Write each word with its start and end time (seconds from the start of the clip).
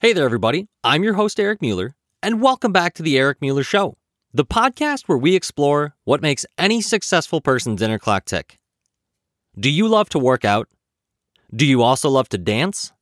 Hey 0.00 0.12
there, 0.12 0.24
everybody. 0.24 0.68
I'm 0.84 1.02
your 1.02 1.14
host, 1.14 1.40
Eric 1.40 1.60
Mueller, 1.60 1.96
and 2.22 2.40
welcome 2.40 2.70
back 2.70 2.94
to 2.94 3.02
The 3.02 3.18
Eric 3.18 3.38
Mueller 3.40 3.64
Show, 3.64 3.96
the 4.32 4.44
podcast 4.44 5.08
where 5.08 5.18
we 5.18 5.34
explore 5.34 5.96
what 6.04 6.22
makes 6.22 6.46
any 6.56 6.80
successful 6.80 7.40
person's 7.40 7.82
inner 7.82 7.98
clock 7.98 8.24
tick. 8.24 8.60
Do 9.58 9.68
you 9.68 9.88
love 9.88 10.08
to 10.10 10.20
work 10.20 10.44
out? 10.44 10.68
Do 11.52 11.66
you 11.66 11.82
also 11.82 12.08
love 12.08 12.28
to 12.28 12.38
dance? 12.38 12.92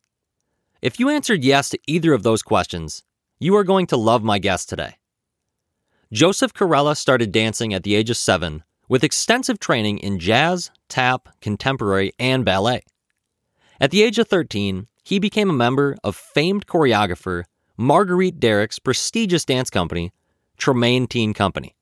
If 0.80 0.98
you 0.98 1.10
answered 1.10 1.44
yes 1.44 1.68
to 1.68 1.78
either 1.86 2.14
of 2.14 2.22
those 2.22 2.42
questions, 2.42 3.04
you 3.38 3.54
are 3.56 3.64
going 3.64 3.88
to 3.88 3.98
love 3.98 4.24
my 4.24 4.38
guest 4.38 4.70
today. 4.70 4.94
Joseph 6.14 6.54
Corella 6.54 6.96
started 6.96 7.30
dancing 7.30 7.74
at 7.74 7.82
the 7.82 7.94
age 7.94 8.08
of 8.08 8.16
seven 8.16 8.64
with 8.88 9.04
extensive 9.04 9.60
training 9.60 9.98
in 9.98 10.18
jazz, 10.18 10.70
tap, 10.88 11.28
contemporary, 11.42 12.14
and 12.18 12.42
ballet. 12.42 12.84
At 13.82 13.90
the 13.90 14.02
age 14.02 14.18
of 14.18 14.28
13, 14.28 14.86
he 15.06 15.20
became 15.20 15.48
a 15.48 15.52
member 15.52 15.96
of 16.02 16.16
famed 16.16 16.66
choreographer 16.66 17.44
Marguerite 17.76 18.40
Derricks' 18.40 18.80
prestigious 18.80 19.44
dance 19.44 19.70
company, 19.70 20.12
Tremaine 20.58 21.06
Teen 21.06 21.32
Company. 21.32 21.76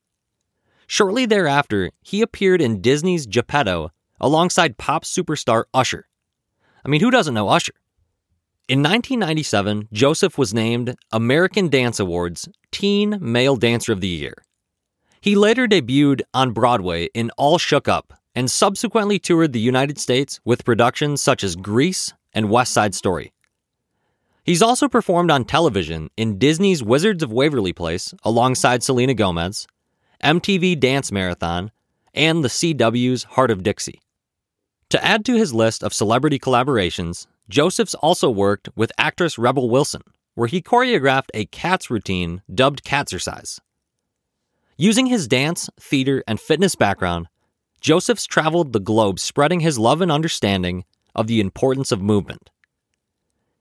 Shortly 0.86 1.24
thereafter, 1.24 1.90
he 2.02 2.20
appeared 2.20 2.60
in 2.60 2.82
Disney's 2.82 3.24
Geppetto 3.24 3.88
alongside 4.20 4.76
pop 4.76 5.04
superstar 5.04 5.64
Usher. 5.72 6.06
I 6.84 6.90
mean, 6.90 7.00
who 7.00 7.10
doesn't 7.10 7.32
know 7.32 7.48
Usher? 7.48 7.72
In 8.68 8.80
1997, 8.80 9.88
Joseph 9.90 10.36
was 10.36 10.52
named 10.52 10.94
American 11.10 11.70
Dance 11.70 11.98
Awards 11.98 12.46
Teen 12.72 13.16
Male 13.22 13.56
Dancer 13.56 13.92
of 13.92 14.02
the 14.02 14.08
Year. 14.08 14.34
He 15.22 15.34
later 15.34 15.66
debuted 15.66 16.20
on 16.34 16.52
Broadway 16.52 17.08
in 17.14 17.30
All 17.38 17.56
Shook 17.56 17.88
Up 17.88 18.12
and 18.34 18.50
subsequently 18.50 19.18
toured 19.18 19.54
the 19.54 19.60
United 19.60 19.96
States 19.96 20.40
with 20.44 20.66
productions 20.66 21.22
such 21.22 21.42
as 21.42 21.56
Grease 21.56 22.12
and 22.34 22.50
West 22.50 22.72
Side 22.72 22.94
Story. 22.94 23.32
He's 24.44 24.62
also 24.62 24.88
performed 24.88 25.30
on 25.30 25.44
television 25.44 26.10
in 26.16 26.38
Disney's 26.38 26.82
Wizards 26.82 27.22
of 27.22 27.32
Waverly 27.32 27.72
Place 27.72 28.12
alongside 28.24 28.82
Selena 28.82 29.14
Gomez, 29.14 29.66
MTV 30.22 30.78
Dance 30.78 31.10
Marathon, 31.10 31.70
and 32.12 32.44
the 32.44 32.48
CW's 32.48 33.24
Hart 33.24 33.50
of 33.50 33.62
Dixie. 33.62 34.02
To 34.90 35.04
add 35.04 35.24
to 35.24 35.34
his 35.34 35.54
list 35.54 35.82
of 35.82 35.94
celebrity 35.94 36.38
collaborations, 36.38 37.26
Joseph's 37.48 37.94
also 37.94 38.30
worked 38.30 38.68
with 38.76 38.92
actress 38.98 39.38
Rebel 39.38 39.70
Wilson, 39.70 40.02
where 40.34 40.48
he 40.48 40.62
choreographed 40.62 41.30
a 41.32 41.46
Cats 41.46 41.90
routine 41.90 42.42
dubbed 42.52 42.84
Catzercize. 42.84 43.60
Using 44.76 45.06
his 45.06 45.28
dance, 45.28 45.70
theater, 45.80 46.22
and 46.26 46.40
fitness 46.40 46.74
background, 46.74 47.28
Joseph's 47.80 48.26
traveled 48.26 48.72
the 48.72 48.80
globe 48.80 49.20
spreading 49.20 49.60
his 49.60 49.78
love 49.78 50.00
and 50.00 50.10
understanding 50.10 50.84
of 51.14 51.26
the 51.26 51.40
importance 51.40 51.92
of 51.92 52.00
movement. 52.02 52.50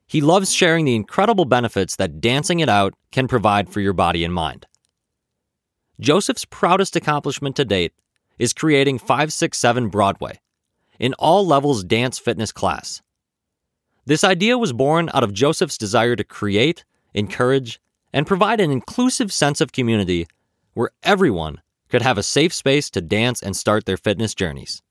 He 0.07 0.21
loves 0.21 0.53
sharing 0.53 0.85
the 0.85 0.95
incredible 0.95 1.45
benefits 1.45 1.95
that 1.95 2.21
dancing 2.21 2.59
it 2.59 2.69
out 2.69 2.93
can 3.11 3.27
provide 3.27 3.69
for 3.69 3.79
your 3.79 3.93
body 3.93 4.23
and 4.23 4.33
mind. 4.33 4.67
Joseph's 5.99 6.45
proudest 6.45 6.95
accomplishment 6.95 7.55
to 7.55 7.65
date 7.65 7.93
is 8.37 8.53
creating 8.53 8.99
567 8.99 9.89
Broadway, 9.89 10.39
an 10.99 11.13
all 11.15 11.45
levels 11.45 11.83
dance 11.83 12.19
fitness 12.19 12.51
class. 12.51 13.01
This 14.05 14.23
idea 14.23 14.57
was 14.57 14.73
born 14.73 15.09
out 15.13 15.23
of 15.23 15.33
Joseph's 15.33 15.77
desire 15.77 16.15
to 16.15 16.23
create, 16.23 16.83
encourage, 17.13 17.79
and 18.11 18.27
provide 18.27 18.59
an 18.59 18.71
inclusive 18.71 19.31
sense 19.31 19.61
of 19.61 19.71
community 19.71 20.27
where 20.73 20.91
everyone 21.03 21.61
could 21.89 22.01
have 22.01 22.17
a 22.17 22.23
safe 22.23 22.53
space 22.53 22.89
to 22.89 23.01
dance 23.01 23.41
and 23.41 23.55
start 23.55 23.85
their 23.85 23.97
fitness 23.97 24.35
journeys. 24.35 24.81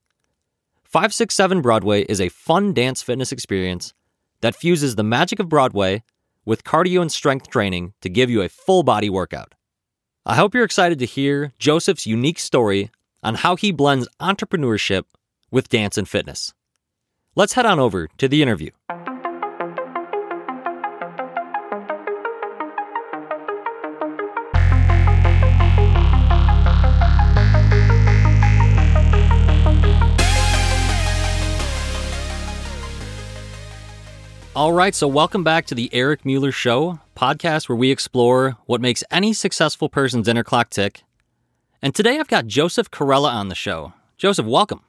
567 0.93 1.62
Broadway 1.62 2.03
is 2.03 2.21
a 2.21 2.29
fun 2.29 2.75
dance 2.75 3.01
fitness 3.01 3.33
experience 3.33 3.95
that 4.43 4.55
fuses 4.55 4.95
the 4.95 5.03
magic 5.03 5.39
of 5.41 5.48
Broadway 5.48 6.03
with 6.45 6.65
cardio 6.65 7.01
and 7.01 7.11
strength 7.11 7.48
training 7.48 7.95
to 8.03 8.11
give 8.11 8.29
you 8.29 8.43
a 8.43 8.51
full 8.51 8.83
body 8.83 9.09
workout. 9.09 9.55
I 10.27 10.35
hope 10.35 10.55
you're 10.55 10.67
excited 10.67 10.98
to 10.98 11.07
hear 11.07 11.55
Joseph's 11.59 12.07
unique 12.07 12.39
story 12.39 12.91
on 13.23 13.37
how 13.37 13.57
he 13.57 13.73
blends 13.73 14.07
entrepreneurship 14.20 15.05
with 15.51 15.70
dance 15.70 15.97
and 15.97 16.07
fitness. 16.07 16.53
Let's 17.35 17.55
head 17.55 17.64
on 17.64 17.80
over 17.80 18.09
to 18.19 18.29
the 18.29 18.42
interview. 18.42 18.73
Right, 34.83 34.97
so 34.97 35.07
welcome 35.07 35.45
back 35.45 35.65
to 35.65 35.77
the 35.77 35.89
Eric 35.93 36.25
Mueller 36.25 36.51
Show, 36.51 36.98
podcast 37.15 37.69
where 37.69 37.77
we 37.77 37.93
explore 37.93 38.57
what 38.67 38.81
makes 38.81 39.05
any 39.13 39.33
successful 39.33 39.89
person's 39.89 40.27
inner 40.27 40.43
clock 40.43 40.70
tick. 40.70 41.05
And 41.81 41.95
today 41.95 42.19
I've 42.19 42.27
got 42.27 42.48
Joseph 42.48 42.91
Corella 42.91 43.33
on 43.33 43.48
the 43.48 43.55
show. 43.55 43.92
Joseph, 44.19 44.45
welcome. 44.45 44.81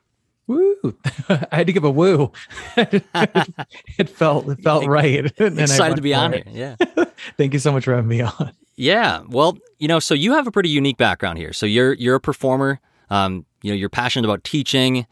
Woo! 0.47 0.97
I 1.29 1.47
had 1.51 1.67
to 1.67 1.73
give 1.73 1.83
a 1.83 1.91
woo. 1.91 2.31
it 2.75 4.09
felt 4.09 4.49
it 4.49 4.63
felt 4.63 4.87
right. 4.87 5.25
Excited 5.39 5.97
to 5.97 6.01
be 6.01 6.15
on 6.15 6.33
it. 6.33 6.47
here. 6.47 6.75
Yeah. 6.79 7.05
Thank 7.37 7.53
you 7.53 7.59
so 7.59 7.71
much 7.71 7.83
for 7.83 7.93
having 7.93 8.09
me 8.09 8.21
on. 8.21 8.51
Yeah. 8.75 9.21
Well, 9.27 9.59
you 9.77 9.87
know, 9.87 9.99
so 9.99 10.15
you 10.15 10.33
have 10.33 10.47
a 10.47 10.51
pretty 10.51 10.69
unique 10.69 10.97
background 10.97 11.37
here. 11.37 11.53
So 11.53 11.67
you're 11.67 11.93
you're 11.93 12.15
a 12.15 12.19
performer. 12.19 12.79
Um, 13.11 13.45
you 13.61 13.69
know, 13.69 13.75
you're 13.75 13.89
passionate 13.89 14.27
about 14.27 14.43
teaching. 14.43 15.05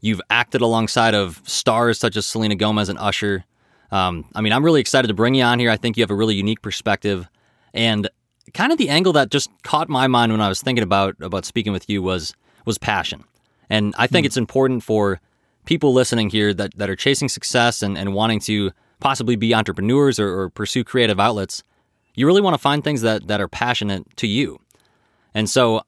You've 0.00 0.22
acted 0.30 0.60
alongside 0.60 1.16
of 1.16 1.42
stars 1.46 1.98
such 1.98 2.16
as 2.16 2.28
Selena 2.28 2.54
Gomez 2.54 2.88
and 2.88 2.98
Usher. 3.00 3.44
Um, 3.92 4.24
I 4.34 4.40
mean, 4.40 4.52
I'm 4.52 4.64
really 4.64 4.80
excited 4.80 5.08
to 5.08 5.14
bring 5.14 5.34
you 5.34 5.42
on 5.42 5.58
here. 5.58 5.70
I 5.70 5.76
think 5.76 5.96
you 5.96 6.02
have 6.02 6.10
a 6.10 6.14
really 6.14 6.34
unique 6.34 6.62
perspective, 6.62 7.28
and 7.74 8.08
kind 8.54 8.72
of 8.72 8.78
the 8.78 8.88
angle 8.88 9.12
that 9.14 9.30
just 9.30 9.50
caught 9.62 9.88
my 9.88 10.06
mind 10.06 10.32
when 10.32 10.40
I 10.40 10.48
was 10.48 10.62
thinking 10.62 10.84
about 10.84 11.16
about 11.20 11.44
speaking 11.44 11.72
with 11.72 11.88
you 11.88 12.02
was 12.02 12.34
was 12.64 12.78
passion. 12.78 13.24
And 13.68 13.94
I 13.96 14.06
think 14.06 14.24
mm. 14.24 14.26
it's 14.26 14.36
important 14.36 14.82
for 14.82 15.20
people 15.64 15.92
listening 15.92 16.30
here 16.30 16.52
that, 16.52 16.76
that 16.76 16.90
are 16.90 16.96
chasing 16.96 17.28
success 17.28 17.82
and, 17.82 17.96
and 17.96 18.14
wanting 18.14 18.40
to 18.40 18.72
possibly 18.98 19.36
be 19.36 19.54
entrepreneurs 19.54 20.18
or, 20.18 20.40
or 20.40 20.50
pursue 20.50 20.84
creative 20.84 21.20
outlets. 21.20 21.62
You 22.14 22.26
really 22.26 22.40
want 22.40 22.54
to 22.54 22.58
find 22.58 22.82
things 22.82 23.02
that, 23.02 23.28
that 23.28 23.40
are 23.40 23.48
passionate 23.48 24.04
to 24.16 24.26
you. 24.26 24.58
And 25.32 25.48
so 25.48 25.82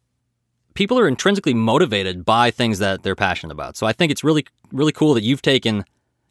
people 0.74 0.98
are 0.98 1.08
intrinsically 1.08 1.54
motivated 1.54 2.24
by 2.24 2.50
things 2.50 2.78
that 2.78 3.02
they're 3.02 3.16
passionate 3.16 3.52
about. 3.52 3.76
So 3.76 3.86
I 3.86 3.92
think 3.92 4.12
it's 4.12 4.22
really, 4.22 4.46
really 4.70 4.92
cool 4.92 5.14
that 5.14 5.24
you've 5.24 5.42
taken 5.42 5.84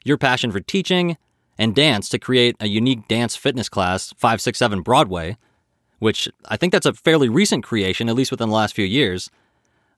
your 0.06 0.18
passion 0.18 0.52
for 0.52 0.62
teaching 0.62 1.18
and 1.58 1.76
dance 1.76 2.10
to 2.10 2.20
create 2.20 2.56
a 2.60 2.68
unique 2.68 3.08
dance 3.08 3.36
fitness 3.36 3.70
class, 3.70 4.14
567 4.18 4.82
Broadway, 4.82 5.38
which 6.00 6.28
I 6.46 6.58
think 6.58 6.74
that's 6.74 6.86
a 6.86 6.94
fairly 6.94 7.30
recent 7.30 7.64
creation, 7.64 8.10
at 8.10 8.16
least 8.16 8.32
within 8.32 8.50
the 8.50 8.56
last 8.56 8.74
few 8.74 8.86
years. 8.86 9.30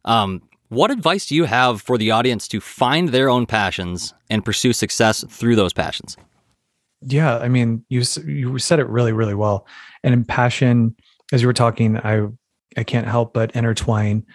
Um, 0.05 0.41
what 0.69 0.91
advice 0.91 1.27
do 1.27 1.35
you 1.35 1.45
have 1.45 1.81
for 1.81 1.97
the 1.97 2.11
audience 2.11 2.47
to 2.49 2.59
find 2.59 3.09
their 3.09 3.29
own 3.29 3.45
passions 3.45 4.13
and 4.29 4.43
pursue 4.43 4.73
success 4.73 5.23
through 5.29 5.55
those 5.55 5.71
passions? 5.71 6.17
Yeah, 7.05 7.37
I 7.37 7.47
mean, 7.47 7.85
you 7.89 8.01
you 8.25 8.57
said 8.59 8.79
it 8.79 8.87
really, 8.87 9.11
really 9.11 9.35
well. 9.35 9.67
And 10.03 10.13
in 10.13 10.25
passion, 10.25 10.95
as 11.31 11.41
you 11.41 11.47
were 11.47 11.53
talking, 11.53 11.97
I 11.97 12.27
I 12.75 12.83
can't 12.83 13.07
help 13.07 13.33
but 13.33 13.51
intertwine 13.51 14.25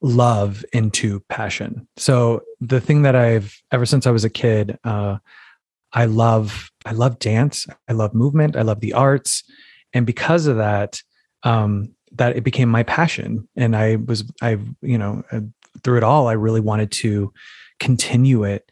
love 0.00 0.64
into 0.72 1.20
passion. 1.28 1.86
So 1.96 2.42
the 2.60 2.80
thing 2.80 3.02
that 3.02 3.16
I've 3.16 3.60
ever 3.72 3.86
since 3.86 4.06
I 4.06 4.10
was 4.10 4.24
a 4.24 4.30
kid, 4.30 4.78
uh, 4.84 5.18
I 5.96 6.04
love 6.04 6.70
I 6.84 6.92
love 6.92 7.18
dance. 7.18 7.66
I 7.88 7.92
love 7.94 8.14
movement. 8.14 8.54
I 8.54 8.62
love 8.62 8.80
the 8.80 8.92
arts, 8.92 9.42
and 9.92 10.06
because 10.06 10.46
of 10.46 10.58
that, 10.58 11.02
um, 11.42 11.92
that 12.12 12.36
it 12.36 12.44
became 12.44 12.68
my 12.68 12.84
passion. 12.84 13.48
And 13.56 13.74
I 13.74 13.96
was 13.96 14.22
I 14.42 14.58
you 14.82 14.98
know 14.98 15.24
uh, 15.32 15.40
through 15.82 15.96
it 15.96 16.04
all, 16.04 16.28
I 16.28 16.34
really 16.34 16.60
wanted 16.60 16.92
to 16.92 17.32
continue 17.80 18.44
it. 18.44 18.70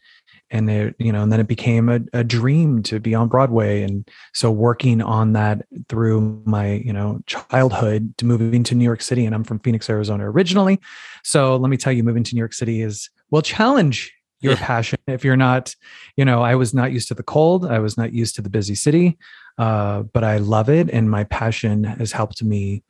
And 0.51 0.69
it, 0.69 0.95
you 0.99 1.11
know, 1.11 1.23
and 1.23 1.31
then 1.31 1.39
it 1.39 1.47
became 1.47 1.89
a, 1.89 1.99
a 2.13 2.23
dream 2.23 2.83
to 2.83 2.99
be 2.99 3.15
on 3.15 3.27
Broadway. 3.27 3.81
And 3.81 4.07
so 4.33 4.51
working 4.51 5.01
on 5.01 5.33
that 5.33 5.65
through 5.89 6.43
my, 6.45 6.73
you 6.73 6.93
know, 6.93 7.19
childhood 7.25 8.15
to 8.19 8.25
moving 8.25 8.63
to 8.65 8.75
New 8.75 8.83
York 8.83 9.01
City. 9.01 9.25
And 9.25 9.33
I'm 9.33 9.43
from 9.43 9.59
Phoenix, 9.59 9.89
Arizona 9.89 10.29
originally. 10.29 10.79
So 11.23 11.55
let 11.57 11.69
me 11.69 11.77
tell 11.77 11.91
you, 11.91 12.03
moving 12.03 12.23
to 12.23 12.35
New 12.35 12.39
York 12.39 12.53
City 12.53 12.81
is 12.81 13.09
will 13.31 13.41
challenge 13.41 14.13
your 14.45 14.53
yeah. 14.53 14.65
passion. 14.65 14.99
If 15.07 15.23
you're 15.23 15.35
not 15.35 15.75
you 16.15 16.25
know 16.25 16.41
i 16.41 16.55
was 16.55 16.73
not 16.73 16.91
used 16.91 17.07
to 17.09 17.13
the 17.13 17.23
cold 17.23 17.65
i 17.65 17.79
was 17.79 17.97
not 17.97 18.13
used 18.13 18.35
to 18.35 18.41
the 18.41 18.49
busy 18.49 18.75
city 18.75 19.17
uh, 19.57 20.03
but 20.03 20.23
i 20.23 20.37
love 20.37 20.69
it 20.69 20.89
and 20.89 21.09
my 21.09 21.23
passion 21.25 21.83
has 21.83 22.11
helped 22.11 22.43
me 22.43 22.83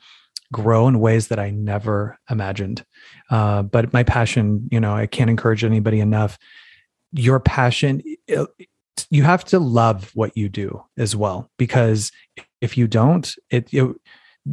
grow 0.51 0.87
in 0.87 0.99
ways 0.99 1.27
that 1.27 1.39
i 1.39 1.49
never 1.49 2.17
imagined. 2.29 2.85
Uh, 3.29 3.63
but 3.63 3.91
my 3.93 4.03
passion 4.03 4.67
you 4.71 4.79
know 4.79 4.93
i 4.95 5.07
can't 5.07 5.29
encourage 5.29 5.63
anybody 5.63 5.99
enough. 5.99 6.37
Your 7.11 7.39
passion 7.39 8.01
it, 8.27 8.47
you 9.09 9.23
have 9.23 9.43
to 9.45 9.59
love 9.59 10.11
what 10.13 10.35
you 10.37 10.49
do 10.49 10.83
as 10.97 11.15
well 11.15 11.49
because 11.57 12.11
if 12.61 12.77
you 12.77 12.87
don't 12.87 13.35
it, 13.49 13.73
it 13.73 13.95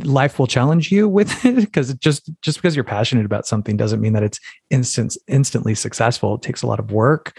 life 0.05 0.39
will 0.39 0.47
challenge 0.47 0.91
you 0.91 1.09
with 1.09 1.45
it 1.45 1.57
because 1.57 1.95
just 1.95 2.31
just 2.43 2.59
because 2.59 2.75
you're 2.75 2.85
passionate 2.85 3.27
about 3.27 3.47
something 3.47 3.77
doesn't 3.77 4.01
mean 4.01 4.13
that 4.13 4.23
it's 4.23 4.41
instant 4.71 5.17
instantly 5.29 5.75
successful 5.75 6.35
it 6.35 6.43
takes 6.43 6.63
a 6.63 6.67
lot 6.67 6.81
of 6.81 6.91
work 6.91 7.39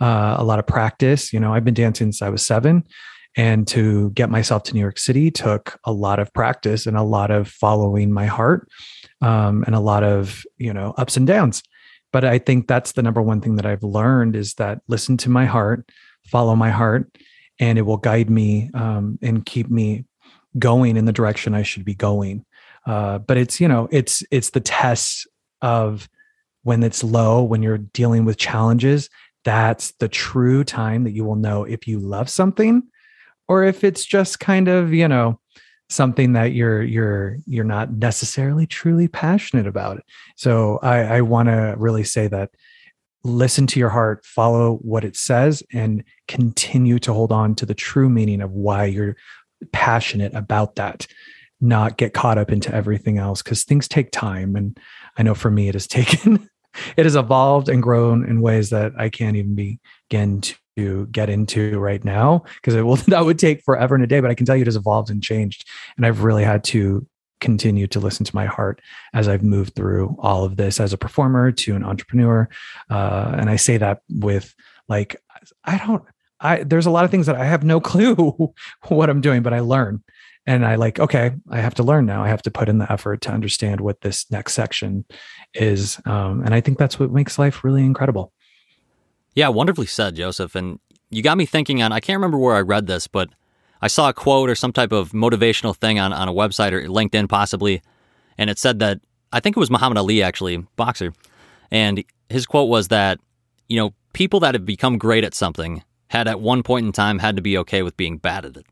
uh, 0.00 0.36
a 0.38 0.44
lot 0.44 0.58
of 0.58 0.66
practice 0.66 1.32
you 1.32 1.40
know 1.40 1.54
i've 1.54 1.64
been 1.64 1.74
dancing 1.74 2.06
since 2.06 2.22
i 2.22 2.28
was 2.28 2.44
seven 2.44 2.84
And 3.36 3.66
to 3.68 4.10
get 4.10 4.30
myself 4.30 4.62
to 4.64 4.74
New 4.74 4.80
York 4.80 4.98
City 4.98 5.30
took 5.30 5.78
a 5.84 5.92
lot 5.92 6.20
of 6.20 6.32
practice 6.32 6.86
and 6.86 6.96
a 6.96 7.02
lot 7.02 7.30
of 7.30 7.48
following 7.48 8.12
my 8.12 8.26
heart 8.26 8.68
um, 9.20 9.64
and 9.66 9.74
a 9.74 9.80
lot 9.80 10.04
of, 10.04 10.44
you 10.56 10.72
know, 10.72 10.94
ups 10.96 11.16
and 11.16 11.26
downs. 11.26 11.62
But 12.12 12.24
I 12.24 12.38
think 12.38 12.68
that's 12.68 12.92
the 12.92 13.02
number 13.02 13.20
one 13.20 13.40
thing 13.40 13.56
that 13.56 13.66
I've 13.66 13.82
learned 13.82 14.36
is 14.36 14.54
that 14.54 14.82
listen 14.86 15.16
to 15.16 15.30
my 15.30 15.46
heart, 15.46 15.90
follow 16.26 16.54
my 16.54 16.70
heart, 16.70 17.10
and 17.58 17.76
it 17.76 17.82
will 17.82 17.96
guide 17.96 18.30
me 18.30 18.70
um, 18.72 19.18
and 19.20 19.44
keep 19.44 19.68
me 19.68 20.04
going 20.58 20.96
in 20.96 21.04
the 21.04 21.12
direction 21.12 21.54
I 21.54 21.62
should 21.62 21.84
be 21.84 21.94
going. 21.94 22.44
Uh, 22.86 23.18
but 23.18 23.36
it's 23.36 23.60
you 23.60 23.68
know 23.68 23.88
it's 23.90 24.22
it's 24.30 24.50
the 24.50 24.60
test 24.60 25.26
of 25.62 26.08
when 26.62 26.82
it's 26.82 27.04
low 27.04 27.42
when 27.42 27.62
you're 27.62 27.78
dealing 27.78 28.24
with 28.24 28.36
challenges 28.36 29.08
that's 29.44 29.92
the 30.00 30.08
true 30.08 30.64
time 30.64 31.04
that 31.04 31.12
you 31.12 31.24
will 31.24 31.36
know 31.36 31.64
if 31.64 31.86
you 31.86 32.00
love 32.00 32.28
something 32.28 32.82
or 33.46 33.62
if 33.64 33.84
it's 33.84 34.04
just 34.04 34.40
kind 34.40 34.68
of 34.68 34.92
you 34.92 35.06
know 35.06 35.38
something 35.90 36.32
that 36.32 36.52
you're 36.52 36.82
you're 36.82 37.36
you're 37.46 37.64
not 37.64 37.92
necessarily 37.92 38.66
truly 38.66 39.06
passionate 39.06 39.66
about 39.66 40.02
so 40.36 40.78
i 40.82 41.16
i 41.16 41.20
want 41.20 41.48
to 41.48 41.74
really 41.76 42.04
say 42.04 42.26
that 42.26 42.50
listen 43.22 43.66
to 43.66 43.78
your 43.78 43.90
heart 43.90 44.24
follow 44.24 44.76
what 44.76 45.04
it 45.04 45.16
says 45.16 45.62
and 45.72 46.02
continue 46.26 46.98
to 46.98 47.12
hold 47.12 47.32
on 47.32 47.54
to 47.54 47.66
the 47.66 47.74
true 47.74 48.08
meaning 48.08 48.40
of 48.40 48.50
why 48.50 48.84
you're 48.84 49.16
passionate 49.72 50.34
about 50.34 50.76
that 50.76 51.06
not 51.60 51.96
get 51.96 52.12
caught 52.12 52.38
up 52.38 52.50
into 52.50 52.74
everything 52.74 53.18
else 53.18 53.42
because 53.42 53.64
things 53.64 53.88
take 53.88 54.10
time 54.10 54.56
and 54.56 54.78
i 55.16 55.22
know 55.22 55.34
for 55.34 55.50
me 55.50 55.68
it 55.68 55.74
has 55.74 55.86
taken 55.98 56.48
it 56.96 57.04
has 57.04 57.16
evolved 57.16 57.68
and 57.68 57.82
grown 57.82 58.28
in 58.28 58.40
ways 58.40 58.70
that 58.70 58.92
i 58.98 59.08
can't 59.08 59.36
even 59.36 59.54
begin 59.54 60.42
to 60.76 61.06
get 61.06 61.30
into 61.30 61.78
right 61.78 62.04
now 62.04 62.42
because 62.56 62.74
it 62.74 62.82
will 62.82 62.96
that 63.08 63.24
would 63.24 63.38
take 63.38 63.62
forever 63.62 63.94
and 63.94 64.04
a 64.04 64.06
day 64.06 64.20
but 64.20 64.30
i 64.30 64.34
can 64.34 64.46
tell 64.46 64.56
you 64.56 64.62
it 64.62 64.66
has 64.68 64.76
evolved 64.76 65.10
and 65.10 65.22
changed 65.22 65.68
and 65.96 66.06
i've 66.06 66.22
really 66.22 66.44
had 66.44 66.62
to 66.64 67.06
continue 67.40 67.86
to 67.86 68.00
listen 68.00 68.24
to 68.24 68.34
my 68.34 68.46
heart 68.46 68.80
as 69.12 69.28
i've 69.28 69.42
moved 69.42 69.74
through 69.74 70.16
all 70.18 70.44
of 70.44 70.56
this 70.56 70.80
as 70.80 70.92
a 70.92 70.98
performer 70.98 71.52
to 71.52 71.74
an 71.74 71.84
entrepreneur 71.84 72.48
uh, 72.90 73.34
and 73.38 73.50
i 73.50 73.56
say 73.56 73.76
that 73.76 74.00
with 74.08 74.54
like 74.88 75.16
i 75.64 75.76
don't 75.78 76.04
I 76.40 76.62
there's 76.62 76.86
a 76.86 76.90
lot 76.90 77.04
of 77.04 77.10
things 77.10 77.26
that 77.26 77.36
I 77.36 77.44
have 77.44 77.64
no 77.64 77.80
clue 77.90 78.52
what 78.88 79.10
I'm 79.10 79.20
doing, 79.20 79.42
but 79.42 79.54
I 79.54 79.60
learn. 79.60 80.02
And 80.46 80.66
I 80.66 80.74
like, 80.74 81.00
okay, 81.00 81.32
I 81.50 81.60
have 81.60 81.74
to 81.76 81.82
learn 81.82 82.04
now. 82.04 82.22
I 82.22 82.28
have 82.28 82.42
to 82.42 82.50
put 82.50 82.68
in 82.68 82.76
the 82.76 82.90
effort 82.92 83.22
to 83.22 83.30
understand 83.30 83.80
what 83.80 84.02
this 84.02 84.30
next 84.30 84.52
section 84.52 85.06
is. 85.54 85.98
Um, 86.04 86.42
and 86.44 86.54
I 86.54 86.60
think 86.60 86.76
that's 86.76 86.98
what 86.98 87.10
makes 87.10 87.38
life 87.38 87.64
really 87.64 87.82
incredible. 87.82 88.30
Yeah, 89.34 89.48
wonderfully 89.48 89.86
said, 89.86 90.16
Joseph. 90.16 90.54
And 90.54 90.80
you 91.08 91.22
got 91.22 91.38
me 91.38 91.46
thinking 91.46 91.82
on, 91.82 91.92
I 91.92 92.00
can't 92.00 92.18
remember 92.18 92.36
where 92.36 92.54
I 92.54 92.60
read 92.60 92.86
this, 92.86 93.06
but 93.06 93.30
I 93.80 93.88
saw 93.88 94.10
a 94.10 94.12
quote 94.12 94.50
or 94.50 94.54
some 94.54 94.72
type 94.72 94.92
of 94.92 95.12
motivational 95.12 95.74
thing 95.74 95.98
on, 95.98 96.12
on 96.12 96.28
a 96.28 96.32
website 96.32 96.72
or 96.72 96.82
LinkedIn 96.82 97.28
possibly. 97.28 97.82
And 98.36 98.50
it 98.50 98.58
said 98.58 98.80
that, 98.80 99.00
I 99.32 99.40
think 99.40 99.56
it 99.56 99.60
was 99.60 99.70
Muhammad 99.70 99.96
Ali, 99.96 100.22
actually, 100.22 100.58
boxer. 100.76 101.12
And 101.70 102.04
his 102.28 102.46
quote 102.46 102.68
was 102.68 102.88
that, 102.88 103.18
you 103.68 103.76
know, 103.76 103.94
people 104.12 104.40
that 104.40 104.54
have 104.54 104.64
become 104.64 104.98
great 104.98 105.24
at 105.24 105.34
something 105.34 105.82
had 106.08 106.28
at 106.28 106.40
one 106.40 106.62
point 106.62 106.86
in 106.86 106.92
time 106.92 107.18
had 107.18 107.36
to 107.36 107.42
be 107.42 107.58
okay 107.58 107.82
with 107.82 107.96
being 107.96 108.18
bad 108.18 108.44
at 108.44 108.56
it. 108.56 108.66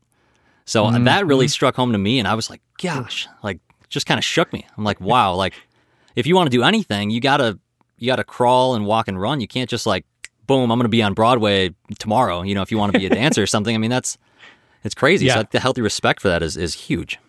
So 0.65 0.85
uh, 0.85 0.91
mm-hmm. 0.91 1.03
that 1.05 1.25
really 1.25 1.47
struck 1.47 1.75
home 1.75 1.91
to 1.91 1.97
me, 1.97 2.19
and 2.19 2.27
I 2.27 2.35
was 2.35 2.49
like, 2.49 2.61
gosh, 2.81 3.27
like 3.43 3.59
just 3.89 4.05
kind 4.05 4.17
of 4.17 4.23
shook 4.23 4.51
me. 4.53 4.65
I'm 4.77 4.83
like, 4.83 5.01
wow, 5.01 5.35
like 5.35 5.53
if 6.15 6.25
you 6.25 6.35
want 6.35 6.49
to 6.51 6.57
do 6.57 6.63
anything, 6.63 7.09
you 7.09 7.19
gotta 7.19 7.59
you 7.97 8.07
gotta 8.07 8.23
crawl 8.23 8.75
and 8.75 8.85
walk 8.85 9.07
and 9.07 9.19
run. 9.19 9.41
You 9.41 9.47
can't 9.47 9.69
just 9.69 9.85
like, 9.85 10.05
boom, 10.47 10.71
I'm 10.71 10.79
gonna 10.79 10.89
be 10.89 11.03
on 11.03 11.13
Broadway 11.13 11.73
tomorrow. 11.99 12.43
You 12.43 12.55
know, 12.55 12.61
if 12.61 12.71
you 12.71 12.77
want 12.77 12.93
to 12.93 12.99
be 12.99 13.05
a 13.05 13.09
dancer 13.09 13.43
or 13.43 13.47
something. 13.47 13.75
I 13.75 13.77
mean, 13.77 13.91
that's 13.91 14.17
it's 14.83 14.95
crazy. 14.95 15.25
Yeah. 15.25 15.35
So 15.35 15.43
the 15.51 15.59
healthy 15.59 15.81
respect 15.81 16.21
for 16.21 16.29
that 16.29 16.43
is 16.43 16.57
is 16.57 16.73
huge. 16.73 17.19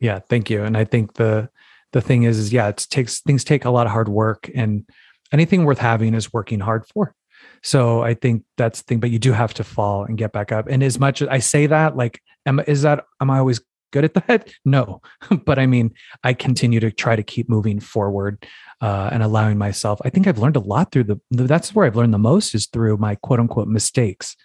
Yeah, 0.00 0.20
thank 0.20 0.50
you. 0.50 0.62
And 0.62 0.76
I 0.76 0.84
think 0.84 1.14
the 1.14 1.50
the 1.92 2.00
thing 2.00 2.24
is, 2.24 2.38
is 2.38 2.52
yeah, 2.52 2.68
it 2.68 2.86
takes 2.90 3.20
things 3.20 3.44
take 3.44 3.64
a 3.64 3.70
lot 3.70 3.86
of 3.86 3.92
hard 3.92 4.08
work, 4.08 4.50
and 4.54 4.88
anything 5.32 5.64
worth 5.64 5.78
having 5.78 6.14
is 6.14 6.32
working 6.32 6.60
hard 6.60 6.86
for. 6.86 7.14
So 7.62 8.02
I 8.02 8.14
think 8.14 8.44
that's 8.56 8.82
the 8.82 8.86
thing, 8.86 9.00
but 9.00 9.10
you 9.10 9.18
do 9.18 9.32
have 9.32 9.54
to 9.54 9.64
fall 9.64 10.04
and 10.04 10.16
get 10.16 10.32
back 10.32 10.52
up. 10.52 10.66
And 10.68 10.82
as 10.82 10.98
much 10.98 11.22
as 11.22 11.28
I 11.28 11.38
say 11.38 11.66
that, 11.66 11.96
like, 11.96 12.20
am 12.46 12.60
is 12.60 12.82
that 12.82 13.04
am 13.20 13.30
I 13.30 13.38
always 13.38 13.60
good 13.92 14.04
at 14.04 14.14
that? 14.26 14.52
No, 14.64 15.00
but 15.44 15.58
I 15.58 15.66
mean, 15.66 15.92
I 16.24 16.34
continue 16.34 16.80
to 16.80 16.90
try 16.90 17.16
to 17.16 17.22
keep 17.22 17.48
moving 17.48 17.80
forward 17.80 18.46
uh, 18.80 19.10
and 19.12 19.22
allowing 19.22 19.58
myself. 19.58 20.00
I 20.04 20.10
think 20.10 20.26
I've 20.26 20.38
learned 20.38 20.56
a 20.56 20.60
lot 20.60 20.92
through 20.92 21.04
the. 21.04 21.20
That's 21.30 21.74
where 21.74 21.86
I've 21.86 21.96
learned 21.96 22.14
the 22.14 22.18
most 22.18 22.54
is 22.54 22.66
through 22.66 22.96
my 22.98 23.14
quote 23.16 23.40
unquote 23.40 23.68
mistakes, 23.68 24.36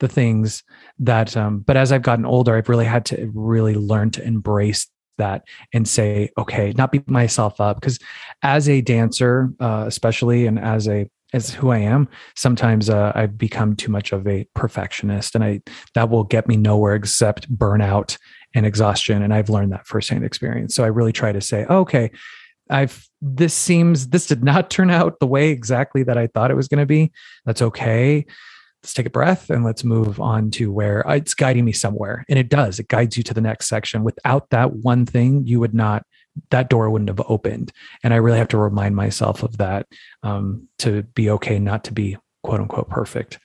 the 0.00 0.08
things 0.08 0.62
that. 0.98 1.36
Um, 1.36 1.60
but 1.60 1.76
as 1.76 1.92
I've 1.92 2.02
gotten 2.02 2.26
older, 2.26 2.56
I've 2.56 2.68
really 2.68 2.86
had 2.86 3.04
to 3.06 3.30
really 3.34 3.74
learn 3.74 4.10
to 4.12 4.22
embrace 4.24 4.86
that 5.18 5.44
and 5.72 5.86
say, 5.86 6.30
okay, 6.38 6.72
not 6.76 6.90
beat 6.90 7.08
myself 7.08 7.60
up 7.60 7.80
because 7.80 7.98
as 8.42 8.68
a 8.68 8.80
dancer, 8.80 9.52
uh, 9.60 9.84
especially, 9.86 10.46
and 10.46 10.58
as 10.58 10.88
a 10.88 11.08
as 11.32 11.50
who 11.50 11.70
I 11.70 11.78
am, 11.78 12.08
sometimes 12.36 12.90
uh, 12.90 13.12
I've 13.14 13.38
become 13.38 13.74
too 13.74 13.90
much 13.90 14.12
of 14.12 14.26
a 14.26 14.46
perfectionist, 14.54 15.34
and 15.34 15.42
I 15.42 15.62
that 15.94 16.10
will 16.10 16.24
get 16.24 16.48
me 16.48 16.56
nowhere 16.56 16.94
except 16.94 17.52
burnout 17.54 18.18
and 18.54 18.66
exhaustion. 18.66 19.22
And 19.22 19.32
I've 19.32 19.48
learned 19.48 19.72
that 19.72 19.86
firsthand 19.86 20.24
experience. 20.24 20.74
So 20.74 20.84
I 20.84 20.88
really 20.88 21.12
try 21.12 21.32
to 21.32 21.40
say, 21.40 21.64
oh, 21.68 21.80
okay, 21.80 22.10
I've 22.70 23.08
this 23.20 23.54
seems 23.54 24.08
this 24.08 24.26
did 24.26 24.42
not 24.42 24.70
turn 24.70 24.90
out 24.90 25.20
the 25.20 25.26
way 25.26 25.50
exactly 25.50 26.02
that 26.02 26.18
I 26.18 26.26
thought 26.26 26.50
it 26.50 26.56
was 26.56 26.68
going 26.68 26.80
to 26.80 26.86
be. 26.86 27.12
That's 27.44 27.62
okay. 27.62 28.26
Let's 28.82 28.94
take 28.94 29.06
a 29.06 29.10
breath 29.10 29.48
and 29.48 29.64
let's 29.64 29.84
move 29.84 30.20
on 30.20 30.50
to 30.52 30.72
where 30.72 31.08
uh, 31.08 31.14
it's 31.14 31.34
guiding 31.34 31.64
me 31.64 31.72
somewhere. 31.72 32.24
And 32.28 32.38
it 32.38 32.48
does. 32.48 32.80
It 32.80 32.88
guides 32.88 33.16
you 33.16 33.22
to 33.24 33.34
the 33.34 33.40
next 33.40 33.68
section. 33.68 34.02
Without 34.02 34.50
that 34.50 34.72
one 34.72 35.06
thing, 35.06 35.46
you 35.46 35.60
would 35.60 35.74
not 35.74 36.04
that 36.50 36.70
door 36.70 36.90
wouldn't 36.90 37.10
have 37.10 37.20
opened. 37.28 37.72
And 38.02 38.14
I 38.14 38.16
really 38.18 38.38
have 38.38 38.48
to 38.48 38.58
remind 38.58 38.96
myself 38.96 39.42
of 39.42 39.58
that 39.58 39.86
um, 40.22 40.68
to 40.78 41.02
be 41.02 41.30
okay, 41.30 41.58
not 41.58 41.84
to 41.84 41.92
be 41.92 42.16
quote 42.42 42.60
unquote 42.60 42.88
perfect. 42.88 43.38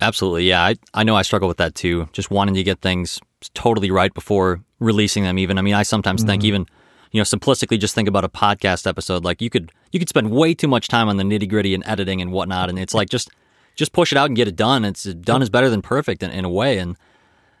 Absolutely. 0.00 0.48
Yeah. 0.48 0.62
I, 0.62 0.76
I 0.94 1.04
know 1.04 1.14
I 1.14 1.22
struggle 1.22 1.48
with 1.48 1.58
that 1.58 1.74
too. 1.74 2.08
Just 2.12 2.30
wanting 2.30 2.54
to 2.56 2.62
get 2.64 2.80
things 2.80 3.20
totally 3.54 3.90
right 3.90 4.12
before 4.12 4.60
releasing 4.80 5.22
them, 5.22 5.38
even. 5.38 5.58
I 5.58 5.62
mean, 5.62 5.74
I 5.74 5.84
sometimes 5.84 6.22
mm-hmm. 6.22 6.30
think, 6.30 6.44
even, 6.44 6.66
you 7.12 7.20
know, 7.20 7.24
simplistically 7.24 7.78
just 7.78 7.94
think 7.94 8.08
about 8.08 8.24
a 8.24 8.28
podcast 8.28 8.86
episode. 8.86 9.24
Like 9.24 9.40
you 9.40 9.48
could, 9.48 9.70
you 9.92 10.00
could 10.00 10.08
spend 10.08 10.30
way 10.30 10.54
too 10.54 10.68
much 10.68 10.88
time 10.88 11.08
on 11.08 11.18
the 11.18 11.24
nitty 11.24 11.48
gritty 11.48 11.74
and 11.74 11.84
editing 11.86 12.20
and 12.20 12.32
whatnot. 12.32 12.68
And 12.68 12.78
it's 12.78 12.94
like, 12.94 13.10
just, 13.10 13.30
just 13.76 13.92
push 13.92 14.10
it 14.10 14.18
out 14.18 14.26
and 14.26 14.36
get 14.36 14.48
it 14.48 14.56
done. 14.56 14.84
It's 14.84 15.04
done 15.04 15.40
is 15.40 15.50
better 15.50 15.70
than 15.70 15.82
perfect 15.82 16.22
in, 16.22 16.30
in 16.30 16.44
a 16.44 16.50
way. 16.50 16.78
And 16.78 16.96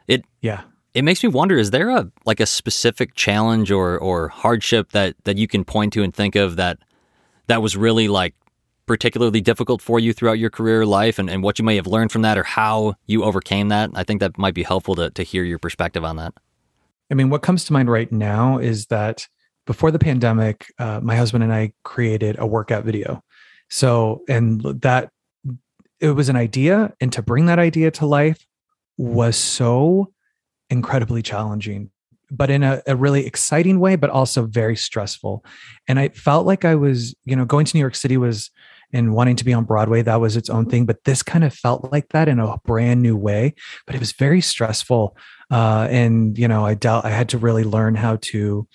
it, 0.08 0.24
yeah, 0.40 0.62
it 0.94 1.02
makes 1.02 1.22
me 1.22 1.28
wonder 1.28 1.56
is 1.56 1.70
there 1.70 1.90
a 1.90 2.10
like 2.24 2.40
a 2.40 2.46
specific 2.46 3.14
challenge 3.14 3.70
or 3.70 3.98
or 3.98 4.28
hardship 4.28 4.90
that 4.92 5.14
that 5.24 5.36
you 5.36 5.46
can 5.48 5.64
point 5.64 5.92
to 5.92 6.02
and 6.02 6.14
think 6.14 6.36
of 6.36 6.56
that 6.56 6.78
that 7.46 7.62
was 7.62 7.76
really 7.76 8.08
like 8.08 8.34
particularly 8.86 9.40
difficult 9.40 9.80
for 9.80 9.98
you 10.00 10.12
throughout 10.12 10.38
your 10.38 10.50
career 10.50 10.84
life 10.84 11.18
and, 11.18 11.30
and 11.30 11.42
what 11.42 11.58
you 11.58 11.64
may 11.64 11.76
have 11.76 11.86
learned 11.86 12.10
from 12.10 12.22
that 12.22 12.36
or 12.36 12.42
how 12.42 12.94
you 13.06 13.22
overcame 13.22 13.68
that? 13.68 13.90
I 13.94 14.02
think 14.02 14.20
that 14.20 14.36
might 14.36 14.54
be 14.54 14.64
helpful 14.64 14.96
to, 14.96 15.08
to 15.10 15.22
hear 15.22 15.44
your 15.44 15.58
perspective 15.58 16.04
on 16.04 16.16
that. 16.16 16.34
I 17.10 17.14
mean 17.14 17.30
what 17.30 17.42
comes 17.42 17.64
to 17.66 17.72
mind 17.72 17.90
right 17.90 18.10
now 18.10 18.58
is 18.58 18.86
that 18.86 19.28
before 19.66 19.90
the 19.90 19.98
pandemic 19.98 20.66
uh, 20.78 21.00
my 21.02 21.16
husband 21.16 21.44
and 21.44 21.52
i 21.52 21.72
created 21.84 22.36
a 22.38 22.46
workout 22.46 22.84
video. 22.84 23.22
So 23.68 24.22
and 24.28 24.60
that 24.82 25.10
it 26.00 26.10
was 26.10 26.28
an 26.28 26.36
idea 26.36 26.92
and 27.00 27.12
to 27.12 27.22
bring 27.22 27.46
that 27.46 27.60
idea 27.60 27.90
to 27.92 28.06
life 28.06 28.44
was 28.98 29.36
so 29.36 30.12
incredibly 30.72 31.22
challenging 31.22 31.90
but 32.34 32.48
in 32.48 32.62
a, 32.62 32.82
a, 32.86 32.96
really 32.96 33.26
exciting 33.26 33.78
way 33.78 33.94
but 33.94 34.08
also 34.08 34.46
very 34.46 34.74
stressful. 34.74 35.44
And 35.86 35.98
i 36.00 36.08
felt 36.08 36.46
like 36.46 36.64
i 36.64 36.74
was 36.74 37.14
you 37.24 37.36
know 37.36 37.44
going 37.44 37.66
to 37.66 37.76
new 37.76 37.80
york 37.80 37.94
city 37.94 38.16
was 38.16 38.50
and 38.94 39.14
wanting 39.14 39.36
to 39.36 39.44
be 39.44 39.52
on 39.52 39.64
broadway 39.64 40.02
that 40.02 40.20
was 40.20 40.36
its 40.36 40.50
own 40.50 40.66
thing 40.66 40.86
but 40.86 41.04
this 41.04 41.22
kind 41.22 41.44
of 41.44 41.54
felt 41.54 41.92
like 41.92 42.08
that 42.08 42.28
in 42.28 42.38
a 42.40 42.56
brand 42.64 43.02
new 43.02 43.16
way 43.16 43.54
but 43.86 43.94
it 43.94 44.00
was 44.00 44.12
very 44.12 44.40
stressful 44.40 45.16
uh, 45.50 45.86
and 45.90 46.38
you 46.38 46.48
know 46.48 46.64
i 46.64 46.74
dealt 46.74 47.04
i 47.04 47.10
had 47.10 47.28
to 47.28 47.38
really 47.38 47.64
learn 47.64 47.94
how 47.94 48.16
to 48.22 48.66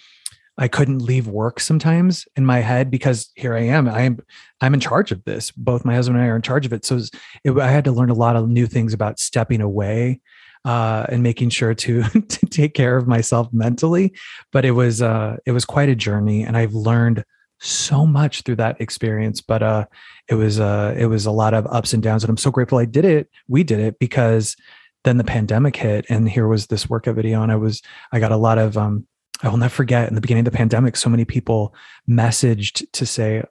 i 0.57 0.67
couldn't 0.67 0.99
leave 0.99 1.27
work 1.27 1.59
sometimes 1.59 2.27
in 2.35 2.45
my 2.45 2.59
head 2.59 2.91
because 2.91 3.31
here 3.35 3.55
i 3.55 3.61
am 3.61 3.87
i'm 3.87 4.19
i'm 4.61 4.73
in 4.73 4.79
charge 4.79 5.11
of 5.11 5.23
this. 5.23 5.51
Both 5.51 5.85
my 5.85 5.95
husband 5.95 6.17
and 6.17 6.25
i 6.25 6.29
are 6.29 6.35
in 6.35 6.41
charge 6.41 6.65
of 6.65 6.73
it. 6.73 6.83
So 6.85 6.95
it, 6.95 6.97
was, 6.97 7.11
it, 7.43 7.57
i 7.59 7.69
had 7.69 7.85
to 7.85 7.91
learn 7.91 8.09
a 8.09 8.15
lot 8.15 8.35
of 8.35 8.49
new 8.49 8.67
things 8.67 8.93
about 8.93 9.19
stepping 9.19 9.61
away 9.61 10.19
uh, 10.65 11.05
and 11.09 11.23
making 11.23 11.49
sure 11.49 11.73
to 11.73 12.03
to 12.27 12.45
take 12.45 12.73
care 12.73 12.97
of 12.97 13.07
myself 13.07 13.51
mentally. 13.51 14.13
But 14.51 14.65
it 14.65 14.71
was 14.71 15.01
uh, 15.01 15.37
it 15.45 15.51
was 15.51 15.65
quite 15.65 15.89
a 15.89 15.95
journey, 15.95 16.43
and 16.43 16.57
I've 16.57 16.73
learned 16.73 17.23
so 17.59 18.05
much 18.05 18.41
through 18.41 18.57
that 18.57 18.79
experience. 18.79 19.41
But 19.41 19.63
uh, 19.63 19.85
it 20.27 20.35
was 20.35 20.59
uh, 20.59 20.95
it 20.97 21.07
was 21.07 21.25
a 21.25 21.31
lot 21.31 21.53
of 21.53 21.67
ups 21.67 21.93
and 21.93 22.03
downs, 22.03 22.23
and 22.23 22.29
I'm 22.29 22.37
so 22.37 22.51
grateful 22.51 22.77
I 22.77 22.85
did 22.85 23.05
it. 23.05 23.29
We 23.47 23.63
did 23.63 23.79
it 23.79 23.99
because 23.99 24.55
then 25.03 25.17
the 25.17 25.23
pandemic 25.23 25.75
hit, 25.75 26.05
and 26.09 26.29
here 26.29 26.47
was 26.47 26.67
this 26.67 26.89
workout 26.89 27.15
video, 27.15 27.43
and 27.43 27.51
I 27.51 27.55
was 27.55 27.81
I 28.11 28.19
got 28.19 28.31
a 28.31 28.37
lot 28.37 28.57
of 28.57 28.77
um, 28.77 29.07
I 29.43 29.49
will 29.49 29.57
never 29.57 29.73
forget 29.73 30.09
in 30.09 30.15
the 30.15 30.21
beginning 30.21 30.45
of 30.45 30.51
the 30.51 30.57
pandemic, 30.57 30.95
so 30.95 31.09
many 31.09 31.25
people 31.25 31.75
messaged 32.09 32.85
to 32.91 33.05
say, 33.05 33.43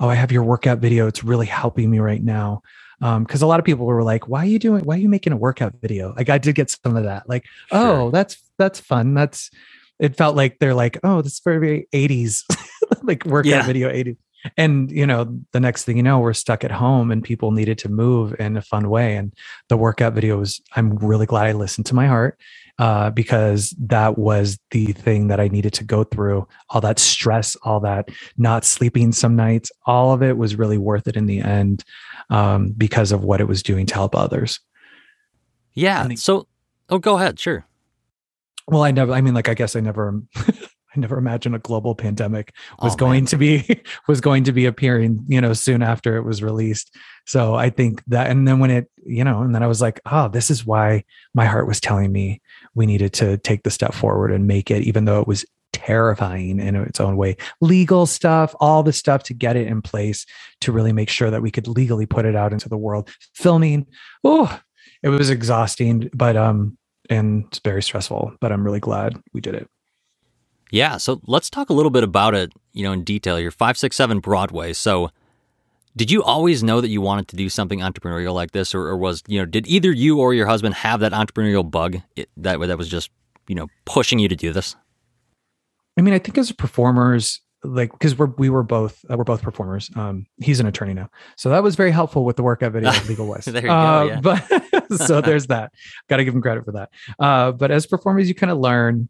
"Oh, 0.00 0.08
I 0.08 0.14
have 0.14 0.32
your 0.32 0.44
workout 0.44 0.78
video. 0.78 1.06
It's 1.06 1.24
really 1.24 1.46
helping 1.46 1.90
me 1.90 1.98
right 1.98 2.22
now." 2.22 2.62
Because 3.00 3.42
um, 3.42 3.46
a 3.46 3.46
lot 3.46 3.58
of 3.58 3.66
people 3.66 3.86
were 3.86 4.02
like, 4.02 4.28
"Why 4.28 4.40
are 4.40 4.48
you 4.48 4.58
doing? 4.58 4.84
Why 4.84 4.96
are 4.96 4.98
you 4.98 5.08
making 5.08 5.32
a 5.32 5.36
workout 5.36 5.74
video?" 5.80 6.14
Like 6.16 6.28
I 6.28 6.38
did 6.38 6.54
get 6.54 6.70
some 6.70 6.96
of 6.96 7.04
that. 7.04 7.28
Like, 7.28 7.44
sure. 7.70 7.78
oh, 7.78 8.10
that's 8.10 8.42
that's 8.58 8.80
fun. 8.80 9.14
That's 9.14 9.50
it 9.98 10.16
felt 10.16 10.36
like 10.36 10.58
they're 10.58 10.74
like, 10.74 10.98
oh, 11.04 11.22
this 11.22 11.34
is 11.34 11.40
very 11.40 11.86
80s, 11.92 12.42
like 13.02 13.24
workout 13.24 13.50
yeah. 13.50 13.66
video 13.66 13.90
80s. 13.90 14.16
And 14.56 14.90
you 14.90 15.06
know, 15.06 15.40
the 15.52 15.60
next 15.60 15.84
thing 15.84 15.96
you 15.96 16.02
know, 16.02 16.18
we're 16.18 16.34
stuck 16.34 16.64
at 16.64 16.70
home 16.70 17.10
and 17.10 17.24
people 17.24 17.50
needed 17.50 17.78
to 17.78 17.88
move 17.88 18.34
in 18.38 18.56
a 18.56 18.62
fun 18.62 18.90
way. 18.90 19.16
And 19.16 19.32
the 19.68 19.76
workout 19.76 20.12
video 20.12 20.38
was, 20.38 20.60
I'm 20.76 20.96
really 20.96 21.26
glad 21.26 21.46
I 21.46 21.52
listened 21.52 21.86
to 21.86 21.94
my 21.94 22.06
heart 22.06 22.38
uh, 22.78 23.10
because 23.10 23.74
that 23.78 24.18
was 24.18 24.58
the 24.70 24.86
thing 24.86 25.28
that 25.28 25.40
I 25.40 25.48
needed 25.48 25.72
to 25.74 25.84
go 25.84 26.04
through. 26.04 26.48
All 26.70 26.80
that 26.80 26.98
stress, 26.98 27.56
all 27.62 27.80
that 27.80 28.08
not 28.36 28.64
sleeping 28.64 29.12
some 29.12 29.36
nights, 29.36 29.70
all 29.86 30.12
of 30.12 30.22
it 30.22 30.36
was 30.36 30.56
really 30.56 30.78
worth 30.78 31.06
it 31.06 31.16
in 31.16 31.26
the 31.26 31.40
end 31.40 31.84
um, 32.30 32.72
because 32.76 33.12
of 33.12 33.22
what 33.22 33.40
it 33.40 33.48
was 33.48 33.62
doing 33.62 33.86
to 33.86 33.94
help 33.94 34.14
others. 34.14 34.60
Yeah. 35.72 36.08
so, 36.14 36.46
oh, 36.88 36.98
go 36.98 37.16
ahead. 37.16 37.38
Sure. 37.38 37.66
Well, 38.66 38.82
I 38.82 38.90
never, 38.92 39.12
I 39.12 39.20
mean, 39.20 39.34
like, 39.34 39.48
I 39.48 39.54
guess 39.54 39.76
I 39.76 39.80
never, 39.80 40.22
I 40.36 41.00
never 41.00 41.18
imagined 41.18 41.54
a 41.54 41.58
global 41.58 41.94
pandemic 41.94 42.54
was 42.80 42.94
oh, 42.94 42.96
going 42.96 43.24
man. 43.24 43.26
to 43.26 43.36
be, 43.36 43.82
was 44.08 44.20
going 44.20 44.44
to 44.44 44.52
be 44.52 44.66
appearing, 44.66 45.24
you 45.28 45.40
know, 45.40 45.52
soon 45.52 45.82
after 45.82 46.16
it 46.16 46.22
was 46.22 46.42
released. 46.42 46.96
So 47.26 47.54
I 47.54 47.70
think 47.70 48.02
that, 48.06 48.30
and 48.30 48.46
then 48.48 48.58
when 48.60 48.70
it, 48.70 48.90
you 49.04 49.24
know, 49.24 49.42
and 49.42 49.54
then 49.54 49.62
I 49.62 49.66
was 49.66 49.82
like, 49.82 50.00
oh, 50.06 50.28
this 50.28 50.50
is 50.50 50.64
why 50.64 51.04
my 51.34 51.44
heart 51.44 51.66
was 51.66 51.80
telling 51.80 52.10
me 52.10 52.40
we 52.74 52.86
needed 52.86 53.12
to 53.14 53.38
take 53.38 53.62
the 53.62 53.70
step 53.70 53.94
forward 53.94 54.32
and 54.32 54.46
make 54.46 54.70
it, 54.70 54.82
even 54.82 55.04
though 55.04 55.20
it 55.20 55.26
was 55.26 55.44
terrifying 55.72 56.60
in 56.60 56.76
its 56.76 57.00
own 57.00 57.16
way. 57.16 57.36
Legal 57.60 58.06
stuff, 58.06 58.54
all 58.60 58.82
the 58.82 58.92
stuff 58.92 59.22
to 59.24 59.34
get 59.34 59.56
it 59.56 59.66
in 59.66 59.82
place 59.82 60.24
to 60.60 60.72
really 60.72 60.92
make 60.92 61.08
sure 61.08 61.30
that 61.30 61.42
we 61.42 61.50
could 61.50 61.68
legally 61.68 62.06
put 62.06 62.24
it 62.24 62.36
out 62.36 62.52
into 62.52 62.68
the 62.68 62.78
world. 62.78 63.10
Filming, 63.34 63.86
oh, 64.22 64.60
it 65.02 65.08
was 65.08 65.30
exhausting, 65.30 66.08
but 66.14 66.36
um, 66.36 66.78
and 67.10 67.44
it's 67.46 67.58
very 67.58 67.82
stressful. 67.82 68.34
But 68.40 68.52
I'm 68.52 68.64
really 68.64 68.80
glad 68.80 69.20
we 69.32 69.40
did 69.40 69.54
it. 69.54 69.68
Yeah, 70.70 70.96
so 70.96 71.20
let's 71.26 71.50
talk 71.50 71.70
a 71.70 71.74
little 71.74 71.90
bit 71.90 72.02
about 72.02 72.34
it, 72.34 72.52
you 72.72 72.82
know, 72.84 72.92
in 72.92 73.04
detail. 73.04 73.38
You're 73.38 73.50
567 73.50 74.20
Broadway. 74.20 74.72
So 74.72 75.10
did 75.96 76.10
you 76.10 76.22
always 76.22 76.62
know 76.62 76.80
that 76.80 76.88
you 76.88 77.00
wanted 77.00 77.28
to 77.28 77.36
do 77.36 77.48
something 77.48 77.80
entrepreneurial 77.80 78.34
like 78.34 78.50
this, 78.50 78.74
or, 78.74 78.82
or 78.82 78.96
was 78.96 79.22
you 79.26 79.38
know 79.38 79.46
did 79.46 79.66
either 79.66 79.92
you 79.92 80.18
or 80.20 80.34
your 80.34 80.46
husband 80.46 80.74
have 80.74 81.00
that 81.00 81.12
entrepreneurial 81.12 81.68
bug 81.68 81.98
that 82.36 82.60
that 82.60 82.78
was 82.78 82.88
just 82.88 83.10
you 83.48 83.54
know 83.54 83.68
pushing 83.84 84.18
you 84.18 84.28
to 84.28 84.36
do 84.36 84.52
this? 84.52 84.76
I 85.96 86.02
mean, 86.02 86.14
I 86.14 86.18
think 86.18 86.36
as 86.38 86.50
performers, 86.50 87.40
like 87.62 87.92
because 87.92 88.18
we're 88.18 88.32
we 88.38 88.50
were 88.50 88.62
both 88.62 89.04
uh, 89.10 89.16
we're 89.16 89.24
both 89.24 89.42
performers. 89.42 89.90
Um, 89.94 90.26
he's 90.38 90.60
an 90.60 90.66
attorney 90.66 90.94
now, 90.94 91.08
so 91.36 91.48
that 91.50 91.62
was 91.62 91.76
very 91.76 91.92
helpful 91.92 92.24
with 92.24 92.36
the 92.36 92.42
work 92.42 92.60
workout 92.60 92.72
video 92.72 92.92
Legal 93.08 93.26
West. 93.28 93.52
there 93.52 93.64
you 93.64 93.70
uh, 93.70 94.04
go. 94.04 94.08
Yeah. 94.08 94.20
But 94.20 94.96
so 95.06 95.20
there's 95.20 95.46
that. 95.46 95.72
Got 96.08 96.18
to 96.18 96.24
give 96.24 96.34
him 96.34 96.42
credit 96.42 96.64
for 96.64 96.72
that. 96.72 96.90
Uh, 97.18 97.52
but 97.52 97.70
as 97.70 97.86
performers, 97.86 98.28
you 98.28 98.34
kind 98.34 98.50
of 98.50 98.58
learn 98.58 99.08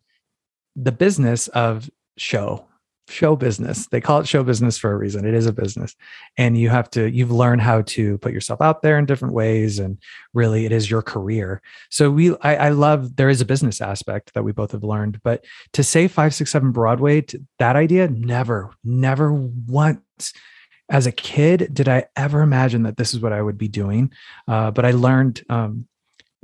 the 0.76 0.92
business 0.92 1.48
of 1.48 1.88
show 2.16 2.66
show 3.08 3.36
business. 3.36 3.86
They 3.88 4.00
call 4.00 4.20
it 4.20 4.28
show 4.28 4.42
business 4.42 4.78
for 4.78 4.90
a 4.90 4.96
reason. 4.96 5.26
It 5.26 5.34
is 5.34 5.46
a 5.46 5.52
business. 5.52 5.94
And 6.36 6.56
you 6.56 6.68
have 6.70 6.90
to, 6.90 7.10
you've 7.10 7.30
learned 7.30 7.60
how 7.60 7.82
to 7.82 8.18
put 8.18 8.32
yourself 8.32 8.60
out 8.60 8.82
there 8.82 8.98
in 8.98 9.06
different 9.06 9.34
ways. 9.34 9.78
And 9.78 9.98
really, 10.32 10.64
it 10.64 10.72
is 10.72 10.90
your 10.90 11.02
career. 11.02 11.60
So 11.90 12.10
we, 12.10 12.36
I, 12.38 12.56
I 12.56 12.68
love, 12.70 13.16
there 13.16 13.28
is 13.28 13.40
a 13.40 13.46
business 13.46 13.80
aspect 13.80 14.34
that 14.34 14.42
we 14.42 14.52
both 14.52 14.72
have 14.72 14.84
learned. 14.84 15.20
But 15.22 15.44
to 15.74 15.82
say 15.82 16.08
567 16.08 16.72
Broadway, 16.72 17.20
to, 17.22 17.42
that 17.58 17.76
idea, 17.76 18.08
never, 18.08 18.70
never 18.82 19.32
once 19.32 20.32
as 20.90 21.06
a 21.06 21.12
kid 21.12 21.70
did 21.72 21.88
I 21.88 22.06
ever 22.16 22.42
imagine 22.42 22.82
that 22.82 22.96
this 22.96 23.14
is 23.14 23.20
what 23.20 23.32
I 23.32 23.40
would 23.40 23.58
be 23.58 23.68
doing. 23.68 24.12
Uh, 24.46 24.70
but 24.70 24.84
I 24.84 24.90
learned 24.90 25.42
um, 25.48 25.86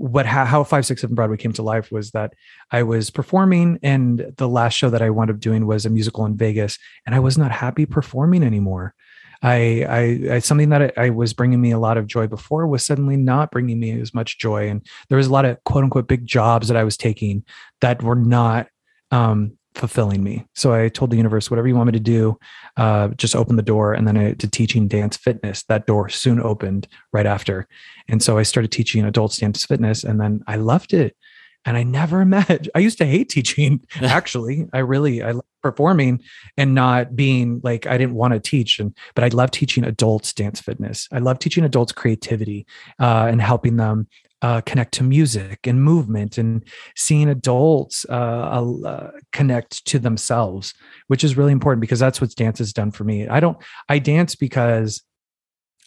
what 0.00 0.24
how, 0.24 0.46
how 0.46 0.64
567 0.64 1.14
broadway 1.14 1.36
came 1.36 1.52
to 1.52 1.62
life 1.62 1.92
was 1.92 2.12
that 2.12 2.32
i 2.70 2.82
was 2.82 3.10
performing 3.10 3.78
and 3.82 4.32
the 4.38 4.48
last 4.48 4.72
show 4.72 4.88
that 4.88 5.02
i 5.02 5.10
wound 5.10 5.30
up 5.30 5.38
doing 5.38 5.66
was 5.66 5.84
a 5.84 5.90
musical 5.90 6.24
in 6.24 6.38
vegas 6.38 6.78
and 7.04 7.14
i 7.14 7.18
was 7.18 7.36
not 7.36 7.52
happy 7.52 7.84
performing 7.84 8.42
anymore. 8.42 8.94
I 9.42 9.84
i, 9.88 10.34
I 10.34 10.38
something 10.38 10.70
that 10.70 10.82
I, 10.82 11.04
I, 11.06 11.10
was 11.10 11.32
bringing 11.32 11.60
me 11.60 11.70
a 11.70 11.78
lot 11.78 11.96
of 11.96 12.06
joy 12.06 12.26
before 12.26 12.66
was 12.66 12.84
suddenly 12.84 13.16
not 13.16 13.50
bringing 13.50 13.80
me 13.80 13.98
as 13.98 14.12
much 14.12 14.38
joy. 14.38 14.68
And 14.68 14.86
there 15.08 15.16
was 15.16 15.28
a 15.28 15.32
lot 15.32 15.46
of 15.46 15.62
quote 15.64 15.84
unquote 15.84 16.08
big 16.08 16.26
jobs 16.26 16.68
that 16.68 16.76
i 16.76 16.84
was 16.84 16.96
taking 16.96 17.44
that 17.80 18.02
were 18.02 18.16
not 18.16 18.68
um, 19.10 19.58
fulfilling 19.74 20.22
me. 20.22 20.46
So 20.54 20.72
I 20.74 20.88
told 20.88 21.10
the 21.10 21.16
universe, 21.16 21.50
whatever 21.50 21.68
you 21.68 21.76
want 21.76 21.86
me 21.86 21.92
to 21.92 22.00
do, 22.00 22.38
uh, 22.76 23.08
just 23.08 23.36
open 23.36 23.56
the 23.56 23.62
door. 23.62 23.92
And 23.92 24.06
then 24.06 24.16
I, 24.16 24.32
to 24.32 24.48
teaching 24.48 24.88
dance 24.88 25.16
fitness, 25.16 25.62
that 25.64 25.86
door 25.86 26.08
soon 26.08 26.40
opened 26.40 26.88
right 27.12 27.26
after. 27.26 27.68
And 28.08 28.22
so 28.22 28.38
I 28.38 28.42
started 28.42 28.72
teaching 28.72 29.04
adult 29.04 29.36
dance 29.36 29.64
fitness, 29.64 30.04
and 30.04 30.20
then 30.20 30.42
I 30.46 30.56
loved 30.56 30.92
it. 30.92 31.16
And 31.64 31.76
I 31.76 31.82
never 31.82 32.24
met. 32.24 32.68
I 32.74 32.78
used 32.78 32.98
to 32.98 33.06
hate 33.06 33.28
teaching. 33.28 33.84
Actually, 34.02 34.66
I 34.72 34.78
really 34.78 35.22
I 35.22 35.32
love 35.32 35.44
performing 35.62 36.22
and 36.56 36.74
not 36.74 37.14
being 37.14 37.60
like 37.62 37.86
I 37.86 37.98
didn't 37.98 38.14
want 38.14 38.32
to 38.32 38.40
teach. 38.40 38.78
And 38.78 38.96
but 39.14 39.24
I 39.24 39.28
love 39.28 39.50
teaching 39.50 39.84
adults 39.84 40.32
dance 40.32 40.60
fitness. 40.60 41.06
I 41.12 41.18
love 41.18 41.38
teaching 41.38 41.64
adults 41.64 41.92
creativity 41.92 42.66
uh, 42.98 43.26
and 43.30 43.42
helping 43.42 43.76
them 43.76 44.08
uh, 44.42 44.60
connect 44.62 44.92
to 44.94 45.02
music 45.02 45.66
and 45.66 45.82
movement 45.82 46.38
and 46.38 46.64
seeing 46.96 47.28
adults 47.28 48.06
uh, 48.08 48.12
uh, 48.12 49.10
connect 49.32 49.84
to 49.86 49.98
themselves, 49.98 50.74
which 51.08 51.24
is 51.24 51.36
really 51.36 51.52
important 51.52 51.80
because 51.80 51.98
that's 51.98 52.20
what 52.20 52.34
dance 52.34 52.58
has 52.58 52.72
done 52.72 52.90
for 52.90 53.04
me. 53.04 53.28
I 53.28 53.40
don't, 53.40 53.58
I 53.88 53.98
dance 53.98 54.34
because 54.34 55.02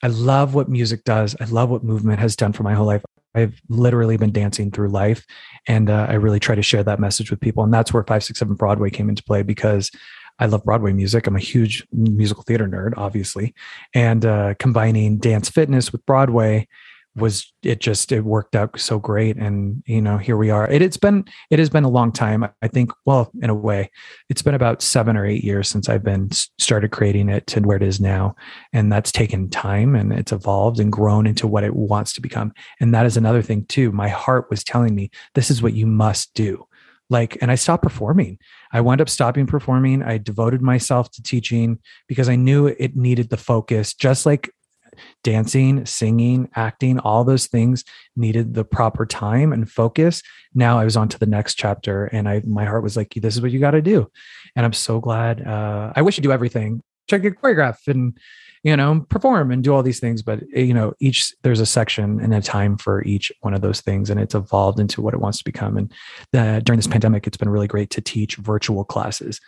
I 0.04 0.08
love 0.08 0.54
what 0.54 0.70
music 0.70 1.04
does. 1.04 1.36
I 1.40 1.46
love 1.46 1.70
what 1.70 1.84
movement 1.84 2.20
has 2.20 2.36
done 2.36 2.54
for 2.54 2.64
my 2.64 2.74
whole 2.74 2.86
life. 2.86 3.04
I've 3.36 3.60
literally 3.70 4.18
been 4.18 4.32
dancing 4.32 4.70
through 4.70 4.90
life. 4.90 5.26
And 5.68 5.90
uh, 5.90 6.08
I 6.10 6.14
really 6.14 6.40
try 6.40 6.56
to 6.56 6.62
share 6.62 6.84
that 6.84 7.00
message 7.00 7.32
with 7.32 7.40
people. 7.40 7.64
And 7.64 7.74
that's 7.74 7.94
where 7.94 8.04
567 8.04 8.56
Broadway 8.56 8.90
came 8.90 9.10
into 9.10 9.24
play 9.24 9.42
because 9.42 9.90
I 10.40 10.46
love 10.46 10.64
Broadway 10.64 10.94
music. 10.94 11.26
I'm 11.26 11.36
a 11.36 11.40
huge 11.40 11.88
musical 11.92 12.44
theater 12.44 12.68
nerd, 12.68 12.94
obviously. 12.98 13.54
And 13.94 14.26
uh, 14.26 14.56
combining 14.60 15.18
dance 15.18 15.50
fitness 15.50 15.92
with 15.92 16.06
Broadway 16.06 16.68
was 17.16 17.54
it 17.62 17.80
just 17.80 18.12
it 18.12 18.22
worked 18.22 18.56
out 18.56 18.80
so 18.80 18.98
great. 18.98 19.38
And 19.38 19.84
you 19.86 20.02
know 20.02 20.18
here 20.18 20.38
we 20.38 20.50
are. 20.50 20.70
It, 20.70 20.82
it's 20.82 20.98
been 20.98 21.26
it 21.52 21.60
has 21.60 21.70
been 21.70 21.84
a 21.84 21.90
long 21.90 22.12
time. 22.12 22.48
I 22.62 22.68
think 22.68 22.92
well 23.06 23.32
in 23.42 23.50
a 23.50 23.56
way 23.56 23.92
it's 24.30 24.42
been 24.42 24.56
about 24.56 24.82
seven 24.82 25.16
or 25.16 25.26
eight 25.26 25.44
years 25.44 25.70
since 25.70 25.90
i've 25.90 26.04
been 26.04 26.30
started 26.32 26.92
creating 26.92 27.30
it 27.30 27.46
to 27.48 27.62
where 27.62 27.78
it 27.78 27.84
is 27.84 28.00
now. 28.00 28.36
And 28.72 28.92
that's 28.92 29.12
taken 29.12 29.50
time 29.50 29.96
and 29.96 30.12
it's 30.12 30.32
evolved 30.32 30.80
and 30.80 30.92
grown 30.92 31.28
into 31.28 31.48
what 31.48 31.64
it 31.64 31.76
wants 31.76 32.14
to 32.14 32.22
become. 32.22 32.52
And 32.80 32.94
that 32.94 33.06
is 33.06 33.18
another 33.18 33.42
thing 33.42 33.66
too. 33.66 33.92
My 33.92 34.10
heart 34.10 34.48
was 34.50 34.64
telling 34.64 34.96
me 34.96 35.12
this 35.36 35.52
is 35.52 35.62
what 35.62 35.74
you 35.74 35.86
must 35.86 36.34
do. 36.34 36.66
Like 37.10 37.38
and 37.42 37.52
i 37.52 37.56
stopped 37.56 37.84
performing. 37.84 38.40
I 38.72 38.82
wound 38.82 39.02
up 39.02 39.10
stopping 39.10 39.46
performing. 39.46 40.02
I 40.02 40.18
devoted 40.18 40.64
myself 40.64 41.12
to 41.12 41.22
teaching 41.22 41.78
because 42.08 42.28
i 42.28 42.36
knew 42.36 42.68
it 42.68 42.96
needed 42.96 43.30
the 43.30 43.38
focus. 43.38 43.94
Just 43.94 44.26
like 44.26 44.50
dancing, 45.24 45.86
singing, 45.86 46.50
acting, 46.56 47.00
all 47.00 47.24
those 47.24 47.48
things 47.48 47.84
needed 48.16 48.54
the 48.54 48.66
proper 48.66 49.06
time 49.06 49.54
and 49.54 49.70
focus. 49.70 50.22
Now 50.54 50.80
I 50.80 50.86
was 50.86 50.98
on 50.98 51.10
to 51.10 51.20
the 51.20 51.26
next 51.26 51.56
chapter 51.56 52.06
and 52.06 52.28
I 52.28 52.42
my 52.46 52.66
heart 52.66 52.84
was 52.84 52.98
like, 52.98 53.14
this 53.16 53.36
is 53.36 53.42
what 53.42 53.52
you 53.52 53.60
got 53.60 53.72
to 53.72 53.82
do. 53.82 54.10
And 54.56 54.66
I'm 54.66 54.74
so 54.74 55.00
glad. 55.00 55.46
Uh, 55.46 55.94
I 55.96 56.02
wish 56.02 56.18
you 56.18 56.24
do 56.24 56.32
everything. 56.32 56.82
Check 57.10 57.24
your 57.24 57.36
choreograph 57.36 57.88
and 57.88 58.18
you 58.64 58.76
know 58.78 59.06
perform 59.10 59.52
and 59.52 59.64
do 59.64 59.74
all 59.74 59.84
these 59.84 60.00
things 60.00 60.22
but 60.22 60.42
eh, 60.56 60.62
you 60.62 60.74
know 60.74 60.94
each 61.00 61.34
there's 61.44 61.60
a 61.60 61.66
section 61.66 62.20
and 62.22 62.34
a 62.34 62.42
time 62.42 62.78
for 62.78 63.04
each 63.04 63.32
one 63.42 63.54
of 63.54 63.62
those 63.62 63.82
things 63.82 64.10
and 64.10 64.20
it's 64.20 64.36
evolved 64.36 64.80
into 64.80 65.02
what 65.02 65.14
it 65.14 65.20
wants 65.20 65.38
to 65.38 65.44
become 65.44 65.78
and 65.78 65.92
the, 66.32 66.62
during 66.64 66.78
this 66.78 66.88
pandemic 66.88 67.28
it's 67.28 67.38
been 67.38 67.50
really 67.50 67.68
great 67.68 67.90
to 67.90 68.02
teach 68.02 68.38
virtual 68.38 68.84
classes 68.84 69.40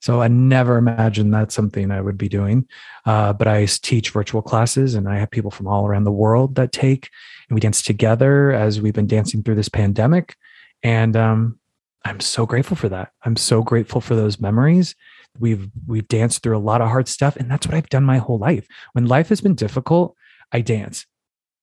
so 0.00 0.22
I 0.22 0.28
never 0.28 0.78
imagined 0.78 1.32
that's 1.32 1.54
something 1.54 1.90
I 1.90 2.00
would 2.00 2.16
be 2.16 2.28
doing. 2.28 2.66
Uh, 3.04 3.34
but 3.34 3.46
I 3.46 3.66
teach 3.66 4.10
virtual 4.10 4.40
classes 4.42 4.94
and 4.94 5.08
I 5.08 5.18
have 5.18 5.30
people 5.30 5.50
from 5.50 5.68
all 5.68 5.86
around 5.86 6.04
the 6.04 6.12
world 6.12 6.54
that 6.54 6.72
take, 6.72 7.10
and 7.48 7.54
we 7.54 7.60
dance 7.60 7.82
together 7.82 8.50
as 8.50 8.80
we've 8.80 8.94
been 8.94 9.06
dancing 9.06 9.42
through 9.42 9.56
this 9.56 9.68
pandemic. 9.68 10.36
And 10.82 11.16
um, 11.16 11.58
I'm 12.04 12.20
so 12.20 12.46
grateful 12.46 12.76
for 12.76 12.88
that. 12.88 13.12
I'm 13.24 13.36
so 13.36 13.62
grateful 13.62 14.00
for 14.00 14.16
those 14.16 14.40
memories. 14.40 14.94
We've 15.38 15.68
we've 15.86 16.08
danced 16.08 16.42
through 16.42 16.56
a 16.56 16.58
lot 16.58 16.80
of 16.80 16.88
hard 16.88 17.06
stuff, 17.06 17.36
and 17.36 17.50
that's 17.50 17.66
what 17.66 17.76
I've 17.76 17.88
done 17.88 18.04
my 18.04 18.18
whole 18.18 18.38
life. 18.38 18.66
When 18.94 19.06
life 19.06 19.28
has 19.28 19.40
been 19.40 19.54
difficult, 19.54 20.16
I 20.50 20.62
dance. 20.62 21.06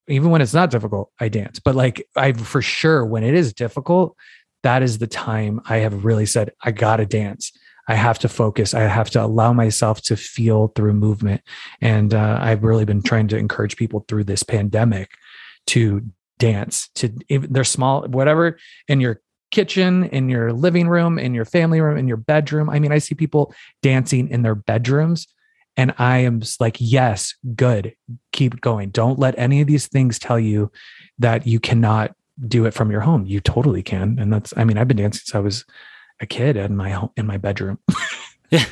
Even 0.06 0.30
when 0.30 0.40
it's 0.40 0.54
not 0.54 0.70
difficult, 0.70 1.10
I 1.20 1.28
dance. 1.28 1.58
But 1.58 1.74
like 1.74 2.06
I 2.16 2.32
for 2.32 2.62
sure, 2.62 3.04
when 3.04 3.24
it 3.24 3.34
is 3.34 3.52
difficult, 3.52 4.16
that 4.62 4.82
is 4.82 4.98
the 4.98 5.06
time 5.06 5.60
I 5.68 5.78
have 5.78 6.04
really 6.04 6.24
said, 6.24 6.52
I 6.62 6.70
gotta 6.70 7.04
dance 7.04 7.52
I 7.88 7.94
have 7.94 8.18
to 8.20 8.28
focus. 8.28 8.74
I 8.74 8.82
have 8.82 9.10
to 9.10 9.24
allow 9.24 9.52
myself 9.52 10.02
to 10.02 10.16
feel 10.16 10.68
through 10.68 10.92
movement. 10.92 11.40
And 11.80 12.14
uh, 12.14 12.38
I've 12.40 12.62
really 12.62 12.84
been 12.84 13.02
trying 13.02 13.28
to 13.28 13.36
encourage 13.36 13.76
people 13.76 14.04
through 14.06 14.24
this 14.24 14.42
pandemic 14.42 15.10
to 15.68 16.02
dance, 16.38 16.88
to 16.94 17.10
if 17.28 17.42
they're 17.48 17.64
small, 17.64 18.06
whatever 18.08 18.58
in 18.86 19.00
your 19.00 19.20
kitchen, 19.50 20.04
in 20.04 20.28
your 20.28 20.52
living 20.52 20.88
room, 20.88 21.18
in 21.18 21.34
your 21.34 21.46
family 21.46 21.80
room, 21.80 21.96
in 21.96 22.06
your 22.06 22.18
bedroom. 22.18 22.68
I 22.68 22.78
mean, 22.78 22.92
I 22.92 22.98
see 22.98 23.14
people 23.14 23.54
dancing 23.82 24.28
in 24.28 24.42
their 24.42 24.54
bedrooms 24.54 25.26
And 25.78 25.94
I 25.96 26.18
am 26.18 26.42
like, 26.58 26.76
yes, 26.80 27.34
good. 27.54 27.94
Keep 28.32 28.60
going. 28.60 28.90
Don't 28.90 29.18
let 29.18 29.38
any 29.38 29.60
of 29.60 29.68
these 29.68 29.86
things 29.86 30.18
tell 30.18 30.38
you 30.38 30.72
that 31.20 31.46
you 31.46 31.60
cannot 31.60 32.16
do 32.48 32.66
it 32.66 32.74
from 32.74 32.90
your 32.90 33.00
home. 33.00 33.24
You 33.26 33.40
totally 33.40 33.84
can. 33.84 34.18
And 34.18 34.32
that's, 34.32 34.52
I 34.56 34.64
mean, 34.64 34.76
I've 34.76 34.88
been 34.88 34.96
dancing 34.96 35.20
since 35.20 35.36
I 35.36 35.38
was 35.38 35.64
a 36.20 36.26
kid 36.26 36.56
in 36.56 36.76
my 36.76 36.90
home, 36.90 37.10
in 37.16 37.26
my 37.26 37.36
bedroom. 37.36 37.78
yeah. 38.50 38.64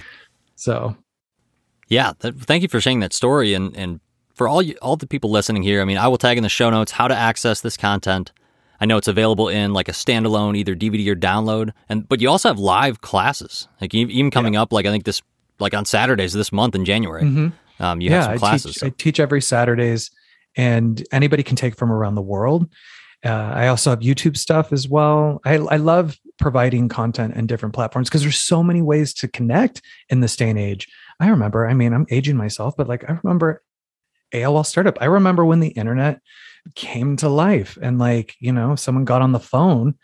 So, 0.55 0.97
yeah. 1.89 2.13
Th- 2.21 2.35
thank 2.35 2.63
you 2.63 2.69
for 2.69 2.81
sharing 2.81 3.01
that 3.01 3.13
story. 3.13 3.55
And, 3.55 3.77
and 3.77 4.01
for 4.35 4.49
all 4.49 4.63
you, 4.63 4.77
all 4.83 4.97
the 4.97 5.07
people 5.07 5.31
listening 5.31 5.63
here, 5.63 5.81
I 5.81 5.85
mean, 5.85 5.99
I 5.99 6.09
will 6.09 6.19
tag 6.19 6.37
in 6.37 6.43
the 6.43 6.49
show 6.49 6.71
notes 6.71 6.93
how 6.93 7.09
to 7.09 7.15
access 7.15 7.61
this 7.61 7.77
content. 7.77 8.33
I 8.81 8.85
know 8.87 8.99
it's 8.99 9.09
available 9.09 9.49
in 9.49 9.73
like 9.73 9.89
a 9.89 9.93
standalone, 9.93 10.57
either 10.57 10.75
DVD 10.75 11.09
or 11.09 11.17
download. 11.17 11.73
And, 11.89 12.09
but 12.09 12.21
you 12.21 12.29
also 12.29 12.49
have 12.49 12.59
live 12.59 13.01
classes, 13.01 13.69
like 13.81 13.95
even 13.95 14.31
coming 14.31 14.55
yeah. 14.55 14.63
up, 14.63 14.73
like 14.73 14.87
I 14.87 14.91
think 14.91 15.05
this, 15.05 15.23
like 15.59 15.73
on 15.73 15.85
Saturdays 15.85 16.35
this 16.35 16.53
month 16.53 16.75
in 16.75 16.85
January, 16.85 17.23
mm-hmm. 17.23 17.83
um, 17.83 18.01
you 18.01 18.11
yeah, 18.11 18.17
have 18.17 18.25
some 18.25 18.39
classes. 18.39 18.67
I 18.67 18.69
teach, 18.69 18.81
so. 18.81 18.87
I 18.87 18.91
teach 18.91 19.21
every 19.21 19.41
Saturdays 19.41 20.11
and 20.57 21.03
anybody 21.13 21.43
can 21.43 21.57
take 21.57 21.77
from 21.77 21.91
around 21.91 22.15
the 22.17 22.23
world. 22.23 22.69
Uh, 23.27 23.53
I 23.55 23.67
also 23.69 23.91
have 23.91 24.01
YouTube 24.01 24.37
stuff 24.37 24.73
as 24.73 24.89
well. 24.89 25.41
I, 25.45 25.55
I 25.55 25.77
love 25.77 26.17
providing 26.39 26.89
content 26.89 27.35
in 27.35 27.47
different 27.47 27.75
platforms 27.75 28.09
because 28.09 28.23
there's 28.23 28.41
so 28.41 28.63
many 28.63 28.83
ways 28.83 29.13
to 29.15 29.29
connect 29.29 29.83
in 30.09 30.21
this 30.21 30.37
day 30.37 30.49
and 30.49 30.59
age. 30.59 30.87
I 31.19 31.29
remember, 31.29 31.67
I 31.67 31.75
mean, 31.75 31.93
I'm 31.93 32.07
aging 32.11 32.37
myself, 32.37 32.75
but 32.77 32.89
like 32.89 33.09
I 33.09 33.19
remember 33.23 33.63
AOL 34.33 34.65
startup. 34.65 34.99
I 35.01 35.07
remember 35.07 35.45
when 35.45 35.61
the 35.61 35.69
internet 35.69 36.21
came 36.75 37.17
to 37.17 37.29
life 37.29 37.79
and 37.83 37.99
like, 37.99 38.37
you 38.39 38.53
know, 38.53 38.77
someone 38.77 39.05
got 39.05 39.23
on 39.23 39.33
the 39.33 39.41
phone 39.41 39.95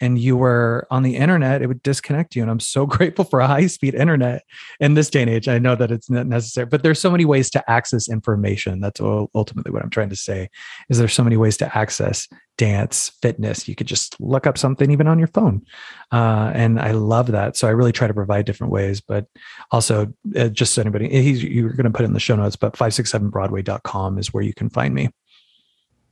and 0.00 0.18
you 0.18 0.36
were 0.36 0.86
on 0.90 1.02
the 1.02 1.16
internet, 1.16 1.62
it 1.62 1.66
would 1.66 1.82
disconnect 1.82 2.34
you. 2.34 2.42
And 2.42 2.50
I'm 2.50 2.60
so 2.60 2.86
grateful 2.86 3.24
for 3.24 3.40
a 3.40 3.46
high 3.46 3.66
speed 3.66 3.94
internet 3.94 4.42
in 4.80 4.94
this 4.94 5.10
day 5.10 5.22
and 5.22 5.30
age. 5.30 5.48
I 5.48 5.58
know 5.58 5.76
that 5.76 5.90
it's 5.90 6.10
not 6.10 6.26
necessary, 6.26 6.66
but 6.66 6.82
there's 6.82 7.00
so 7.00 7.10
many 7.10 7.24
ways 7.24 7.50
to 7.50 7.70
access 7.70 8.08
information. 8.08 8.80
That's 8.80 9.00
ultimately 9.00 9.70
what 9.70 9.82
I'm 9.82 9.90
trying 9.90 10.10
to 10.10 10.16
say 10.16 10.48
is 10.88 10.98
there's 10.98 11.14
so 11.14 11.24
many 11.24 11.36
ways 11.36 11.56
to 11.58 11.76
access 11.76 12.28
dance, 12.58 13.12
fitness. 13.22 13.68
You 13.68 13.74
could 13.74 13.86
just 13.86 14.20
look 14.20 14.46
up 14.46 14.58
something 14.58 14.90
even 14.90 15.06
on 15.06 15.18
your 15.18 15.28
phone. 15.28 15.62
Uh, 16.10 16.50
and 16.54 16.78
I 16.78 16.90
love 16.90 17.28
that. 17.28 17.56
So 17.56 17.66
I 17.66 17.70
really 17.70 17.92
try 17.92 18.06
to 18.06 18.14
provide 18.14 18.44
different 18.44 18.72
ways, 18.72 19.00
but 19.00 19.26
also 19.70 20.12
uh, 20.36 20.48
just 20.48 20.74
so 20.74 20.82
anybody, 20.82 21.08
he's, 21.08 21.42
you're 21.42 21.72
going 21.72 21.84
to 21.84 21.90
put 21.90 22.02
it 22.02 22.06
in 22.06 22.12
the 22.12 22.20
show 22.20 22.36
notes, 22.36 22.56
but 22.56 22.74
567broadway.com 22.74 24.18
is 24.18 24.34
where 24.34 24.42
you 24.42 24.52
can 24.52 24.68
find 24.68 24.94
me. 24.94 25.10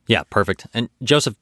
Yeah, 0.07 0.23
perfect. 0.29 0.67
And 0.73 0.89
Joseph, 1.03 1.35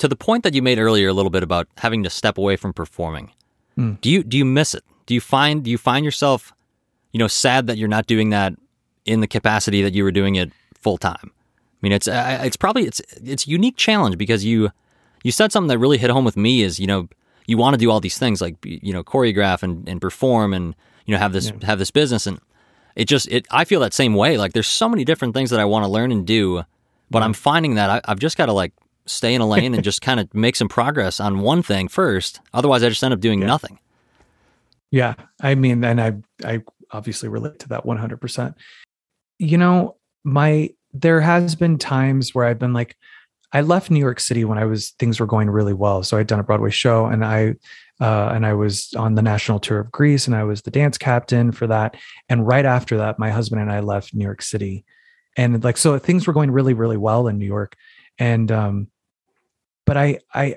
to 0.00 0.08
the 0.08 0.16
point 0.16 0.44
that 0.44 0.54
you 0.54 0.62
made 0.62 0.78
earlier 0.78 1.08
a 1.08 1.12
little 1.12 1.30
bit 1.30 1.42
about 1.42 1.68
having 1.76 2.02
to 2.02 2.10
step 2.10 2.38
away 2.38 2.56
from 2.56 2.72
performing. 2.72 3.32
Mm. 3.78 4.00
Do 4.00 4.10
you 4.10 4.22
do 4.24 4.36
you 4.36 4.46
miss 4.46 4.74
it? 4.74 4.82
Do 5.04 5.14
you 5.14 5.20
find 5.20 5.62
do 5.62 5.70
you 5.70 5.78
find 5.78 6.04
yourself, 6.04 6.52
you 7.12 7.18
know, 7.18 7.28
sad 7.28 7.66
that 7.66 7.76
you're 7.76 7.88
not 7.88 8.06
doing 8.06 8.30
that 8.30 8.54
in 9.04 9.20
the 9.20 9.26
capacity 9.26 9.82
that 9.82 9.92
you 9.92 10.02
were 10.02 10.10
doing 10.10 10.36
it 10.36 10.52
full 10.74 10.96
time? 10.96 11.30
I 11.30 11.78
mean, 11.82 11.92
it's 11.92 12.08
it's 12.10 12.56
probably 12.56 12.84
it's 12.84 13.00
it's 13.22 13.46
a 13.46 13.50
unique 13.50 13.76
challenge 13.76 14.16
because 14.16 14.42
you 14.42 14.70
you 15.22 15.32
said 15.32 15.52
something 15.52 15.68
that 15.68 15.78
really 15.78 15.98
hit 15.98 16.10
home 16.10 16.24
with 16.24 16.36
me 16.36 16.62
is 16.62 16.80
you 16.80 16.86
know 16.86 17.08
you 17.46 17.58
want 17.58 17.74
to 17.74 17.78
do 17.78 17.90
all 17.90 18.00
these 18.00 18.18
things 18.18 18.40
like 18.40 18.56
you 18.64 18.92
know 18.94 19.04
choreograph 19.04 19.62
and, 19.62 19.86
and 19.86 20.00
perform 20.00 20.54
and 20.54 20.74
you 21.04 21.12
know 21.12 21.18
have 21.18 21.34
this 21.34 21.50
yeah. 21.50 21.66
have 21.66 21.78
this 21.78 21.90
business 21.90 22.26
and 22.26 22.40
it 22.96 23.04
just 23.04 23.28
it 23.28 23.46
I 23.50 23.66
feel 23.66 23.80
that 23.80 23.92
same 23.92 24.14
way 24.14 24.38
like 24.38 24.54
there's 24.54 24.66
so 24.66 24.88
many 24.88 25.04
different 25.04 25.34
things 25.34 25.50
that 25.50 25.60
I 25.60 25.66
want 25.66 25.84
to 25.84 25.90
learn 25.90 26.10
and 26.10 26.26
do 26.26 26.62
but 27.10 27.22
I'm 27.22 27.34
finding 27.34 27.74
that 27.74 27.90
I, 27.90 28.00
I've 28.10 28.20
just 28.20 28.38
got 28.38 28.46
to 28.46 28.52
like 28.52 28.72
stay 29.10 29.34
in 29.34 29.40
a 29.40 29.46
lane 29.46 29.74
and 29.74 29.84
just 29.84 30.00
kind 30.02 30.20
of 30.20 30.32
make 30.34 30.56
some 30.56 30.68
progress 30.68 31.20
on 31.20 31.40
one 31.40 31.62
thing 31.62 31.88
first. 31.88 32.40
Otherwise, 32.54 32.82
I 32.82 32.88
just 32.88 33.02
end 33.02 33.14
up 33.14 33.20
doing 33.20 33.40
yeah. 33.40 33.46
nothing. 33.46 33.78
Yeah, 34.90 35.14
I 35.40 35.54
mean, 35.54 35.84
and 35.84 36.00
I 36.00 36.14
I 36.44 36.62
obviously 36.90 37.28
relate 37.28 37.58
to 37.60 37.68
that 37.68 37.84
100%. 37.84 38.54
You 39.38 39.58
know, 39.58 39.96
my 40.24 40.70
there 40.92 41.20
has 41.20 41.54
been 41.54 41.78
times 41.78 42.34
where 42.34 42.44
I've 42.44 42.58
been 42.58 42.72
like 42.72 42.96
I 43.52 43.62
left 43.62 43.90
New 43.90 44.00
York 44.00 44.20
City 44.20 44.44
when 44.44 44.58
I 44.58 44.64
was 44.64 44.90
things 44.98 45.18
were 45.18 45.26
going 45.26 45.50
really 45.50 45.72
well. 45.72 46.02
So 46.02 46.16
I'd 46.16 46.26
done 46.26 46.40
a 46.40 46.44
Broadway 46.44 46.70
show 46.70 47.06
and 47.06 47.24
I 47.24 47.54
uh, 48.00 48.30
and 48.34 48.46
I 48.46 48.54
was 48.54 48.94
on 48.94 49.14
the 49.14 49.22
national 49.22 49.60
tour 49.60 49.80
of 49.80 49.92
Grease 49.92 50.26
and 50.26 50.34
I 50.34 50.44
was 50.44 50.62
the 50.62 50.70
dance 50.70 50.96
captain 50.96 51.52
for 51.52 51.66
that. 51.66 51.96
And 52.28 52.46
right 52.46 52.64
after 52.64 52.96
that, 52.98 53.18
my 53.18 53.30
husband 53.30 53.60
and 53.60 53.70
I 53.70 53.80
left 53.80 54.14
New 54.14 54.24
York 54.24 54.42
City. 54.42 54.84
And 55.36 55.62
like 55.62 55.76
so 55.76 55.98
things 55.98 56.26
were 56.26 56.32
going 56.32 56.50
really, 56.50 56.74
really 56.74 56.96
well 56.96 57.28
in 57.28 57.38
New 57.38 57.46
York. 57.46 57.76
And 58.18 58.50
um 58.50 58.88
but 59.90 59.96
I 59.96 60.20
I 60.32 60.54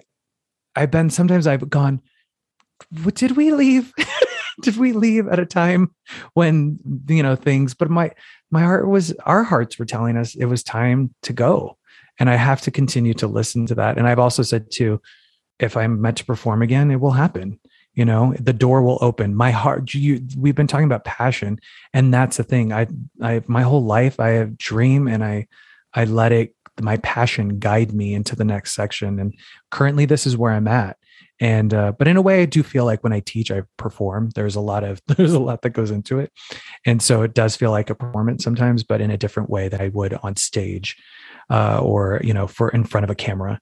I've 0.75 0.91
been 0.91 1.09
sometimes 1.09 1.47
I've 1.47 1.67
gone, 1.67 2.01
what 3.01 3.15
did 3.15 3.35
we 3.35 3.51
leave? 3.51 3.91
did 4.61 4.77
we 4.77 4.93
leave 4.93 5.27
at 5.27 5.39
a 5.39 5.45
time 5.47 5.89
when 6.35 6.77
you 7.07 7.23
know 7.23 7.35
things 7.35 7.73
but 7.73 7.89
my 7.89 8.11
my 8.51 8.61
heart 8.61 8.87
was 8.87 9.11
our 9.25 9.41
hearts 9.41 9.79
were 9.79 9.85
telling 9.85 10.17
us 10.17 10.35
it 10.35 10.45
was 10.45 10.61
time 10.61 11.15
to 11.23 11.33
go. 11.33 11.79
And 12.19 12.29
i 12.29 12.35
have 12.35 12.61
to 12.61 12.69
continue 12.69 13.15
to 13.15 13.25
listen 13.25 13.65
to 13.65 13.73
that. 13.73 13.97
And 13.97 14.07
i've 14.07 14.19
also 14.19 14.43
said 14.43 14.69
too 14.69 15.01
if 15.57 15.75
i'm 15.75 15.99
meant 15.99 16.17
to 16.17 16.25
perform 16.25 16.61
again 16.61 16.91
it 16.91 17.01
will 17.01 17.17
happen 17.23 17.59
you 17.95 18.05
know 18.05 18.35
the 18.39 18.53
door 18.53 18.83
will 18.83 18.99
open. 19.01 19.33
My 19.33 19.49
heart 19.49 19.95
you 19.95 20.21
we've 20.37 20.53
been 20.53 20.67
talking 20.67 20.85
about 20.85 21.05
passion 21.05 21.57
and 21.91 22.13
that's 22.13 22.37
the 22.37 22.43
thing. 22.43 22.71
I 22.71 22.85
i 23.19 23.41
my 23.47 23.63
whole 23.63 23.83
life 23.83 24.19
i 24.19 24.29
have 24.37 24.59
dream 24.59 25.07
and 25.07 25.23
i 25.23 25.47
i 25.95 26.05
let 26.05 26.31
it 26.31 26.55
my 26.81 26.97
passion 26.97 27.59
guide 27.59 27.93
me 27.93 28.13
into 28.13 28.35
the 28.35 28.43
next 28.43 28.73
section. 28.73 29.19
And 29.19 29.33
currently, 29.71 30.05
this 30.05 30.25
is 30.25 30.37
where 30.37 30.51
I'm 30.51 30.67
at. 30.67 30.97
And 31.39 31.73
uh, 31.73 31.93
but 31.97 32.07
in 32.07 32.15
a 32.15 32.21
way, 32.21 32.41
I 32.41 32.45
do 32.45 32.63
feel 32.63 32.85
like 32.85 33.03
when 33.03 33.13
I 33.13 33.19
teach, 33.19 33.51
I 33.51 33.63
perform. 33.77 34.29
There's 34.35 34.55
a 34.55 34.61
lot 34.61 34.83
of 34.83 35.01
there's 35.07 35.33
a 35.33 35.39
lot 35.39 35.61
that 35.63 35.71
goes 35.71 35.91
into 35.91 36.19
it, 36.19 36.31
and 36.85 37.01
so 37.01 37.21
it 37.21 37.33
does 37.33 37.55
feel 37.55 37.71
like 37.71 37.89
a 37.89 37.95
performance 37.95 38.43
sometimes, 38.43 38.83
but 38.83 39.01
in 39.01 39.11
a 39.11 39.17
different 39.17 39.49
way 39.49 39.67
that 39.67 39.81
I 39.81 39.89
would 39.89 40.13
on 40.23 40.35
stage, 40.35 40.95
uh, 41.49 41.79
or 41.81 42.21
you 42.23 42.33
know, 42.33 42.47
for 42.47 42.69
in 42.69 42.83
front 42.83 43.03
of 43.03 43.09
a 43.09 43.15
camera. 43.15 43.59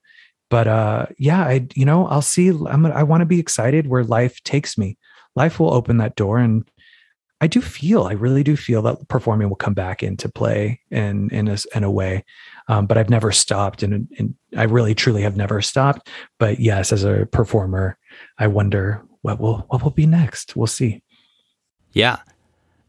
But 0.50 0.68
uh, 0.68 1.06
yeah, 1.18 1.42
I 1.42 1.66
you 1.74 1.84
know 1.84 2.06
I'll 2.06 2.22
see. 2.22 2.48
I'm 2.50 2.86
I 2.86 3.02
want 3.02 3.22
to 3.22 3.26
be 3.26 3.40
excited 3.40 3.86
where 3.86 4.04
life 4.04 4.42
takes 4.44 4.76
me. 4.76 4.98
Life 5.34 5.58
will 5.58 5.72
open 5.72 5.96
that 5.96 6.14
door, 6.14 6.38
and 6.38 6.70
I 7.42 7.48
do 7.48 7.60
feel, 7.60 8.04
I 8.04 8.12
really 8.12 8.44
do 8.44 8.54
feel 8.54 8.82
that 8.82 9.08
performing 9.08 9.48
will 9.48 9.56
come 9.56 9.74
back 9.74 10.04
into 10.04 10.28
play 10.28 10.80
in 10.92 11.28
in 11.30 11.48
a, 11.48 11.56
in 11.74 11.82
a 11.82 11.90
way. 11.90 12.24
Um, 12.68 12.86
but 12.86 12.96
I've 12.96 13.10
never 13.10 13.32
stopped, 13.32 13.82
and, 13.82 14.08
and 14.18 14.34
I 14.56 14.64
really 14.64 14.94
truly 14.94 15.22
have 15.22 15.36
never 15.36 15.60
stopped. 15.60 16.08
But 16.38 16.60
yes, 16.60 16.92
as 16.92 17.04
a 17.04 17.26
performer, 17.26 17.98
I 18.38 18.46
wonder 18.46 19.02
what 19.22 19.40
will 19.40 19.66
what 19.68 19.82
will 19.82 19.90
be 19.90 20.06
next. 20.06 20.56
We'll 20.56 20.66
see. 20.66 21.02
Yeah, 21.92 22.18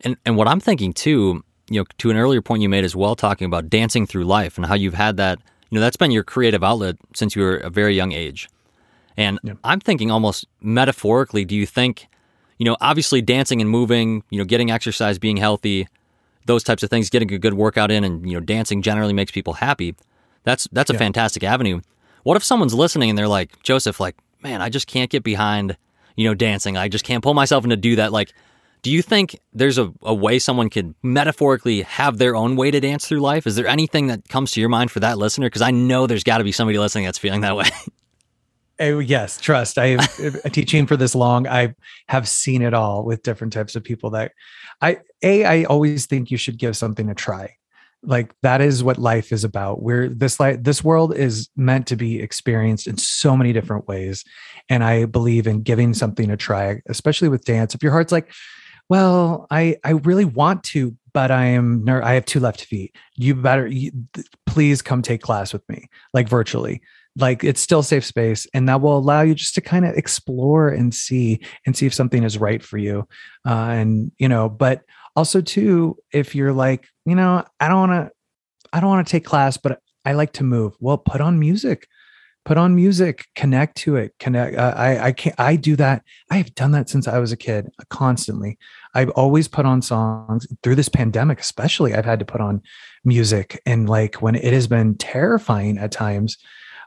and 0.02 0.16
and 0.26 0.38
what 0.38 0.48
I'm 0.48 0.60
thinking 0.60 0.94
too, 0.94 1.44
you 1.70 1.82
know, 1.82 1.86
to 1.98 2.10
an 2.10 2.18
earlier 2.18 2.42
point 2.42 2.62
you 2.62 2.70
made 2.70 2.84
as 2.86 2.96
well, 2.96 3.16
talking 3.16 3.46
about 3.46 3.70
dancing 3.70 4.06
through 4.06 4.26
life 4.26 4.58
and 4.58 4.66
how 4.66 4.76
you've 4.76 4.94
had 4.94 5.18
that. 5.18 5.40
You 5.70 5.80
know, 5.80 5.82
that's 5.82 5.98
been 5.98 6.12
your 6.12 6.24
creative 6.24 6.64
outlet 6.64 6.98
since 7.16 7.36
you 7.36 7.42
were 7.42 7.58
a 7.58 7.70
very 7.70 7.96
young 7.96 8.12
age. 8.12 8.48
And 9.18 9.40
yeah. 9.44 9.54
I'm 9.64 9.80
thinking 9.80 10.12
almost 10.12 10.46
metaphorically, 10.62 11.46
do 11.46 11.56
you 11.56 11.66
think 11.66 12.08
you 12.58 12.66
know, 12.66 12.78
obviously 12.82 13.22
dancing 13.22 13.62
and 13.62 13.70
moving, 13.70 14.24
you 14.30 14.38
know, 14.38 14.46
getting 14.46 14.72
exercise, 14.72 15.20
being 15.20 15.38
healthy, 15.38 15.88
those 16.46 16.64
types 16.64 16.84
of 16.84 16.90
things, 16.90 17.10
getting 17.10 17.32
a 17.34 17.38
good 17.38 17.54
workout 17.54 17.92
in 17.92 18.04
and, 18.04 18.30
you 18.30 18.36
know, 18.36 18.40
dancing 18.40 18.82
generally 18.82 19.14
makes 19.14 19.32
people 19.32 19.54
happy. 19.54 19.96
That's 20.44 20.68
that's 20.72 20.90
a 20.90 20.94
yeah. 20.94 21.00
fantastic 21.00 21.44
avenue. 21.44 21.82
What 22.24 22.38
if 22.38 22.44
someone's 22.44 22.74
listening 22.74 23.10
and 23.10 23.18
they're 23.18 23.28
like, 23.28 23.62
Joseph, 23.64 24.00
like, 24.00 24.16
man, 24.42 24.62
I 24.62 24.70
just 24.70 24.88
can't 24.88 25.10
get 25.10 25.24
behind, 25.24 25.78
you 26.16 26.28
know, 26.28 26.34
dancing. 26.34 26.78
I 26.78 26.88
just 26.88 27.06
can't 27.06 27.24
pull 27.24 27.34
myself 27.34 27.64
into 27.64 27.78
do 27.78 27.96
that. 27.98 28.12
Like, 28.12 28.34
do 28.82 28.92
you 28.92 29.02
think 29.02 29.40
there's 29.54 29.78
a, 29.78 29.92
a 30.02 30.14
way 30.14 30.40
someone 30.40 30.70
could 30.70 30.94
metaphorically 31.02 31.84
have 31.84 32.18
their 32.18 32.36
own 32.36 32.58
way 32.58 32.70
to 32.70 32.80
dance 32.80 33.08
through 33.08 33.22
life? 33.22 33.48
Is 33.48 33.56
there 33.56 33.68
anything 33.68 34.08
that 34.08 34.28
comes 34.28 34.52
to 34.52 34.60
your 34.60 34.70
mind 34.70 34.92
for 34.92 35.00
that 35.00 35.18
listener? 35.18 35.48
Because 35.48 35.62
I 35.62 35.72
know 35.72 36.06
there's 36.06 36.24
got 36.24 36.40
to 36.40 36.44
be 36.44 36.52
somebody 36.52 36.78
listening 36.78 37.06
that's 37.06 37.18
feeling 37.18 37.42
that 37.42 37.56
way. 37.56 37.70
Oh, 38.80 38.98
yes, 38.98 39.40
trust. 39.40 39.78
I 39.78 39.90
have 39.90 40.10
uh, 40.46 40.50
teaching 40.50 40.88
for 40.88 40.98
this 40.98 41.14
long. 41.14 41.48
I 41.48 41.76
have 42.08 42.28
seen 42.28 42.62
it 42.64 42.74
all 42.74 43.06
with 43.06 43.22
different 43.22 43.54
types 43.54 43.76
of 43.76 43.84
people 43.84 44.10
that 44.12 44.32
I 44.82 45.00
a 45.24 45.46
I 45.46 45.64
always 45.64 46.06
think 46.06 46.32
you 46.32 46.38
should 46.38 46.58
give 46.58 46.78
something 46.78 47.10
a 47.10 47.16
try. 47.16 47.56
Like 48.06 48.34
that 48.42 48.60
is 48.60 48.84
what 48.84 48.98
life 48.98 49.32
is 49.32 49.44
about. 49.44 49.82
Where 49.82 50.10
this 50.10 50.40
life 50.40 50.62
this 50.62 50.84
world 50.84 51.16
is 51.16 51.50
meant 51.56 51.88
to 51.88 51.96
be 51.96 52.22
experienced 52.22 52.88
in 52.88 52.98
so 52.98 53.38
many 53.38 53.54
different 53.54 53.88
ways. 53.88 54.26
And 54.70 54.84
I 54.84 55.06
believe 55.06 55.48
in 55.48 55.62
giving 55.62 55.94
something 55.94 56.30
a 56.30 56.38
try, 56.38 56.82
especially 56.88 57.30
with 57.30 57.46
dance. 57.46 57.74
If 57.74 57.82
your 57.82 57.94
heart's 57.94 58.12
like, 58.12 58.32
well, 58.90 59.48
I 59.50 59.78
I 59.86 59.92
really 59.92 60.26
want 60.26 60.64
to, 60.66 60.98
but 61.14 61.32
I 61.32 61.46
am 61.46 61.86
ner- 61.86 62.04
I 62.04 62.14
have 62.16 62.26
two 62.26 62.42
left 62.42 62.66
feet. 62.66 62.96
You 63.16 63.36
better 63.36 63.68
you, 63.68 63.92
please 64.46 64.82
come 64.82 65.02
take 65.02 65.22
class 65.22 65.54
with 65.54 65.68
me, 65.70 65.88
like 66.14 66.28
virtually 66.28 66.82
like 67.16 67.44
it's 67.44 67.62
still 67.62 67.84
safe 67.84 68.06
space 68.06 68.48
and 68.54 68.68
that 68.68 68.82
will 68.82 68.98
allow 68.98 69.22
you 69.22 69.36
just 69.36 69.54
to 69.56 69.62
kind 69.62 69.86
of 69.86 69.96
explore 69.96 70.70
and 70.70 70.94
see 70.94 71.40
and 71.66 71.76
see 71.76 71.86
if 71.86 71.94
something 71.94 72.24
is 72.24 72.38
right 72.38 72.64
for 72.64 72.78
you 72.78 73.08
uh, 73.48 73.70
and 73.70 74.12
you 74.18 74.28
know 74.28 74.50
but 74.50 74.82
also 75.16 75.42
too 75.42 75.98
if 76.12 76.36
you're 76.36 76.54
like 76.54 76.88
you 77.06 77.16
know 77.16 77.44
i 77.60 77.68
don't 77.68 77.90
want 77.90 77.92
to 77.92 78.12
i 78.72 78.80
don't 78.80 78.90
want 78.90 79.06
to 79.06 79.12
take 79.12 79.26
class 79.26 79.58
but 79.58 79.80
i 80.06 80.14
like 80.14 80.34
to 80.34 80.44
move. 80.44 80.74
Well 80.80 80.98
put 80.98 81.22
on 81.22 81.40
music. 81.40 81.88
Put 82.46 82.58
on 82.58 82.76
music. 82.76 83.26
Connect 83.36 83.78
to 83.78 83.96
it. 83.96 84.14
Connect 84.20 84.58
uh, 84.58 84.74
i 84.76 85.08
i 85.08 85.12
can't 85.12 85.40
i 85.40 85.56
do 85.56 85.76
that. 85.78 86.04
I've 86.30 86.54
done 86.56 86.72
that 86.72 86.90
since 86.90 87.08
i 87.08 87.18
was 87.20 87.32
a 87.32 87.38
kid 87.38 87.70
constantly. 87.90 88.58
I've 88.94 89.12
always 89.12 89.48
put 89.48 89.66
on 89.66 89.82
songs 89.82 90.46
through 90.62 90.76
this 90.76 90.90
pandemic 90.90 91.40
especially 91.40 91.94
i've 91.94 92.06
had 92.06 92.20
to 92.20 92.26
put 92.26 92.42
on 92.42 92.62
music. 93.06 93.62
And 93.66 93.88
like 93.90 94.22
when 94.22 94.36
it 94.36 94.54
has 94.54 94.68
been 94.68 94.96
terrifying 94.96 95.78
at 95.78 95.92
times 95.92 96.38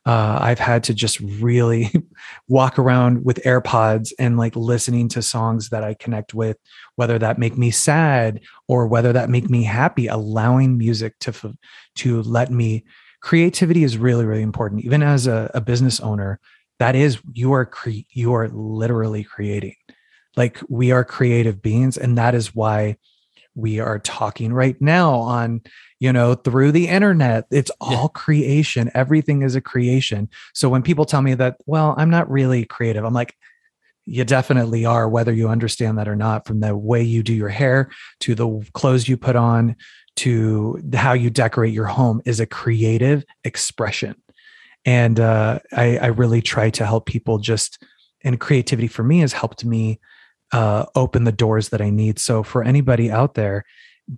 uh, 0.06 0.38
I've 0.40 0.60
had 0.60 0.84
to 0.84 0.94
just 0.94 1.18
really 1.18 1.90
walk 2.48 2.78
around 2.78 3.24
with 3.24 3.42
AirPods 3.42 4.12
and 4.20 4.38
like 4.38 4.54
listening 4.54 5.08
to 5.10 5.20
songs 5.20 5.70
that 5.70 5.82
I 5.82 5.94
connect 5.94 6.32
with, 6.32 6.56
whether 6.94 7.18
that 7.18 7.38
make 7.38 7.58
me 7.58 7.72
sad 7.72 8.40
or 8.68 8.86
whether 8.86 9.12
that 9.12 9.28
make 9.28 9.50
me 9.50 9.64
happy. 9.64 10.06
Allowing 10.06 10.78
music 10.78 11.18
to 11.20 11.30
f- 11.30 11.56
to 11.96 12.22
let 12.22 12.52
me 12.52 12.84
creativity 13.20 13.82
is 13.82 13.98
really 13.98 14.24
really 14.24 14.42
important. 14.42 14.84
Even 14.84 15.02
as 15.02 15.26
a, 15.26 15.50
a 15.54 15.60
business 15.60 15.98
owner, 15.98 16.38
that 16.78 16.94
is 16.94 17.18
you 17.32 17.52
are 17.52 17.66
cre- 17.66 18.06
you 18.10 18.32
are 18.32 18.48
literally 18.48 19.24
creating. 19.24 19.74
Like 20.36 20.60
we 20.68 20.92
are 20.92 21.04
creative 21.04 21.60
beings, 21.60 21.96
and 21.96 22.16
that 22.16 22.36
is 22.36 22.54
why 22.54 22.96
we 23.56 23.80
are 23.80 23.98
talking 23.98 24.52
right 24.52 24.80
now 24.80 25.14
on 25.14 25.62
you 25.98 26.12
know 26.12 26.34
through 26.34 26.72
the 26.72 26.88
internet 26.88 27.46
it's 27.50 27.70
all 27.80 28.02
yeah. 28.02 28.08
creation 28.14 28.90
everything 28.94 29.42
is 29.42 29.54
a 29.54 29.60
creation 29.60 30.28
so 30.54 30.68
when 30.68 30.82
people 30.82 31.04
tell 31.04 31.22
me 31.22 31.34
that 31.34 31.56
well 31.66 31.94
i'm 31.98 32.10
not 32.10 32.30
really 32.30 32.64
creative 32.64 33.04
i'm 33.04 33.14
like 33.14 33.34
you 34.04 34.24
definitely 34.24 34.84
are 34.84 35.08
whether 35.08 35.32
you 35.32 35.48
understand 35.48 35.98
that 35.98 36.06
or 36.06 36.16
not 36.16 36.46
from 36.46 36.60
the 36.60 36.76
way 36.76 37.02
you 37.02 37.22
do 37.22 37.34
your 37.34 37.48
hair 37.48 37.90
to 38.20 38.34
the 38.34 38.64
clothes 38.72 39.08
you 39.08 39.16
put 39.16 39.36
on 39.36 39.74
to 40.14 40.80
how 40.94 41.12
you 41.12 41.28
decorate 41.28 41.74
your 41.74 41.86
home 41.86 42.20
is 42.24 42.40
a 42.40 42.46
creative 42.46 43.24
expression 43.44 44.14
and 44.86 45.18
uh, 45.18 45.58
I, 45.72 45.98
I 45.98 46.06
really 46.06 46.40
try 46.40 46.70
to 46.70 46.86
help 46.86 47.06
people 47.06 47.38
just 47.38 47.84
and 48.22 48.40
creativity 48.40 48.88
for 48.88 49.02
me 49.02 49.20
has 49.20 49.32
helped 49.32 49.64
me 49.64 50.00
uh, 50.52 50.86
open 50.94 51.24
the 51.24 51.32
doors 51.32 51.70
that 51.70 51.80
I 51.80 51.90
need. 51.90 52.18
So 52.18 52.42
for 52.42 52.62
anybody 52.62 53.10
out 53.10 53.34
there, 53.34 53.64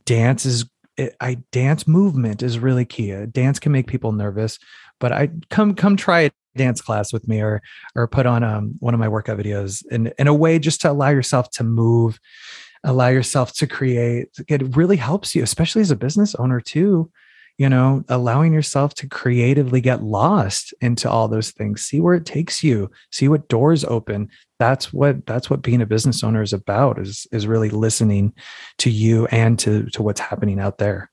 dance 0.04 0.44
is 0.44 0.66
it, 0.98 1.16
I 1.20 1.38
dance 1.52 1.87
movement 1.87 2.42
is 2.42 2.58
really 2.58 2.84
key. 2.84 3.14
Uh, 3.14 3.26
dance 3.30 3.58
can 3.58 3.72
make 3.72 3.87
people 3.87 4.12
nervous, 4.12 4.58
but 5.00 5.12
I 5.12 5.30
come 5.48 5.74
come 5.74 5.96
try 5.96 6.20
a 6.22 6.30
dance 6.56 6.82
class 6.82 7.12
with 7.12 7.26
me 7.28 7.40
or 7.40 7.62
or 7.94 8.06
put 8.08 8.26
on 8.26 8.42
um, 8.42 8.74
one 8.80 8.92
of 8.92 9.00
my 9.00 9.08
workout 9.08 9.38
videos 9.38 9.84
in 9.90 10.12
in 10.18 10.26
a 10.26 10.34
way 10.34 10.58
just 10.58 10.80
to 10.82 10.90
allow 10.90 11.08
yourself 11.08 11.50
to 11.52 11.64
move, 11.64 12.18
allow 12.84 13.08
yourself 13.08 13.54
to 13.54 13.66
create. 13.66 14.28
It 14.48 14.76
really 14.76 14.96
helps 14.96 15.34
you, 15.34 15.42
especially 15.42 15.82
as 15.82 15.90
a 15.90 15.96
business 15.96 16.34
owner 16.34 16.61
too 16.61 17.11
you 17.59 17.68
know, 17.68 18.05
allowing 18.09 18.53
yourself 18.53 18.94
to 18.94 19.09
creatively 19.09 19.81
get 19.81 20.03
lost 20.03 20.73
into 20.81 21.11
all 21.11 21.27
those 21.27 21.51
things, 21.51 21.83
see 21.83 22.01
where 22.01 22.14
it 22.14 22.25
takes 22.25 22.62
you, 22.62 22.88
see 23.11 23.29
what 23.29 23.49
doors 23.49 23.85
open. 23.85 24.31
That's 24.61 24.92
what 24.92 25.27
that's 25.27 25.51
what 25.51 25.62
being 25.62 25.83
a 25.83 25.87
business 25.87 26.23
owner 26.23 26.40
is 26.40 26.53
about 26.53 26.99
is 26.99 27.27
is 27.33 27.47
really 27.47 27.71
listening 27.71 28.33
to 28.79 28.90
you 28.90 29.27
and 29.27 29.59
to 29.59 29.87
to 29.90 30.03
what's 30.03 30.21
happening 30.21 30.61
out 30.61 30.79
there. 30.79 31.11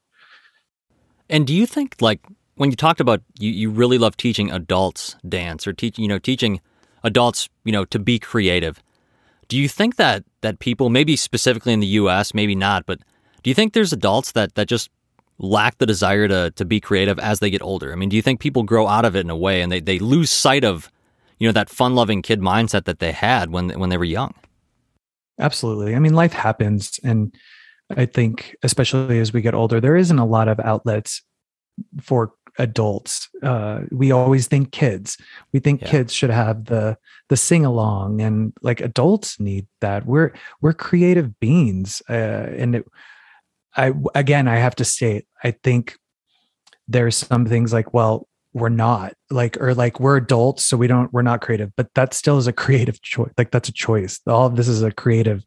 And 1.29 1.47
do 1.47 1.53
you 1.53 1.65
think 1.65 1.95
like 1.99 2.21
when 2.55 2.69
you 2.69 2.75
talked 2.75 2.99
about 2.99 3.21
you, 3.39 3.51
you 3.51 3.69
really 3.69 3.97
love 3.97 4.15
teaching 4.15 4.51
adults 4.51 5.15
dance 5.27 5.65
or 5.65 5.73
teaching, 5.73 6.03
you 6.03 6.09
know, 6.09 6.19
teaching 6.19 6.61
adults, 7.03 7.49
you 7.63 7.71
know, 7.71 7.85
to 7.85 7.99
be 7.99 8.19
creative. 8.19 8.81
Do 9.47 9.57
you 9.57 9.67
think 9.67 9.95
that 9.95 10.23
that 10.41 10.59
people, 10.59 10.89
maybe 10.89 11.15
specifically 11.15 11.73
in 11.73 11.79
the 11.79 11.87
US, 11.87 12.33
maybe 12.33 12.55
not, 12.55 12.85
but 12.85 12.99
do 13.43 13.49
you 13.49 13.55
think 13.55 13.73
there's 13.73 13.93
adults 13.93 14.31
that 14.33 14.55
that 14.55 14.67
just 14.67 14.89
lack 15.37 15.77
the 15.77 15.85
desire 15.85 16.27
to 16.27 16.51
to 16.51 16.65
be 16.65 16.79
creative 16.79 17.19
as 17.19 17.39
they 17.39 17.49
get 17.49 17.61
older? 17.61 17.91
I 17.91 17.95
mean, 17.95 18.09
do 18.09 18.15
you 18.15 18.21
think 18.21 18.39
people 18.39 18.63
grow 18.63 18.87
out 18.87 19.05
of 19.05 19.15
it 19.15 19.21
in 19.21 19.29
a 19.29 19.37
way 19.37 19.61
and 19.61 19.71
they, 19.71 19.79
they 19.79 19.99
lose 19.99 20.31
sight 20.31 20.63
of, 20.63 20.91
you 21.39 21.47
know, 21.47 21.51
that 21.53 21.69
fun 21.69 21.95
loving 21.95 22.21
kid 22.21 22.39
mindset 22.39 22.85
that 22.85 22.99
they 22.99 23.11
had 23.11 23.51
when 23.51 23.69
when 23.79 23.89
they 23.89 23.97
were 23.97 24.05
young? 24.05 24.33
Absolutely. 25.39 25.95
I 25.95 25.99
mean, 25.99 26.13
life 26.13 26.33
happens 26.33 26.99
and 27.03 27.35
I 27.95 28.05
think 28.05 28.55
especially 28.63 29.19
as 29.19 29.33
we 29.33 29.41
get 29.41 29.53
older, 29.53 29.79
there 29.79 29.95
isn't 29.95 30.17
a 30.17 30.25
lot 30.25 30.47
of 30.47 30.59
outlets 30.59 31.21
for 32.01 32.33
adults. 32.57 33.29
Uh, 33.43 33.81
we 33.91 34.11
always 34.11 34.47
think 34.47 34.71
kids. 34.71 35.17
We 35.51 35.59
think 35.59 35.81
yeah. 35.81 35.89
kids 35.89 36.13
should 36.13 36.29
have 36.29 36.65
the 36.65 36.97
the 37.29 37.37
sing 37.37 37.65
along, 37.65 38.21
and 38.21 38.53
like 38.61 38.81
adults 38.81 39.39
need 39.39 39.67
that. 39.81 40.05
We're 40.05 40.33
we're 40.61 40.73
creative 40.73 41.39
beings, 41.39 42.01
uh, 42.09 42.13
and 42.13 42.75
it, 42.75 42.85
I 43.77 43.93
again 44.13 44.47
I 44.47 44.57
have 44.57 44.75
to 44.75 44.85
state 44.85 45.27
I 45.43 45.51
think 45.51 45.97
there's 46.87 47.17
some 47.17 47.45
things 47.45 47.73
like 47.73 47.93
well 47.93 48.27
we're 48.53 48.69
not 48.69 49.13
like 49.29 49.59
or 49.59 49.73
like 49.73 49.99
we're 49.99 50.17
adults 50.17 50.63
so 50.63 50.77
we 50.77 50.87
don't 50.87 51.11
we're 51.11 51.21
not 51.21 51.41
creative 51.41 51.75
but 51.75 51.93
that 51.95 52.13
still 52.13 52.37
is 52.37 52.47
a 52.47 52.53
creative 52.53 53.01
choice 53.01 53.31
like 53.37 53.51
that's 53.51 53.69
a 53.69 53.73
choice. 53.73 54.19
All 54.27 54.45
of 54.45 54.55
this 54.55 54.67
is 54.67 54.81
a 54.81 54.91
creative 54.91 55.43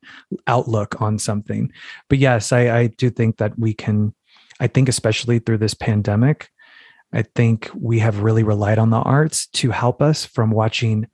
outlook 0.46 1.00
on 1.00 1.18
something. 1.18 1.72
But 2.08 2.18
yes 2.18 2.52
I 2.52 2.78
I 2.78 2.86
do 2.88 3.10
think 3.10 3.38
that 3.38 3.58
we 3.58 3.74
can 3.74 4.14
I 4.60 4.66
think 4.66 4.88
especially 4.88 5.38
through 5.38 5.58
this 5.58 5.74
pandemic 5.74 6.50
I 7.12 7.22
think 7.22 7.70
we 7.74 8.00
have 8.00 8.20
really 8.20 8.42
relied 8.42 8.78
on 8.78 8.90
the 8.90 8.98
arts 8.98 9.46
to 9.46 9.70
help 9.70 10.02
us 10.02 10.26
from 10.26 10.50
watching 10.50 11.08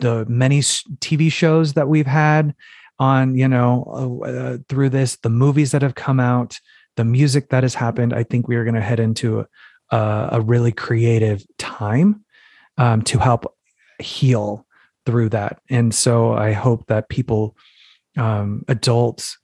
the 0.00 0.26
many 0.28 0.60
TV 0.60 1.30
shows 1.30 1.74
that 1.74 1.88
we've 1.88 2.06
had 2.06 2.54
on 2.98 3.36
you 3.36 3.48
know 3.48 4.22
uh, 4.24 4.26
uh, 4.26 4.58
through 4.68 4.88
this 4.88 5.16
the 5.16 5.30
movies 5.30 5.72
that 5.72 5.82
have 5.82 5.94
come 5.94 6.20
out 6.20 6.58
the 6.96 7.04
music 7.04 7.48
that 7.48 7.62
has 7.62 7.74
happened 7.74 8.12
i 8.12 8.22
think 8.22 8.46
we 8.46 8.56
are 8.56 8.64
going 8.64 8.74
to 8.74 8.80
head 8.80 9.00
into 9.00 9.46
a, 9.90 10.28
a, 10.32 10.40
really 10.40 10.72
creative 10.72 11.44
time 11.58 12.24
um, 12.78 13.02
to 13.02 13.18
help 13.18 13.54
heal 13.98 14.66
through 15.06 15.28
that. 15.30 15.60
And 15.68 15.94
so 15.94 16.32
i 16.32 16.52
hope 16.52 16.86
that 16.86 17.08
people 17.08 17.56
um, 18.16 18.64
adults 18.68 19.38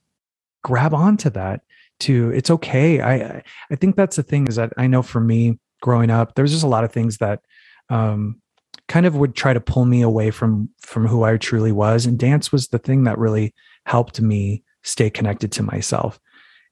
grab 0.63 0.93
onto 0.93 1.29
that 1.31 1.61
to 2.01 2.31
it's 2.31 2.49
okay. 2.49 3.01
I 3.01 3.43
i 3.71 3.75
think 3.75 3.95
that's 3.95 4.15
the 4.15 4.23
thing 4.23 4.47
is 4.47 4.55
that 4.55 4.73
i 4.77 4.87
know 4.87 5.01
for 5.01 5.19
me 5.19 5.59
growing 5.81 6.09
up 6.09 6.35
there's 6.35 6.51
just 6.51 6.63
a 6.63 6.67
lot 6.67 6.83
of 6.83 6.91
things 6.91 7.17
that 7.17 7.41
um, 7.89 8.41
kind 8.89 9.05
of 9.05 9.15
would 9.15 9.35
try 9.35 9.53
to 9.53 9.61
pull 9.61 9.85
me 9.85 10.01
away 10.01 10.31
from 10.31 10.67
from 10.81 11.07
who 11.07 11.23
I 11.23 11.37
truly 11.37 11.71
was. 11.71 12.05
And 12.05 12.19
dance 12.19 12.51
was 12.51 12.67
the 12.67 12.79
thing 12.79 13.05
that 13.05 13.17
really 13.17 13.53
helped 13.85 14.19
me 14.19 14.63
stay 14.83 15.09
connected 15.09 15.51
to 15.53 15.63
myself. 15.63 16.19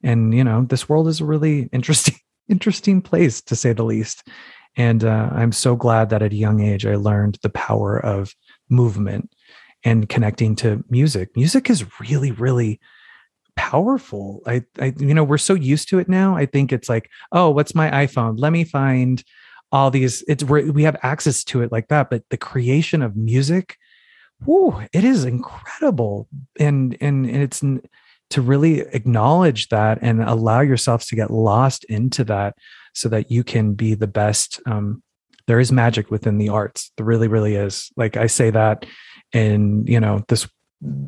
And 0.03 0.33
you 0.33 0.43
know 0.43 0.65
this 0.67 0.89
world 0.89 1.07
is 1.07 1.21
a 1.21 1.25
really 1.25 1.69
interesting 1.71 2.17
interesting 2.49 3.01
place 3.01 3.41
to 3.43 3.55
say 3.55 3.71
the 3.71 3.83
least. 3.83 4.27
And 4.75 5.03
uh, 5.03 5.29
i'm 5.33 5.51
so 5.51 5.75
glad 5.75 6.09
that 6.09 6.21
at 6.21 6.33
a 6.33 6.35
young 6.35 6.61
age 6.61 6.85
i 6.85 6.95
learned 6.95 7.39
the 7.41 7.49
power 7.49 7.97
of 7.97 8.35
movement 8.69 9.31
and 9.83 10.09
connecting 10.09 10.55
to 10.57 10.83
music. 10.89 11.29
Music 11.35 11.69
is 11.69 11.85
really 11.99 12.31
really 12.31 12.79
powerful. 13.55 14.41
I, 14.45 14.63
I 14.79 14.93
you 14.99 15.13
know 15.13 15.23
we're 15.23 15.37
so 15.37 15.53
used 15.53 15.89
to 15.89 15.99
it 15.99 16.09
now. 16.09 16.35
I 16.35 16.45
think 16.45 16.71
it's 16.71 16.89
like 16.89 17.09
oh 17.31 17.49
what's 17.49 17.75
my 17.75 17.89
iphone? 18.05 18.35
Let 18.37 18.51
me 18.51 18.63
find 18.63 19.23
all 19.71 19.91
these 19.91 20.23
it's 20.27 20.43
we 20.43 20.83
have 20.83 20.97
access 21.03 21.43
to 21.43 21.61
it 21.61 21.71
like 21.71 21.87
that 21.89 22.09
but 22.09 22.23
the 22.29 22.37
creation 22.37 23.01
of 23.01 23.15
music 23.15 23.77
whoo, 24.45 24.81
it 24.93 25.03
is 25.03 25.25
incredible. 25.25 26.27
And 26.59 26.97
and, 27.01 27.25
and 27.25 27.41
it's 27.43 27.63
to 28.29 28.41
really 28.41 28.81
acknowledge 28.81 29.69
that 29.69 29.99
and 30.01 30.21
allow 30.21 30.59
yourself 30.59 31.05
to 31.07 31.15
get 31.15 31.31
lost 31.31 31.85
into 31.85 32.23
that 32.25 32.55
so 32.93 33.07
that 33.09 33.31
you 33.31 33.43
can 33.43 33.73
be 33.73 33.93
the 33.93 34.07
best 34.07 34.59
um, 34.65 35.01
there 35.47 35.61
is 35.61 35.71
magic 35.71 36.11
within 36.11 36.37
the 36.37 36.49
arts. 36.49 36.91
There 36.97 37.05
really 37.05 37.27
really 37.27 37.55
is. 37.55 37.89
Like 37.95 38.17
i 38.17 38.27
say 38.27 38.49
that 38.49 38.85
and 39.33 39.87
you 39.87 39.99
know 39.99 40.23
this 40.27 40.47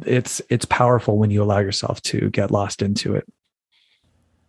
it's 0.06 0.42
it's 0.50 0.66
powerful 0.66 1.18
when 1.18 1.30
you 1.30 1.44
allow 1.44 1.60
yourself 1.60 2.02
to 2.02 2.30
get 2.32 2.52
lost 2.52 2.82
into 2.82 3.16
it 3.16 3.26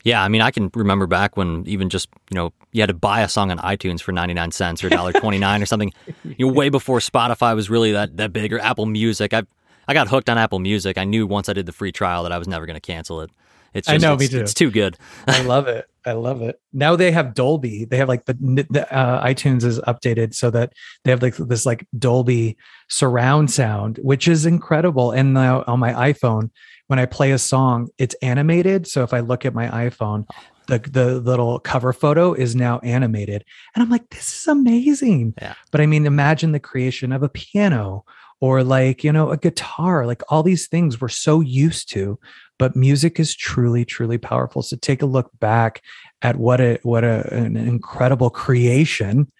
yeah, 0.04 0.22
I 0.22 0.28
mean, 0.28 0.40
I 0.40 0.50
can 0.50 0.70
remember 0.74 1.06
back 1.06 1.36
when 1.36 1.64
even 1.66 1.88
just 1.88 2.08
you 2.30 2.34
know 2.34 2.52
you 2.72 2.80
had 2.80 2.88
to 2.88 2.94
buy 2.94 3.20
a 3.20 3.28
song 3.28 3.50
on 3.50 3.58
iTunes 3.58 4.00
for 4.00 4.12
ninety 4.12 4.34
nine 4.34 4.50
cents 4.50 4.82
or 4.82 4.88
dollar 4.88 5.12
twenty 5.12 5.38
nine 5.38 5.62
or 5.62 5.66
something. 5.66 5.92
You 6.24 6.46
know, 6.46 6.52
way 6.52 6.68
before 6.68 6.98
Spotify 6.98 7.54
was 7.54 7.68
really 7.68 7.92
that 7.92 8.16
that 8.16 8.32
big 8.32 8.52
or 8.52 8.58
Apple 8.60 8.86
Music. 8.86 9.34
I 9.34 9.42
I 9.88 9.94
got 9.94 10.08
hooked 10.08 10.30
on 10.30 10.38
Apple 10.38 10.58
Music. 10.58 10.96
I 10.96 11.04
knew 11.04 11.26
once 11.26 11.48
I 11.48 11.52
did 11.52 11.66
the 11.66 11.72
free 11.72 11.92
trial 11.92 12.22
that 12.22 12.32
I 12.32 12.38
was 12.38 12.46
never 12.46 12.66
going 12.66 12.74
to 12.74 12.80
cancel 12.80 13.20
it. 13.20 13.30
It's 13.74 13.86
just, 13.86 14.04
I 14.04 14.06
know, 14.06 14.14
it's, 14.14 14.20
me 14.20 14.28
too. 14.28 14.40
It's 14.40 14.54
too 14.54 14.70
good. 14.70 14.96
I 15.26 15.42
love 15.46 15.68
it. 15.68 15.86
I 16.04 16.12
love 16.12 16.42
it. 16.42 16.60
Now 16.72 16.96
they 16.96 17.12
have 17.12 17.34
Dolby. 17.34 17.84
They 17.84 17.96
have 17.98 18.08
like 18.08 18.24
the, 18.24 18.34
the 18.70 18.92
uh, 18.92 19.24
iTunes 19.24 19.64
is 19.64 19.78
updated 19.80 20.34
so 20.34 20.50
that 20.50 20.72
they 21.04 21.10
have 21.10 21.22
like 21.22 21.36
this 21.36 21.66
like 21.66 21.86
Dolby 21.98 22.56
surround 22.88 23.50
sound, 23.50 23.98
which 23.98 24.26
is 24.26 24.46
incredible. 24.46 25.12
And 25.12 25.34
now 25.34 25.64
on 25.66 25.78
my 25.78 25.92
iPhone, 26.12 26.50
when 26.90 26.98
I 26.98 27.06
play 27.06 27.30
a 27.30 27.38
song, 27.38 27.88
it's 27.98 28.16
animated. 28.20 28.84
So 28.88 29.04
if 29.04 29.14
I 29.14 29.20
look 29.20 29.46
at 29.46 29.54
my 29.54 29.68
iPhone, 29.68 30.28
the 30.66 30.80
the 30.80 31.20
little 31.20 31.60
cover 31.60 31.92
photo 31.92 32.32
is 32.32 32.56
now 32.56 32.80
animated, 32.80 33.44
and 33.74 33.82
I'm 33.82 33.90
like, 33.90 34.10
this 34.10 34.40
is 34.40 34.48
amazing. 34.48 35.34
Yeah. 35.40 35.54
But 35.70 35.80
I 35.80 35.86
mean, 35.86 36.04
imagine 36.04 36.50
the 36.50 36.58
creation 36.58 37.12
of 37.12 37.22
a 37.22 37.28
piano 37.28 38.04
or 38.40 38.64
like 38.64 39.04
you 39.04 39.12
know 39.12 39.30
a 39.30 39.36
guitar, 39.36 40.04
like 40.04 40.22
all 40.30 40.42
these 40.42 40.66
things 40.66 41.00
we're 41.00 41.08
so 41.08 41.40
used 41.40 41.88
to. 41.92 42.18
But 42.58 42.74
music 42.74 43.20
is 43.20 43.36
truly, 43.36 43.84
truly 43.84 44.18
powerful. 44.18 44.60
So 44.62 44.76
take 44.76 45.00
a 45.00 45.06
look 45.06 45.30
back 45.38 45.82
at 46.22 46.38
what 46.38 46.60
a 46.60 46.80
what 46.82 47.04
a, 47.04 47.32
an 47.32 47.56
incredible 47.56 48.30
creation 48.30 49.30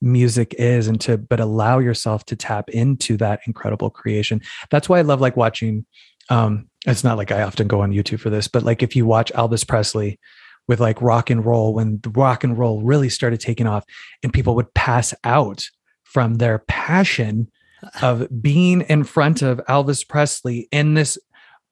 music 0.00 0.54
is 0.58 0.86
and 0.86 1.00
to 1.00 1.16
but 1.16 1.40
allow 1.40 1.78
yourself 1.78 2.24
to 2.26 2.36
tap 2.36 2.68
into 2.70 3.16
that 3.16 3.40
incredible 3.46 3.88
creation 3.88 4.40
that's 4.70 4.88
why 4.88 4.98
i 4.98 5.02
love 5.02 5.20
like 5.20 5.36
watching 5.36 5.86
um 6.30 6.68
it's 6.86 7.04
not 7.04 7.16
like 7.16 7.32
i 7.32 7.42
often 7.42 7.68
go 7.68 7.80
on 7.80 7.92
youtube 7.92 8.20
for 8.20 8.30
this 8.30 8.48
but 8.48 8.62
like 8.62 8.82
if 8.82 8.94
you 8.96 9.06
watch 9.06 9.32
elvis 9.34 9.66
presley 9.66 10.18
with 10.66 10.80
like 10.80 11.00
rock 11.02 11.30
and 11.30 11.44
roll 11.44 11.74
when 11.74 12.00
the 12.02 12.10
rock 12.10 12.44
and 12.44 12.58
roll 12.58 12.82
really 12.82 13.08
started 13.08 13.40
taking 13.40 13.66
off 13.66 13.84
and 14.22 14.32
people 14.32 14.54
would 14.54 14.72
pass 14.74 15.12
out 15.24 15.66
from 16.04 16.36
their 16.36 16.60
passion 16.60 17.50
of 18.02 18.26
being 18.40 18.82
in 18.82 19.04
front 19.04 19.42
of 19.42 19.60
elvis 19.68 20.06
presley 20.06 20.68
in 20.70 20.94
this 20.94 21.18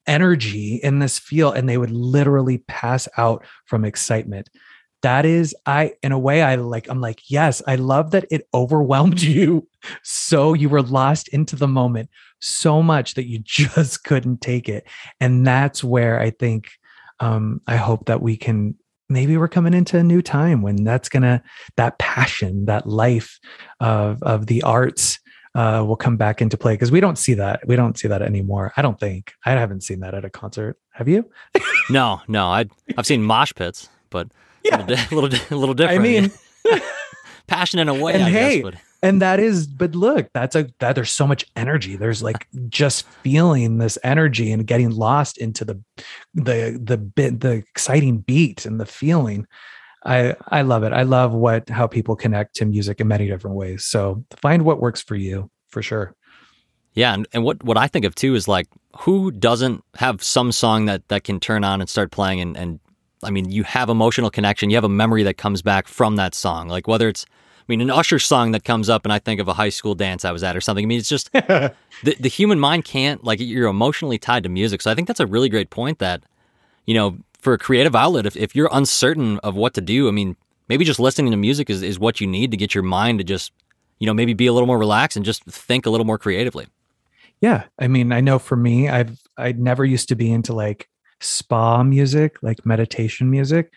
energy 0.07 0.77
in 0.83 0.99
this 0.99 1.19
feel 1.19 1.53
and 1.53 1.69
they 1.69 1.79
would 1.79 1.91
literally 1.91 2.59
pass 2.59 3.09
out 3.17 3.45
from 3.67 3.85
excitement. 3.85 4.49
That 5.03 5.25
is 5.25 5.55
i 5.67 5.95
in 6.05 6.13
a 6.13 6.19
way 6.19 6.43
i 6.43 6.55
like 6.55 6.89
i'm 6.89 7.01
like 7.01 7.29
yes 7.29 7.61
i 7.67 7.75
love 7.75 8.13
that 8.13 8.25
it 8.31 8.47
overwhelmed 8.55 9.21
you 9.35 9.67
so 10.05 10.55
you 10.55 10.69
were 10.69 10.81
lost 10.81 11.27
into 11.29 11.57
the 11.57 11.67
moment 11.67 12.09
so 12.43 12.83
much 12.83 13.15
that 13.15 13.27
you 13.27 13.39
just 13.45 14.05
couldn't 14.05 14.41
take 14.41 14.69
it 14.69 14.87
and 15.21 15.47
that's 15.47 15.83
where 15.83 16.21
i 16.21 16.31
think 16.31 16.71
um 17.21 17.61
i 17.67 17.77
hope 17.77 18.07
that 18.07 18.21
we 18.21 18.37
can 18.37 18.75
maybe 19.09 19.37
we're 19.37 19.49
coming 19.49 19.75
into 19.75 19.99
a 19.99 20.03
new 20.03 20.23
time 20.23 20.63
when 20.63 20.85
that's 20.85 21.09
gonna 21.09 21.43
that 21.77 21.99
passion 21.99 22.67
that 22.67 22.87
life 22.87 23.39
of 23.81 24.23
of 24.23 24.47
the 24.47 24.63
arts 24.63 25.19
uh, 25.55 25.85
will 25.87 25.97
come 25.97 26.17
back 26.17 26.41
into 26.41 26.57
play 26.57 26.73
because 26.73 26.91
we 26.91 26.99
don't 26.99 27.19
see 27.19 27.35
that 27.35 27.61
we 27.67 27.77
don't 27.77 27.99
see 27.99 28.09
that 28.09 28.23
anymore 28.23 28.73
i 28.79 28.81
don't 28.81 28.99
think 28.99 29.35
i 29.45 29.51
haven't 29.51 29.83
seen 29.83 30.01
that 30.01 30.15
at 30.15 30.25
a 30.25 30.31
concert 30.31 30.79
have 30.93 31.09
you 31.09 31.31
no 31.91 32.23
no 32.27 32.47
i 32.47 32.65
i've 32.97 33.07
seen 33.07 33.23
mosh 33.23 33.53
pits 33.55 33.91
but 34.09 34.29
yeah. 34.65 34.87
a 35.11 35.15
little, 35.15 35.39
a 35.51 35.57
little 35.57 35.75
different. 35.75 36.01
I 36.01 36.03
mean, 36.03 36.31
passion 37.47 37.81
in 37.81 37.89
a 37.89 37.95
way. 37.95 38.15
And 38.15 38.25
I 38.25 38.31
hey, 38.31 38.63
guess, 38.63 38.63
but. 38.63 38.75
And 39.03 39.21
that 39.21 39.41
is, 39.41 39.67
but 39.67 39.95
look, 39.97 40.29
that's 40.33 40.55
a 40.55 40.69
that 40.79 40.95
there's 40.95 41.11
so 41.11 41.27
much 41.27 41.45
energy. 41.57 41.97
There's 41.97 42.23
like 42.23 42.47
just 42.69 43.07
feeling 43.23 43.79
this 43.79 43.99
energy 44.05 44.53
and 44.53 44.67
getting 44.67 44.91
lost 44.91 45.39
into 45.39 45.65
the 45.65 45.83
the 46.35 46.81
the 46.83 46.97
bit 46.97 47.41
the 47.41 47.53
exciting 47.53 48.19
beat 48.19 48.65
and 48.65 48.79
the 48.79 48.87
feeling. 48.87 49.47
I 50.05 50.37
I 50.49 50.63
love 50.63 50.85
it. 50.85 50.93
I 50.93 51.03
love 51.03 51.33
what 51.33 51.69
how 51.69 51.89
people 51.89 52.15
connect 52.15 52.55
to 52.57 52.65
music 52.65 53.01
in 53.01 53.09
many 53.09 53.27
different 53.27 53.57
ways. 53.57 53.85
So 53.85 54.25
find 54.37 54.65
what 54.65 54.81
works 54.81 55.03
for 55.03 55.17
you 55.17 55.51
for 55.69 55.83
sure. 55.83 56.15
Yeah, 56.95 57.15
and, 57.15 57.27
and 57.33 57.43
what 57.43 57.63
what 57.65 57.77
I 57.77 57.89
think 57.89 58.05
of 58.05 58.15
too 58.15 58.37
is 58.37 58.47
like 58.47 58.69
who 59.01 59.33
doesn't 59.33 59.83
have 59.97 60.23
some 60.23 60.53
song 60.53 60.85
that 60.87 61.09
that 61.09 61.25
can 61.25 61.41
turn 61.41 61.65
on 61.65 61.81
and 61.81 61.91
start 61.91 62.13
playing 62.13 62.41
and, 62.41 62.57
and 62.57 62.79
I 63.25 63.31
mean, 63.31 63.51
you 63.51 63.63
have 63.65 63.89
emotional 63.89 64.31
connection. 64.31 64.71
You 64.71 64.77
have 64.77 64.85
a 64.85 64.89
memory 64.89 65.23
that 65.23 65.37
comes 65.37 65.63
back 65.63 65.87
from 65.87 66.17
that 66.17 66.35
song. 66.35 66.69
Like 66.69 66.89
whether 66.89 67.09
it's, 67.09 67.25
mean, 67.73 67.81
an 67.81 67.91
Usher 67.91 68.19
song 68.19 68.53
that 68.53 68.65
comes 68.65 68.89
up 68.89 69.05
and 69.05 69.13
I 69.13 69.19
think 69.19 69.41
of 69.41 69.49
a 69.49 69.55
high 69.55 69.69
school 69.69 69.95
dance 69.95 70.25
I 70.25 70.33
was 70.33 70.43
at 70.43 70.57
or 70.57 70.61
something. 70.61 70.85
I 70.85 70.87
mean, 70.87 70.99
it's 70.99 71.09
just 71.09 71.33
the, 71.33 71.75
the 72.03 72.29
human 72.29 72.61
mind 72.61 72.85
can't, 72.85 73.23
like, 73.25 73.41
you're 73.41 73.69
emotionally 73.69 74.19
tied 74.19 74.43
to 74.45 74.49
music. 74.49 74.83
So 74.83 74.91
I 74.91 74.95
think 74.95 75.09
that's 75.09 75.21
a 75.21 75.27
really 75.27 75.49
great 75.49 75.71
point 75.71 75.99
that, 75.99 76.23
you 76.87 76.95
know, 76.95 77.19
for 77.39 77.53
a 77.53 77.59
creative 77.59 77.97
outlet, 77.97 78.27
if, 78.27 78.37
if 78.37 78.55
you're 78.55 78.69
uncertain 78.73 79.39
of 79.41 79.57
what 79.57 79.75
to 79.75 79.81
do, 79.81 80.09
I 80.09 80.13
mean, 80.13 80.37
maybe 80.69 80.85
just 80.85 81.01
listening 81.01 81.31
to 81.33 81.37
music 81.37 81.69
is, 81.69 81.83
is 81.83 81.99
what 81.99 82.21
you 82.21 82.27
need 82.27 82.51
to 82.53 82.57
get 82.57 82.75
your 82.75 82.85
mind 82.85 83.19
to 83.19 83.25
just, 83.25 83.53
you 83.99 84.07
know, 84.07 84.15
maybe 84.15 84.35
be 84.35 84.47
a 84.47 84.53
little 84.53 84.67
more 84.67 84.79
relaxed 84.79 85.17
and 85.17 85.25
just 85.25 85.45
think 85.45 85.87
a 85.87 85.91
little 85.91 86.07
more 86.07 86.19
creatively. 86.19 86.67
Yeah. 87.41 87.65
I 87.79 87.89
mean, 87.89 88.13
I 88.13 88.21
know 88.21 88.39
for 88.39 88.57
me, 88.57 88.89
I've, 88.89 89.21
I 89.37 89.53
never 89.53 89.85
used 89.85 90.09
to 90.11 90.15
be 90.15 90.31
into 90.31 90.53
like 90.53 90.89
spa 91.21 91.83
music, 91.83 92.37
like 92.43 92.65
meditation 92.65 93.31
music. 93.31 93.73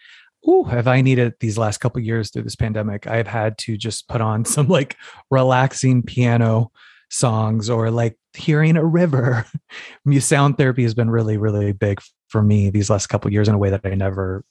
Ooh, 0.48 0.64
have 0.64 0.88
I 0.88 1.02
needed 1.02 1.34
these 1.40 1.58
last 1.58 1.80
couple 1.80 2.02
years 2.02 2.30
through 2.30 2.44
this 2.44 2.56
pandemic? 2.56 3.08
I've 3.08 3.28
had 3.28 3.58
to 3.60 3.78
just 3.78 4.08
put 4.08 4.22
on 4.22 4.46
some 4.46 4.68
like 4.68 4.98
relaxing 5.30 6.04
piano 6.04 6.72
songs 7.10 7.70
or 7.70 7.92
like 7.92 8.18
hearing 8.34 8.78
a 8.78 8.86
river. 8.86 9.46
Sound 10.20 10.58
therapy 10.58 10.84
has 10.84 10.94
been 10.94 11.10
really, 11.10 11.38
really 11.38 11.72
big 11.72 12.02
for 12.28 12.42
me 12.42 12.70
these 12.70 12.90
last 12.90 13.08
couple 13.08 13.32
years 13.32 13.48
in 13.48 13.56
a 13.56 13.58
way 13.58 13.70
that 13.70 13.86
I 13.86 13.96
never 13.96 14.44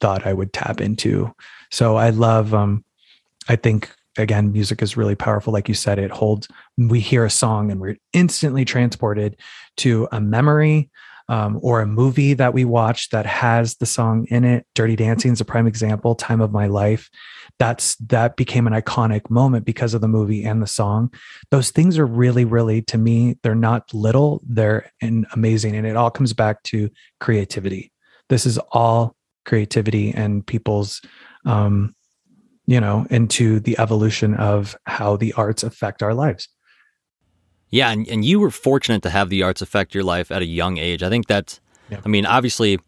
thought 0.00 0.26
I 0.26 0.32
would 0.32 0.52
tap 0.52 0.80
into. 0.80 1.32
So 1.70 1.96
I 1.96 2.10
love 2.10 2.54
um 2.54 2.84
I 3.48 3.56
think 3.56 3.90
again 4.18 4.52
music 4.52 4.82
is 4.82 4.96
really 4.96 5.14
powerful 5.14 5.52
like 5.52 5.68
you 5.68 5.74
said 5.74 5.98
it 5.98 6.10
holds 6.10 6.46
we 6.76 7.00
hear 7.00 7.24
a 7.24 7.30
song 7.30 7.70
and 7.70 7.80
we're 7.80 7.96
instantly 8.12 8.62
transported 8.64 9.36
to 9.78 10.06
a 10.12 10.20
memory 10.20 10.90
um, 11.32 11.58
or 11.62 11.80
a 11.80 11.86
movie 11.86 12.34
that 12.34 12.52
we 12.52 12.66
watch 12.66 13.08
that 13.08 13.24
has 13.24 13.76
the 13.76 13.86
song 13.86 14.26
in 14.28 14.44
it. 14.44 14.66
Dirty 14.74 14.96
Dancing 14.96 15.32
is 15.32 15.40
a 15.40 15.46
prime 15.46 15.66
example. 15.66 16.14
Time 16.14 16.42
of 16.42 16.52
My 16.52 16.66
Life. 16.66 17.08
That's 17.58 17.96
that 17.96 18.36
became 18.36 18.66
an 18.66 18.74
iconic 18.74 19.30
moment 19.30 19.64
because 19.64 19.94
of 19.94 20.02
the 20.02 20.08
movie 20.08 20.44
and 20.44 20.60
the 20.60 20.66
song. 20.66 21.10
Those 21.50 21.70
things 21.70 21.96
are 21.96 22.04
really, 22.04 22.44
really 22.44 22.82
to 22.82 22.98
me, 22.98 23.38
they're 23.42 23.54
not 23.54 23.94
little. 23.94 24.42
They're 24.46 24.92
amazing, 25.00 25.74
and 25.74 25.86
it 25.86 25.96
all 25.96 26.10
comes 26.10 26.34
back 26.34 26.62
to 26.64 26.90
creativity. 27.18 27.92
This 28.28 28.44
is 28.44 28.58
all 28.70 29.16
creativity 29.46 30.12
and 30.12 30.46
people's 30.46 31.00
um, 31.46 31.94
you 32.66 32.78
know 32.78 33.06
into 33.08 33.58
the 33.58 33.78
evolution 33.78 34.34
of 34.34 34.76
how 34.84 35.16
the 35.16 35.32
arts 35.32 35.62
affect 35.62 36.02
our 36.02 36.12
lives 36.12 36.46
yeah, 37.72 37.90
and, 37.90 38.06
and 38.06 38.24
you 38.24 38.38
were 38.38 38.52
fortunate 38.52 39.02
to 39.02 39.10
have 39.10 39.30
the 39.30 39.42
arts 39.42 39.60
affect 39.60 39.94
your 39.94 40.04
life 40.04 40.30
at 40.30 40.42
a 40.42 40.46
young 40.46 40.78
age. 40.78 41.02
I 41.02 41.08
think 41.08 41.26
that's, 41.26 41.60
yeah. 41.90 42.00
I 42.04 42.08
mean, 42.08 42.24
obviously, 42.24 42.78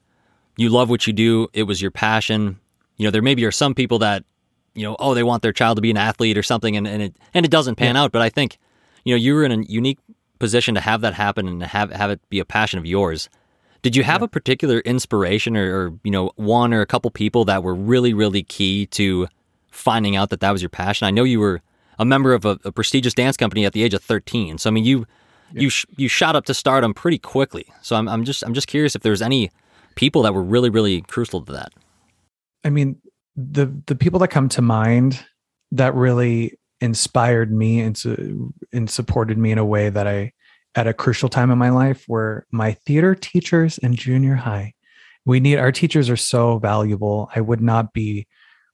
you 0.57 0.69
love 0.69 0.89
what 0.89 1.09
you 1.09 1.13
do. 1.13 1.49
It 1.53 1.65
was 1.65 1.83
your 1.83 1.91
passion. 1.91 2.61
You 2.97 3.07
know, 3.07 3.11
there 3.11 3.23
maybe 3.23 3.45
are 3.45 3.51
some 3.51 3.75
people 3.75 3.99
that, 3.99 4.25
you 4.75 4.85
know, 4.85 4.95
oh, 5.01 5.15
they 5.15 5.25
want 5.25 5.43
their 5.43 5.53
child 5.53 5.79
to 5.79 5.83
be 5.83 5.91
an 5.91 5.97
athlete 5.97 6.39
or 6.39 6.43
something, 6.43 6.77
and, 6.77 6.87
and 6.87 7.03
it 7.03 7.17
and 7.33 7.45
it 7.45 7.51
doesn't 7.51 7.75
pan 7.75 7.97
yeah. 7.97 8.03
out. 8.03 8.13
But 8.13 8.23
I 8.23 8.29
think, 8.29 8.59
you 9.05 9.13
know, 9.13 9.19
you 9.19 9.35
were 9.35 9.45
in 9.45 9.53
a 9.53 9.63
unique 9.65 9.99
position 10.39 10.75
to 10.75 10.81
have 10.81 11.01
that 11.01 11.15
happen 11.15 11.49
and 11.49 11.63
have 11.63 11.91
have 11.91 12.11
it 12.11 12.21
be 12.29 12.39
a 12.39 12.45
passion 12.45 12.79
of 12.79 12.87
yours. 12.87 13.29
Did 13.83 13.97
you 13.97 14.03
have 14.03 14.21
yeah. 14.21 14.27
a 14.27 14.29
particular 14.29 14.79
inspiration 14.81 15.57
or, 15.57 15.77
or, 15.77 15.93
you 16.05 16.11
know, 16.11 16.31
one 16.37 16.73
or 16.73 16.81
a 16.81 16.87
couple 16.87 17.11
people 17.11 17.45
that 17.47 17.63
were 17.63 17.75
really, 17.75 18.15
really 18.15 18.43
key 18.43 18.87
to 18.87 19.29
finding 19.71 20.17
out 20.17 20.31
that 20.31 20.41
that 20.41 20.53
was 20.53 20.63
your 20.63 20.71
passion? 20.71 21.07
I 21.07 21.11
know 21.11 21.25
you 21.25 21.41
were 21.41 21.63
a 21.99 22.05
member 22.05 22.33
of 22.33 22.45
a, 22.45 22.59
a, 22.65 22.73
prestigious 22.73 23.15
dance 23.15 23.37
company 23.37 23.65
at 23.65 23.73
the 23.73 23.83
age 23.83 23.95
of 23.95 24.03
13. 24.03 24.59
So 24.59 24.69
I 24.69 24.73
mean, 24.73 24.85
you 24.85 25.07
yeah. 25.53 25.63
you 25.63 25.71
sh- 25.71 25.87
you 25.97 26.09
shot 26.09 26.37
up 26.37 26.45
to 26.47 26.55
stardom 26.55 26.95
pretty 26.95 27.19
quickly. 27.19 27.67
So 27.83 27.97
I'm 27.97 28.09
I'm 28.09 28.25
just 28.25 28.43
I'm 28.43 28.55
just 28.55 28.67
curious 28.67 28.95
if 28.95 29.03
there's 29.03 29.23
any 29.23 29.51
people 29.95 30.23
that 30.23 30.35
were 30.35 30.43
really 30.43 30.71
really 30.71 31.03
crucial 31.03 31.43
to 31.43 31.53
that. 31.53 31.73
I 32.65 32.71
mean, 32.71 32.97
the 33.37 33.67
the 33.87 33.95
people 33.95 34.19
that 34.21 34.29
come 34.29 34.49
to 34.51 34.63
mind 34.63 35.25
that 35.73 35.95
really 35.95 36.59
inspired 36.81 37.51
me 37.51 37.81
and, 37.81 38.01
and 38.73 38.91
supported 38.91 39.39
me 39.39 39.51
in 39.51 39.59
a 39.59 39.65
way 39.65 39.89
that 39.89 40.07
I 40.07 40.33
at 40.75 40.87
a 40.87 40.93
crucial 40.93 41.29
time 41.29 41.51
in 41.51 41.59
my 41.59 41.71
life 41.71 42.05
were 42.09 42.47
my 42.51 42.73
theater 42.73 43.15
teachers 43.15 43.79
in 43.79 43.95
junior 43.95 44.35
high. 44.35 44.75
We 45.25 45.41
need 45.41 45.59
our 45.59 45.73
teachers 45.73 46.11
are 46.11 46.17
so 46.17 46.59
valuable. 46.59 47.31
I 47.35 47.41
would 47.41 47.61
not 47.61 47.93
be 47.93 48.27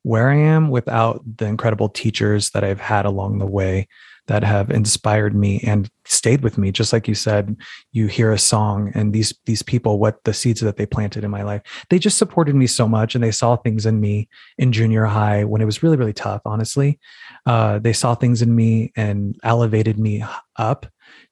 where 0.02 0.30
I 0.30 0.36
am 0.36 0.70
without 0.70 1.22
the 1.36 1.46
incredible 1.46 1.88
teachers 1.88 2.50
that 2.50 2.64
I've 2.64 2.80
had 2.80 3.04
along 3.04 3.38
the 3.38 3.46
way 3.46 3.88
that 4.30 4.44
have 4.44 4.70
inspired 4.70 5.34
me 5.34 5.60
and 5.66 5.90
stayed 6.04 6.42
with 6.42 6.56
me. 6.56 6.70
Just 6.70 6.92
like 6.92 7.08
you 7.08 7.16
said 7.16 7.56
you 7.90 8.06
hear 8.06 8.30
a 8.30 8.38
song 8.38 8.92
and 8.94 9.12
these 9.12 9.34
these 9.44 9.62
people 9.62 9.98
what 9.98 10.22
the 10.22 10.32
seeds 10.32 10.60
that 10.60 10.76
they 10.76 10.86
planted 10.86 11.24
in 11.24 11.30
my 11.32 11.42
life 11.42 11.62
they 11.90 11.98
just 11.98 12.16
supported 12.16 12.54
me 12.54 12.68
so 12.68 12.86
much 12.86 13.16
and 13.16 13.24
they 13.24 13.32
saw 13.32 13.56
things 13.56 13.86
in 13.86 14.00
me 14.00 14.28
in 14.56 14.70
junior 14.70 15.04
high 15.04 15.42
when 15.42 15.60
it 15.60 15.64
was 15.64 15.82
really 15.82 15.96
really 15.96 16.12
tough 16.12 16.42
honestly. 16.44 16.98
Uh, 17.44 17.80
they 17.80 17.92
saw 17.92 18.14
things 18.14 18.40
in 18.40 18.54
me 18.54 18.92
and 18.94 19.36
elevated 19.42 19.98
me 19.98 20.24
up 20.56 20.86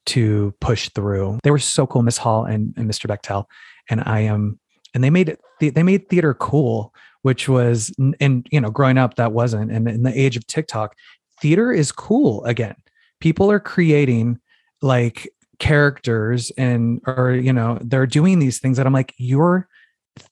to 0.07 0.53
push 0.61 0.89
through. 0.89 1.39
They 1.45 1.53
were 1.53 1.61
so 1.61 1.87
cool 1.87 2.03
miss 2.03 2.19
hall 2.19 2.45
and, 2.45 2.75
and 2.77 2.91
mr 2.91 3.07
bechtel. 3.07 3.45
And 3.89 4.03
i 4.07 4.21
am 4.21 4.59
and 4.93 5.05
they 5.05 5.11
made 5.11 5.29
it 5.29 5.41
they 5.61 5.83
made 5.83 6.09
theater 6.09 6.35
cool 6.35 6.93
which 7.29 7.47
was 7.47 7.93
and 8.21 8.47
you 8.51 8.59
know 8.59 8.71
growing 8.71 8.97
up 8.97 9.17
that 9.17 9.33
wasn't 9.33 9.71
and 9.71 9.87
in 9.87 10.03
the 10.03 10.19
age 10.19 10.35
of 10.35 10.47
tiktok 10.47 10.95
theater 11.41 11.73
is 11.73 11.93
cool 11.93 12.43
again. 12.45 12.77
People 13.21 13.51
are 13.51 13.61
creating 13.61 14.39
like 14.81 15.29
characters 15.59 16.53
and 16.57 17.01
or 17.07 17.33
you 17.33 17.53
know 17.53 17.79
they're 17.83 18.07
doing 18.07 18.39
these 18.39 18.61
things 18.61 18.77
that 18.77 18.87
i'm 18.87 18.93
like 18.93 19.13
you're 19.17 19.67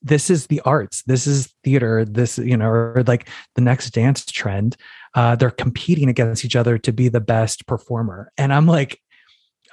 this 0.00 0.30
is 0.30 0.46
the 0.48 0.61
arts. 0.61 1.02
This 1.06 1.28
is 1.28 1.52
theater. 1.62 2.04
This 2.04 2.38
you 2.38 2.56
know 2.56 2.68
or 2.68 3.04
like 3.06 3.28
the 3.54 3.61
next 3.61 3.90
dance 3.90 4.24
trend. 4.24 4.76
Uh 5.14 5.37
they're 5.37 5.50
competing 5.50 6.09
against 6.09 6.44
each 6.44 6.56
other 6.56 6.76
to 6.78 6.92
be 6.92 7.09
the 7.09 7.20
best 7.20 7.66
performer. 7.66 8.32
And 8.37 8.52
i'm 8.52 8.66
like 8.66 9.00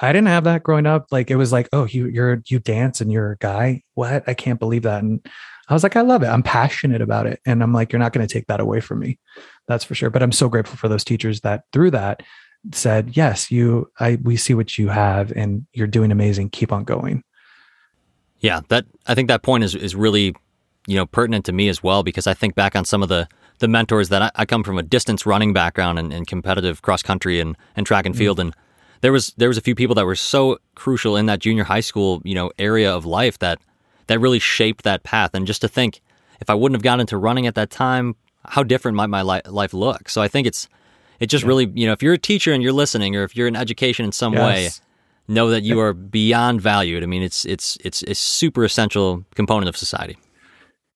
i 0.01 0.11
didn't 0.11 0.27
have 0.27 0.43
that 0.43 0.63
growing 0.63 0.85
up. 0.85 1.07
Like 1.11 1.31
it 1.31 1.35
was 1.35 1.51
like 1.51 1.67
oh 1.73 1.85
you 1.85 2.07
you're 2.07 2.41
you 2.47 2.59
dance 2.59 3.01
and 3.01 3.11
you're 3.11 3.31
a 3.31 3.37
guy? 3.37 3.83
What? 3.95 4.23
I 4.27 4.35
can't 4.35 4.59
believe 4.59 4.83
that. 4.83 5.03
And 5.03 5.25
I 5.69 5.73
was 5.73 5.83
like, 5.83 5.95
I 5.95 6.01
love 6.01 6.23
it. 6.23 6.27
I'm 6.27 6.43
passionate 6.43 7.01
about 7.01 7.25
it. 7.25 7.39
And 7.45 7.63
I'm 7.63 7.73
like, 7.73 7.91
you're 7.91 7.99
not 7.99 8.13
going 8.13 8.27
to 8.27 8.33
take 8.33 8.47
that 8.47 8.59
away 8.59 8.79
from 8.81 8.99
me. 8.99 9.17
That's 9.67 9.83
for 9.83 9.95
sure. 9.95 10.09
But 10.09 10.21
I'm 10.21 10.31
so 10.31 10.49
grateful 10.49 10.77
for 10.77 10.89
those 10.89 11.03
teachers 11.03 11.41
that 11.41 11.63
through 11.71 11.91
that 11.91 12.21
said, 12.71 13.15
yes, 13.15 13.49
you, 13.51 13.89
I, 13.99 14.17
we 14.21 14.35
see 14.35 14.53
what 14.53 14.77
you 14.77 14.89
have 14.89 15.31
and 15.31 15.65
you're 15.73 15.87
doing 15.87 16.11
amazing. 16.11 16.49
Keep 16.49 16.71
on 16.71 16.83
going. 16.83 17.23
Yeah. 18.39 18.61
That, 18.67 18.85
I 19.07 19.15
think 19.15 19.29
that 19.29 19.41
point 19.41 19.63
is, 19.63 19.73
is 19.73 19.95
really, 19.95 20.35
you 20.85 20.97
know, 20.97 21.05
pertinent 21.05 21.45
to 21.45 21.53
me 21.53 21.69
as 21.69 21.81
well, 21.81 22.03
because 22.03 22.27
I 22.27 22.33
think 22.33 22.55
back 22.55 22.75
on 22.75 22.83
some 22.83 23.01
of 23.01 23.09
the, 23.09 23.27
the 23.59 23.67
mentors 23.69 24.09
that 24.09 24.21
I, 24.21 24.31
I 24.35 24.45
come 24.45 24.63
from 24.63 24.77
a 24.77 24.83
distance 24.83 25.25
running 25.25 25.53
background 25.53 25.97
and, 25.97 26.11
and 26.11 26.27
competitive 26.27 26.81
cross 26.81 27.01
country 27.01 27.39
and, 27.39 27.55
and 27.75 27.85
track 27.85 28.05
and 28.05 28.13
mm. 28.13 28.17
field. 28.17 28.39
And 28.39 28.53
there 28.99 29.11
was 29.11 29.33
there 29.37 29.49
was 29.49 29.57
a 29.57 29.61
few 29.61 29.75
people 29.75 29.95
that 29.95 30.05
were 30.05 30.15
so 30.15 30.57
crucial 30.75 31.15
in 31.15 31.25
that 31.27 31.39
junior 31.39 31.65
high 31.65 31.81
school, 31.81 32.21
you 32.25 32.33
know, 32.33 32.51
area 32.57 32.93
of 32.93 33.05
life 33.05 33.39
that 33.39 33.59
that 34.07 34.19
really 34.19 34.39
shaped 34.39 34.83
that 34.83 35.03
path. 35.03 35.31
And 35.33 35.47
just 35.47 35.61
to 35.61 35.67
think, 35.67 36.01
if 36.41 36.49
I 36.49 36.53
wouldn't 36.53 36.75
have 36.75 36.83
gotten 36.83 37.01
into 37.01 37.17
running 37.17 37.47
at 37.47 37.55
that 37.55 37.69
time, 37.69 38.15
how 38.45 38.63
different 38.63 38.97
might 38.97 39.07
my 39.07 39.21
li- 39.21 39.41
life 39.45 39.73
look? 39.73 40.09
So 40.09 40.21
I 40.21 40.27
think 40.27 40.47
it's 40.47 40.67
it 41.19 41.27
just 41.27 41.45
really, 41.45 41.71
you 41.73 41.85
know, 41.87 41.93
if 41.93 42.03
you're 42.03 42.13
a 42.13 42.17
teacher 42.17 42.51
and 42.51 42.61
you're 42.61 42.73
listening, 42.73 43.15
or 43.15 43.23
if 43.23 43.35
you're 43.35 43.47
in 43.47 43.55
education 43.55 44.03
in 44.05 44.11
some 44.11 44.33
way, 44.33 44.69
know 45.27 45.49
that 45.49 45.61
you 45.63 45.79
are 45.79 45.93
beyond 45.93 46.59
valued. 46.61 47.03
I 47.03 47.05
mean, 47.05 47.23
it's 47.23 47.45
it's 47.45 47.77
it's 47.83 48.03
a 48.03 48.15
super 48.15 48.63
essential 48.65 49.23
component 49.35 49.69
of 49.69 49.77
society. 49.77 50.17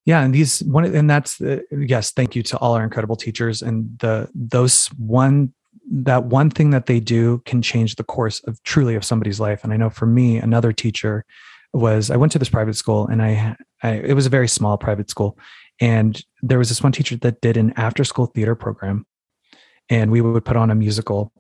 yeah 0.06 0.24
and 0.24 0.34
these 0.34 0.64
one 0.64 0.86
and 0.86 1.10
that's 1.10 1.38
the 1.38 1.64
yes 1.72 2.12
thank 2.12 2.36
you 2.36 2.42
to 2.44 2.58
all 2.58 2.74
our 2.74 2.84
incredible 2.84 3.16
teachers 3.16 3.62
and 3.62 3.98
the 4.00 4.30
those 4.34 4.88
one 4.98 5.54
that 5.90 6.26
one 6.26 6.50
thing 6.50 6.72
that 6.72 6.86
they 6.86 7.00
do 7.00 7.42
can 7.46 7.62
change 7.62 7.96
the 7.96 8.04
course 8.04 8.40
of 8.48 8.62
truly 8.64 8.96
of 8.96 9.04
somebody's 9.04 9.40
life 9.40 9.64
and 9.64 9.74
i 9.74 9.78
know 9.78 9.90
for 9.90 10.06
me 10.06 10.38
another 10.38 10.72
teacher 10.74 11.26
was 11.74 12.10
i 12.10 12.16
went 12.16 12.32
to 12.32 12.40
this 12.40 12.50
private 12.50 12.76
school 12.76 13.08
and 13.08 13.22
i, 13.22 13.56
I 13.84 13.90
it 13.94 14.14
was 14.14 14.26
a 14.26 14.30
very 14.32 14.48
small 14.48 14.78
private 14.78 15.10
school. 15.10 15.38
And 15.80 16.20
there 16.42 16.58
was 16.58 16.70
this 16.70 16.82
one 16.82 16.92
teacher 16.92 17.18
that 17.18 17.40
did 17.40 17.56
an 17.56 17.72
after 17.78 18.04
school 18.04 18.26
theater 18.26 18.56
program 18.56 19.06
and 19.90 20.10
we 20.10 20.22
would 20.22 20.44
put 20.44 20.58
on 20.58 20.72
a 20.72 20.76
musical. 20.76 21.32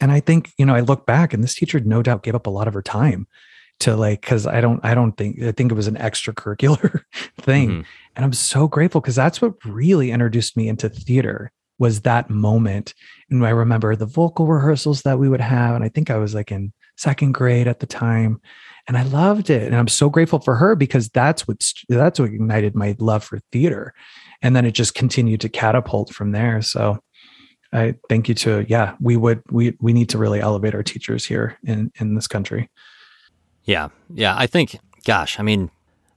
And 0.00 0.12
i 0.12 0.20
think 0.20 0.52
you 0.58 0.66
know 0.66 0.74
i 0.74 0.80
look 0.80 1.06
back 1.06 1.32
and 1.32 1.42
this 1.42 1.54
teacher 1.54 1.80
no 1.80 2.02
doubt 2.02 2.22
gave 2.22 2.34
up 2.34 2.46
a 2.46 2.50
lot 2.50 2.68
of 2.68 2.74
her 2.74 2.82
time 2.82 3.26
to 3.80 3.96
like 3.96 4.20
because 4.20 4.46
i 4.46 4.60
don't 4.60 4.78
i 4.84 4.94
don't 4.94 5.16
think 5.16 5.42
i 5.42 5.52
think 5.52 5.72
it 5.72 5.74
was 5.74 5.86
an 5.86 5.96
extracurricular 5.96 7.02
thing. 7.40 7.70
Mhm. 7.70 7.84
and 8.14 8.24
i'm 8.24 8.32
so 8.34 8.68
grateful 8.68 9.00
because 9.00 9.16
that's 9.16 9.40
what 9.40 9.54
really 9.64 10.10
introduced 10.10 10.56
me 10.56 10.68
into 10.68 10.88
theater 10.88 11.50
was 11.78 12.02
that 12.02 12.28
moment. 12.28 12.92
And 13.30 13.44
i 13.46 13.50
remember 13.50 13.96
the 13.96 14.04
vocal 14.04 14.46
rehearsals 14.46 15.00
that 15.02 15.18
we 15.18 15.30
would 15.30 15.40
have. 15.40 15.74
And 15.74 15.82
i 15.82 15.88
think 15.88 16.10
i 16.10 16.18
was 16.18 16.34
like 16.34 16.52
in 16.52 16.74
second 16.98 17.32
grade 17.32 17.66
at 17.66 17.80
the 17.80 17.86
time 17.86 18.38
and 18.90 18.98
i 18.98 19.02
loved 19.04 19.48
it 19.50 19.62
and 19.62 19.76
i'm 19.76 19.86
so 19.88 20.10
grateful 20.10 20.40
for 20.40 20.56
her 20.56 20.74
because 20.74 21.08
that's 21.10 21.46
what 21.46 21.56
that's 21.88 22.18
what 22.18 22.28
ignited 22.28 22.74
my 22.74 22.96
love 22.98 23.22
for 23.22 23.38
theater 23.52 23.94
and 24.42 24.56
then 24.56 24.64
it 24.66 24.72
just 24.72 24.94
continued 24.94 25.40
to 25.40 25.48
catapult 25.48 26.12
from 26.12 26.32
there 26.32 26.60
so 26.60 26.98
i 27.72 27.94
thank 28.08 28.28
you 28.28 28.34
to 28.34 28.66
yeah 28.68 28.96
we 29.00 29.16
would 29.16 29.40
we 29.50 29.76
we 29.80 29.92
need 29.92 30.08
to 30.08 30.18
really 30.18 30.40
elevate 30.40 30.74
our 30.74 30.82
teachers 30.82 31.24
here 31.24 31.56
in 31.64 31.92
in 32.00 32.16
this 32.16 32.26
country 32.26 32.68
Yeah, 33.64 33.88
yeah. 34.12 34.34
I 34.36 34.46
think, 34.46 34.78
gosh, 35.04 35.38
I 35.38 35.42
mean, 35.42 35.70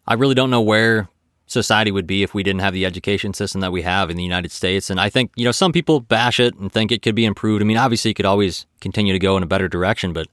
I 0.08 0.16
really 0.16 0.36
don't 0.36 0.50
know 0.50 0.62
where 0.62 1.10
society 1.46 1.92
would 1.92 2.08
be 2.08 2.24
if 2.24 2.34
we 2.34 2.42
didn't 2.42 2.62
have 2.62 2.74
the 2.74 2.86
education 2.86 3.34
system 3.34 3.62
that 3.62 3.72
we 3.72 3.84
have 3.84 4.10
in 4.10 4.18
the 4.18 4.24
United 4.24 4.52
States. 4.52 4.90
And 4.90 5.00
I 5.00 5.10
think, 5.10 5.32
you 5.36 5.46
know, 5.46 5.52
some 5.52 5.72
people 5.72 6.00
bash 6.00 6.40
it 6.40 6.56
and 6.56 6.72
think 6.72 6.92
it 6.92 7.02
could 7.02 7.16
be 7.16 7.26
improved. 7.26 7.62
I 7.62 7.66
mean, 7.66 7.78
obviously, 7.78 8.12
it 8.12 8.16
could 8.16 8.26
always 8.26 8.66
continue 8.80 9.14
to 9.14 9.20
go 9.20 9.38
in 9.38 9.44
a 9.44 9.46
better 9.46 9.68
direction, 9.68 10.14
but 10.14 10.28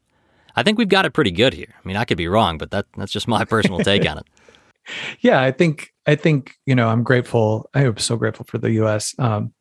I 0.56 0.62
think 0.62 0.78
we've 0.78 0.88
got 0.88 1.04
it 1.04 1.12
pretty 1.12 1.30
good 1.30 1.54
here. 1.54 1.74
I 1.82 1.86
mean, 1.86 1.96
I 1.96 2.04
could 2.04 2.18
be 2.18 2.28
wrong, 2.28 2.58
but 2.58 2.70
that 2.70 2.86
that's 2.96 3.12
just 3.12 3.28
my 3.28 3.44
personal 3.44 3.80
take 3.80 4.08
on 4.08 4.18
it. 4.18 4.26
yeah 5.20 5.40
i 5.40 5.50
think 5.50 5.92
i 6.06 6.14
think 6.14 6.54
you 6.66 6.74
know 6.74 6.88
i'm 6.88 7.02
grateful 7.02 7.68
i 7.74 7.84
am 7.84 7.96
so 7.98 8.16
grateful 8.16 8.44
for 8.46 8.58
the 8.58 8.70
us 8.72 9.14
um 9.18 9.52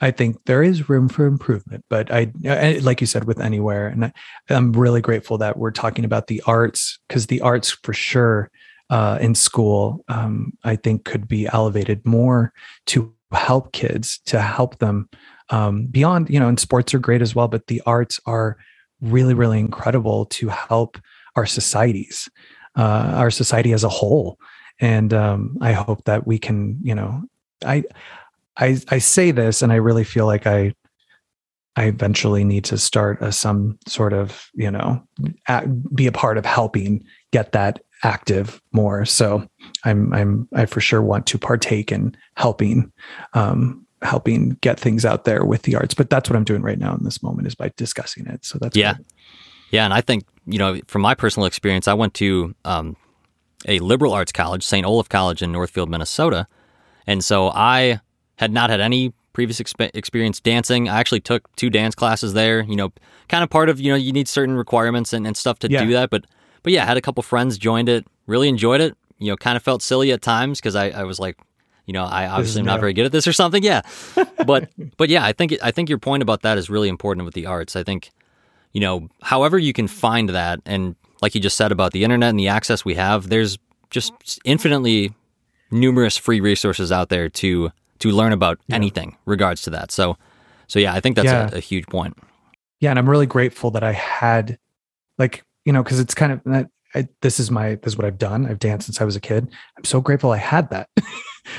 i 0.00 0.10
think 0.10 0.36
there 0.46 0.62
is 0.62 0.88
room 0.88 1.08
for 1.08 1.26
improvement 1.26 1.84
but 1.88 2.10
i 2.12 2.30
I- 2.46 2.80
like 2.82 3.00
you 3.00 3.06
said 3.06 3.24
with 3.24 3.40
anywhere 3.40 3.86
and 3.86 4.06
I, 4.06 4.12
i'm 4.50 4.72
really 4.72 5.00
grateful 5.00 5.38
that 5.38 5.56
we're 5.56 5.70
talking 5.70 6.04
about 6.04 6.26
the 6.26 6.42
arts 6.46 6.98
because 7.08 7.26
the 7.26 7.40
arts 7.40 7.70
for 7.70 7.92
sure 7.92 8.50
uh, 8.90 9.18
in 9.20 9.34
school 9.34 10.04
um, 10.08 10.52
i 10.62 10.76
think 10.76 11.04
could 11.04 11.26
be 11.26 11.46
elevated 11.46 12.04
more 12.04 12.52
to 12.86 13.14
help 13.32 13.72
kids 13.72 14.20
to 14.26 14.40
help 14.40 14.78
them 14.78 15.08
um, 15.50 15.86
beyond 15.86 16.28
you 16.28 16.38
know 16.38 16.48
and 16.48 16.60
sports 16.60 16.92
are 16.92 16.98
great 16.98 17.22
as 17.22 17.34
well 17.34 17.48
but 17.48 17.66
the 17.66 17.80
arts 17.86 18.20
are 18.26 18.58
really 19.00 19.34
really 19.34 19.58
incredible 19.58 20.26
to 20.26 20.48
help 20.48 20.98
our 21.36 21.46
societies 21.46 22.28
uh, 22.76 23.12
our 23.14 23.30
society 23.30 23.72
as 23.72 23.84
a 23.84 23.88
whole 23.88 24.38
and 24.80 25.14
um, 25.14 25.56
I 25.60 25.72
hope 25.72 26.04
that 26.04 26.26
we 26.26 26.38
can, 26.38 26.78
you 26.82 26.94
know, 26.94 27.22
I, 27.64 27.84
I, 28.56 28.78
I 28.88 28.98
say 28.98 29.30
this, 29.30 29.62
and 29.62 29.72
I 29.72 29.76
really 29.76 30.04
feel 30.04 30.26
like 30.26 30.46
I, 30.46 30.74
I 31.76 31.84
eventually 31.84 32.44
need 32.44 32.64
to 32.66 32.78
start 32.78 33.20
a, 33.20 33.32
some 33.32 33.78
sort 33.86 34.12
of, 34.12 34.48
you 34.54 34.70
know, 34.70 35.02
a 35.48 35.66
be 35.66 36.06
a 36.06 36.12
part 36.12 36.38
of 36.38 36.46
helping 36.46 37.04
get 37.32 37.52
that 37.52 37.80
active 38.02 38.60
more. 38.72 39.04
So 39.04 39.48
I'm, 39.84 40.12
I'm, 40.12 40.48
I 40.54 40.66
for 40.66 40.80
sure 40.80 41.02
want 41.02 41.26
to 41.28 41.38
partake 41.38 41.90
in 41.90 42.16
helping, 42.36 42.92
um, 43.32 43.86
helping 44.04 44.50
get 44.60 44.78
things 44.78 45.04
out 45.04 45.24
there 45.24 45.44
with 45.44 45.62
the 45.62 45.74
arts. 45.76 45.94
But 45.94 46.10
that's 46.10 46.28
what 46.30 46.36
I'm 46.36 46.44
doing 46.44 46.62
right 46.62 46.78
now 46.78 46.94
in 46.94 47.02
this 47.04 47.22
moment 47.22 47.46
is 47.48 47.54
by 47.54 47.72
discussing 47.76 48.26
it. 48.26 48.44
So 48.44 48.58
that's 48.60 48.76
Yeah. 48.76 48.94
good. 48.94 49.04
Yeah, 49.70 49.84
and 49.84 49.92
I 49.94 50.00
think 50.02 50.24
you 50.46 50.58
know, 50.58 50.78
from 50.86 51.00
my 51.02 51.14
personal 51.14 51.46
experience, 51.46 51.88
I 51.88 51.94
went 51.94 52.12
to 52.14 52.54
um, 52.66 52.96
a 53.66 53.78
liberal 53.78 54.12
arts 54.12 54.30
college, 54.30 54.62
St. 54.62 54.84
Olaf 54.86 55.08
College 55.08 55.40
in 55.42 55.50
Northfield, 55.52 55.88
Minnesota, 55.88 56.46
and 57.06 57.24
so 57.24 57.48
I 57.48 58.00
had 58.36 58.52
not 58.52 58.68
had 58.70 58.80
any 58.80 59.12
previous 59.32 59.58
expe- 59.60 59.90
experience 59.94 60.38
dancing. 60.40 60.88
I 60.88 61.00
actually 61.00 61.20
took 61.20 61.48
two 61.56 61.70
dance 61.70 61.94
classes 61.94 62.34
there. 62.34 62.62
You 62.62 62.76
know, 62.76 62.92
kind 63.28 63.42
of 63.42 63.48
part 63.50 63.68
of 63.70 63.80
you 63.80 63.88
know 63.90 63.96
you 63.96 64.12
need 64.12 64.28
certain 64.28 64.54
requirements 64.56 65.12
and, 65.14 65.26
and 65.26 65.34
stuff 65.36 65.58
to 65.60 65.70
Yeah. 65.70 65.82
do 65.84 65.92
that. 65.92 66.10
But 66.10 66.26
but 66.62 66.72
yeah, 66.72 66.82
I 66.82 66.86
had 66.86 66.96
a 66.98 67.00
couple 67.02 67.22
friends 67.22 67.56
joined 67.58 67.88
it, 67.88 68.06
really 68.26 68.48
enjoyed 68.50 68.80
it. 68.82 68.94
You 69.18 69.32
know, 69.32 69.36
kind 69.36 69.56
of 69.56 69.62
felt 69.62 69.80
silly 69.82 70.12
at 70.12 70.20
times 70.22 70.60
because 70.60 70.76
I, 70.76 70.90
I 70.90 71.04
was 71.04 71.18
like, 71.18 71.38
you 71.86 71.92
know, 71.92 72.04
I 72.04 72.26
obviously 72.26 72.60
am 72.60 72.66
not 72.66 72.80
very 72.80 72.92
good 72.92 73.06
at 73.06 73.12
this 73.12 73.26
or 73.26 73.32
something. 73.32 73.62
Yeah, 73.62 73.82
but 74.46 74.68
but 74.96 75.08
yeah, 75.08 75.24
I 75.24 75.32
think 75.32 75.54
I 75.62 75.70
think 75.70 75.88
your 75.88 75.98
point 75.98 76.22
about 76.22 76.42
that 76.42 76.58
is 76.58 76.68
really 76.70 76.88
important 76.88 77.24
with 77.24 77.34
the 77.34 77.46
arts. 77.46 77.76
I 77.76 77.82
think 77.82 78.10
you 78.72 78.80
know, 78.80 79.08
however 79.22 79.58
you 79.58 79.72
can 79.72 79.86
find 79.88 80.28
that, 80.30 80.60
and 80.66 80.96
like 81.22 81.34
you 81.34 81.40
just 81.40 81.56
said 81.56 81.70
about 81.72 81.92
the 81.92 82.02
internet 82.04 82.30
and 82.30 82.38
the 82.38 82.48
access 82.48 82.84
we 82.84 82.94
have, 82.94 83.28
there's 83.28 83.58
just 83.90 84.12
infinitely 84.44 85.12
numerous 85.70 86.16
free 86.16 86.40
resources 86.40 86.90
out 86.92 87.08
there 87.08 87.28
to 87.28 87.70
to 88.00 88.10
learn 88.10 88.32
about 88.32 88.58
anything 88.70 89.16
regards 89.24 89.62
to 89.62 89.70
that. 89.70 89.90
So, 89.92 90.16
so 90.66 90.78
yeah, 90.78 90.92
I 90.92 91.00
think 91.00 91.16
that's 91.16 91.26
Yeah. 91.26 91.48
a, 91.52 91.56
a 91.56 91.60
huge 91.60 91.86
point. 91.86 92.16
yeah 92.80 92.90
and 92.90 92.98
i'm 92.98 93.08
really 93.08 93.26
grateful 93.26 93.70
that 93.70 93.84
i 93.84 93.92
had 93.92 94.58
like 95.16 95.42
you 95.64 95.72
know 95.72 95.82
because 95.82 96.00
it's 96.00 96.14
kind 96.14 96.32
of 96.32 96.66
I, 96.94 97.08
this 97.22 97.38
is 97.40 97.50
my 97.50 97.76
this 97.76 97.92
is 97.92 97.96
what 97.96 98.04
i've 98.04 98.18
done 98.18 98.46
i've 98.46 98.58
danced 98.58 98.86
since 98.86 99.00
i 99.00 99.04
was 99.04 99.16
a 99.16 99.20
kid 99.20 99.48
i'm 99.78 99.84
so 99.84 100.00
grateful 100.00 100.32
i 100.32 100.36
had 100.38 100.68
that 100.70 100.88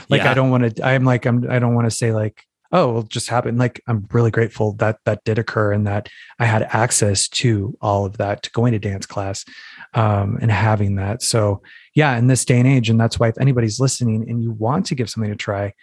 like 0.10 0.22
Yeah. 0.22 0.32
i 0.32 0.34
don't 0.34 0.50
want 0.50 0.76
to 0.76 0.86
i'm 0.86 1.04
like 1.06 1.26
i'm 1.26 1.50
i 1.50 1.60
don't 1.60 1.76
want 1.76 1.86
to 1.86 1.96
say 1.96 2.12
like 2.12 2.44
oh 2.72 2.92
well, 2.92 3.02
it 3.02 3.10
just 3.10 3.30
happened 3.30 3.58
like 3.58 3.82
i'm 3.88 4.08
really 4.12 4.32
grateful 4.32 4.74
that 4.74 4.98
that 5.06 5.24
did 5.24 5.38
occur 5.40 5.72
and 5.72 5.86
that 5.88 6.10
i 6.40 6.46
had 6.46 6.64
access 6.72 7.28
to 7.28 7.76
all 7.82 8.06
of 8.06 8.18
that 8.18 8.44
to 8.44 8.52
going 8.52 8.74
to 8.74 8.80
dance 8.80 9.06
class 9.06 9.46
um, 9.94 10.38
and 10.42 10.52
having 10.52 10.96
that 10.96 11.22
so 11.22 11.62
yeah 11.94 12.18
in 12.18 12.28
this 12.28 12.44
day 12.46 12.60
and 12.60 12.68
age 12.68 12.90
and 12.90 13.00
that's 13.00 13.20
why 13.20 13.28
if 13.28 13.38
anybody's 13.40 13.80
listening 13.80 14.28
and 14.30 14.44
you 14.44 14.52
want 14.52 14.86
to 14.86 14.96
give 14.96 15.10
something 15.10 15.32
a 15.32 15.36
try 15.36 15.74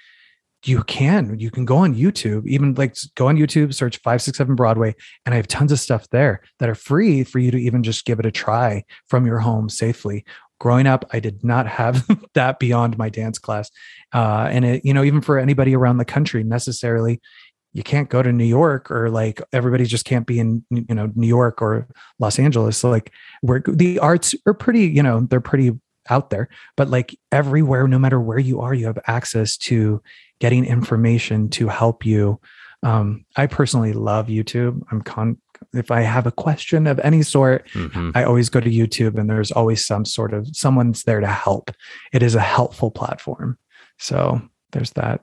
you 0.64 0.82
can 0.84 1.38
you 1.40 1.50
can 1.50 1.64
go 1.64 1.78
on 1.78 1.94
youtube 1.94 2.46
even 2.46 2.74
like 2.74 2.96
go 3.16 3.26
on 3.28 3.36
youtube 3.36 3.74
search 3.74 3.96
567 3.98 4.54
broadway 4.54 4.94
and 5.24 5.34
i 5.34 5.36
have 5.36 5.48
tons 5.48 5.72
of 5.72 5.80
stuff 5.80 6.08
there 6.10 6.42
that 6.58 6.68
are 6.68 6.74
free 6.74 7.24
for 7.24 7.38
you 7.38 7.50
to 7.50 7.58
even 7.58 7.82
just 7.82 8.04
give 8.04 8.20
it 8.20 8.26
a 8.26 8.30
try 8.30 8.84
from 9.08 9.26
your 9.26 9.38
home 9.38 9.68
safely 9.68 10.24
growing 10.62 10.86
up 10.86 11.04
i 11.12 11.18
did 11.18 11.42
not 11.42 11.66
have 11.66 12.06
that 12.34 12.60
beyond 12.60 12.96
my 12.96 13.08
dance 13.08 13.36
class. 13.36 13.68
Uh, 14.12 14.46
and 14.48 14.64
it 14.64 14.84
you 14.84 14.94
know 14.94 15.02
even 15.02 15.20
for 15.20 15.36
anybody 15.36 15.74
around 15.74 15.96
the 15.96 16.04
country 16.04 16.44
necessarily 16.44 17.20
you 17.72 17.82
can't 17.82 18.08
go 18.10 18.22
to 18.22 18.30
new 18.32 18.44
york 18.44 18.88
or 18.88 19.10
like 19.10 19.42
everybody 19.52 19.84
just 19.84 20.04
can't 20.04 20.24
be 20.24 20.38
in 20.38 20.64
you 20.70 20.94
know 20.94 21.10
new 21.16 21.26
york 21.26 21.60
or 21.60 21.88
los 22.20 22.38
angeles. 22.38 22.78
So 22.78 22.90
like 22.90 23.10
where 23.40 23.60
the 23.66 23.98
arts 23.98 24.36
are 24.46 24.54
pretty 24.54 24.86
you 24.86 25.02
know 25.02 25.26
they're 25.28 25.40
pretty 25.40 25.72
out 26.10 26.30
there 26.30 26.48
but 26.76 26.88
like 26.88 27.18
everywhere 27.32 27.88
no 27.88 27.98
matter 27.98 28.20
where 28.20 28.38
you 28.38 28.60
are 28.60 28.72
you 28.72 28.86
have 28.86 29.00
access 29.08 29.56
to 29.56 30.00
getting 30.38 30.64
information 30.64 31.48
to 31.48 31.66
help 31.66 32.06
you. 32.06 32.38
Um, 32.84 33.24
i 33.34 33.48
personally 33.48 33.94
love 33.94 34.28
youtube. 34.28 34.80
I'm 34.92 35.02
con 35.02 35.38
if 35.74 35.90
i 35.90 36.00
have 36.00 36.26
a 36.26 36.32
question 36.32 36.86
of 36.86 36.98
any 37.00 37.22
sort 37.22 37.68
hmm 37.72 38.10
I 38.14 38.24
always 38.24 38.48
go 38.48 38.60
to 38.60 38.70
YouTube 38.70 39.18
and 39.18 39.28
there's 39.28 39.50
always 39.52 39.84
some 39.84 40.04
sort 40.04 40.34
of 40.34 40.48
someone's 40.54 41.04
there 41.04 41.20
to 41.20 41.26
help. 41.26 41.70
It 42.12 42.22
is 42.22 42.34
a 42.34 42.40
helpful 42.40 42.90
platform. 42.90 43.58
So 43.98 44.40
there's 44.72 44.90
that. 44.92 45.20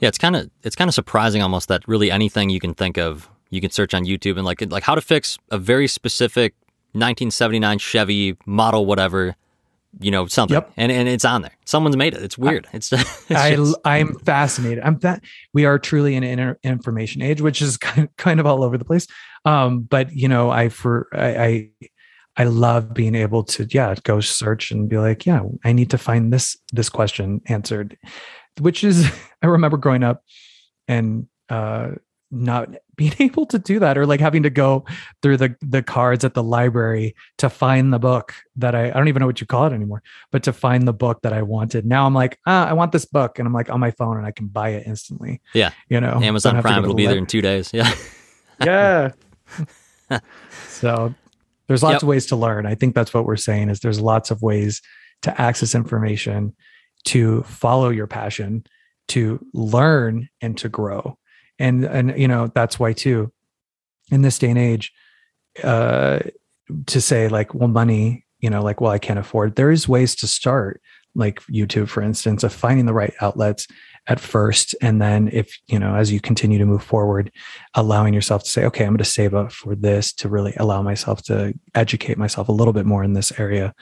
Yeah, 0.00 0.08
it's 0.08 0.18
kind 0.18 0.36
of 0.36 0.50
it's 0.62 0.76
kind 0.76 0.88
of 0.88 0.94
surprising 0.94 1.42
almost 1.42 1.68
that 1.68 1.86
really 1.88 2.10
anything 2.10 2.50
you 2.50 2.60
can 2.60 2.74
think 2.74 2.98
of 2.98 3.28
you 3.50 3.60
can 3.60 3.70
search 3.70 3.94
on 3.94 4.04
YouTube 4.04 4.36
and 4.36 4.44
like 4.44 4.60
like 4.70 4.82
how 4.82 4.94
to 4.94 5.00
fix 5.00 5.38
a 5.50 5.58
very 5.58 5.88
specific 5.88 6.54
1979 6.92 7.78
Chevy 7.78 8.36
model 8.46 8.86
whatever, 8.86 9.36
you 10.00 10.10
know 10.10 10.26
something, 10.26 10.54
Yep. 10.54 10.72
and 10.76 10.90
and 10.92 11.08
it's 11.08 11.24
on 11.24 11.42
there. 11.42 11.52
Someone's 11.64 11.96
made 11.96 12.14
it. 12.14 12.22
It's 12.22 12.36
weird. 12.38 12.66
It's, 12.72 12.92
it's 12.92 13.30
I, 13.30 13.54
just- 13.56 13.76
I'm 13.84 14.14
fascinated. 14.20 14.82
I'm 14.84 14.98
that 14.98 15.22
we 15.52 15.64
are 15.64 15.78
truly 15.78 16.14
in 16.14 16.24
an 16.24 16.56
information 16.62 17.22
age, 17.22 17.40
which 17.40 17.60
is 17.62 17.76
kind 17.88 18.08
of, 18.08 18.16
kind 18.16 18.40
of 18.40 18.46
all 18.46 18.62
over 18.64 18.76
the 18.78 18.84
place. 18.84 19.06
Um, 19.44 19.80
but 19.82 20.12
you 20.14 20.28
know, 20.28 20.50
I 20.50 20.68
for 20.68 21.08
I, 21.12 21.44
I 21.44 21.70
I 22.36 22.44
love 22.44 22.92
being 22.94 23.14
able 23.14 23.44
to 23.44 23.66
yeah 23.70 23.94
go 24.02 24.20
search 24.20 24.70
and 24.70 24.88
be 24.88 24.98
like 24.98 25.24
yeah 25.26 25.42
I 25.64 25.72
need 25.72 25.90
to 25.90 25.98
find 25.98 26.32
this 26.32 26.56
this 26.72 26.88
question 26.88 27.40
answered. 27.46 27.96
which 28.60 28.82
is 28.84 29.10
I 29.42 29.46
remember 29.46 29.76
growing 29.76 30.02
up 30.02 30.22
and 30.88 31.26
uh 31.48 31.90
not 32.34 32.68
being 32.96 33.14
able 33.18 33.46
to 33.46 33.58
do 33.58 33.78
that 33.80 33.98
or 33.98 34.06
like 34.06 34.20
having 34.20 34.42
to 34.44 34.50
go 34.50 34.84
through 35.22 35.36
the 35.36 35.56
the 35.60 35.82
cards 35.82 36.24
at 36.24 36.34
the 36.34 36.42
library 36.42 37.14
to 37.38 37.50
find 37.50 37.92
the 37.92 37.98
book 37.98 38.34
that 38.56 38.74
I 38.74 38.88
I 38.88 38.92
don't 38.92 39.08
even 39.08 39.20
know 39.20 39.26
what 39.26 39.40
you 39.40 39.46
call 39.46 39.66
it 39.66 39.72
anymore, 39.72 40.02
but 40.30 40.42
to 40.44 40.52
find 40.52 40.86
the 40.86 40.92
book 40.92 41.22
that 41.22 41.32
I 41.32 41.42
wanted. 41.42 41.86
Now 41.86 42.06
I'm 42.06 42.14
like, 42.14 42.38
ah, 42.46 42.66
I 42.66 42.72
want 42.72 42.92
this 42.92 43.04
book, 43.04 43.38
and 43.38 43.46
I'm 43.46 43.54
like 43.54 43.70
on 43.70 43.80
my 43.80 43.90
phone 43.90 44.16
and 44.16 44.26
I 44.26 44.30
can 44.30 44.46
buy 44.46 44.70
it 44.70 44.86
instantly. 44.86 45.40
Yeah, 45.54 45.72
you 45.88 46.00
know, 46.00 46.20
Amazon 46.22 46.60
Prime 46.60 46.82
it'll 46.82 46.94
be 46.94 47.06
there 47.06 47.18
in 47.18 47.26
two 47.26 47.42
days. 47.42 47.70
Yeah, 47.72 47.92
yeah. 48.64 49.12
so 50.68 51.14
there's 51.66 51.82
lots 51.82 51.94
yep. 51.94 52.02
of 52.02 52.08
ways 52.08 52.26
to 52.26 52.36
learn. 52.36 52.66
I 52.66 52.74
think 52.74 52.94
that's 52.94 53.14
what 53.14 53.24
we're 53.24 53.36
saying 53.36 53.70
is 53.70 53.80
there's 53.80 54.00
lots 54.00 54.30
of 54.30 54.42
ways 54.42 54.82
to 55.22 55.40
access 55.40 55.74
information, 55.74 56.54
to 57.06 57.42
follow 57.44 57.88
your 57.90 58.06
passion, 58.06 58.64
to 59.08 59.44
learn 59.52 60.28
and 60.40 60.56
to 60.58 60.68
grow 60.68 61.18
and 61.58 61.84
and 61.84 62.18
you 62.18 62.28
know 62.28 62.50
that's 62.54 62.78
why 62.78 62.92
too 62.92 63.32
in 64.10 64.22
this 64.22 64.38
day 64.38 64.50
and 64.50 64.58
age 64.58 64.92
uh 65.62 66.18
to 66.86 67.00
say 67.00 67.28
like 67.28 67.54
well 67.54 67.68
money 67.68 68.24
you 68.40 68.50
know 68.50 68.62
like 68.62 68.80
well 68.80 68.92
i 68.92 68.98
can't 68.98 69.18
afford 69.18 69.54
there 69.56 69.70
is 69.70 69.88
ways 69.88 70.14
to 70.14 70.26
start 70.26 70.80
like 71.14 71.40
youtube 71.42 71.88
for 71.88 72.02
instance 72.02 72.42
of 72.42 72.52
finding 72.52 72.86
the 72.86 72.94
right 72.94 73.14
outlets 73.20 73.66
at 74.06 74.20
first. 74.20 74.74
And 74.80 75.00
then 75.00 75.28
if 75.32 75.58
you 75.66 75.78
know 75.78 75.94
as 75.94 76.12
you 76.12 76.20
continue 76.20 76.58
to 76.58 76.66
move 76.66 76.82
forward 76.82 77.30
allowing 77.74 78.14
yourself 78.14 78.44
to 78.44 78.50
say 78.50 78.64
okay 78.64 78.84
i'm 78.84 78.90
going 78.90 78.98
to 78.98 79.04
save 79.04 79.34
up 79.34 79.52
for 79.52 79.74
this 79.74 80.12
to 80.14 80.28
really 80.28 80.54
allow 80.56 80.82
myself 80.82 81.22
to 81.24 81.54
educate 81.74 82.18
myself 82.18 82.48
a 82.48 82.52
little 82.52 82.72
bit 82.72 82.86
more 82.86 83.02
in 83.02 83.14
this 83.14 83.38
area. 83.38 83.74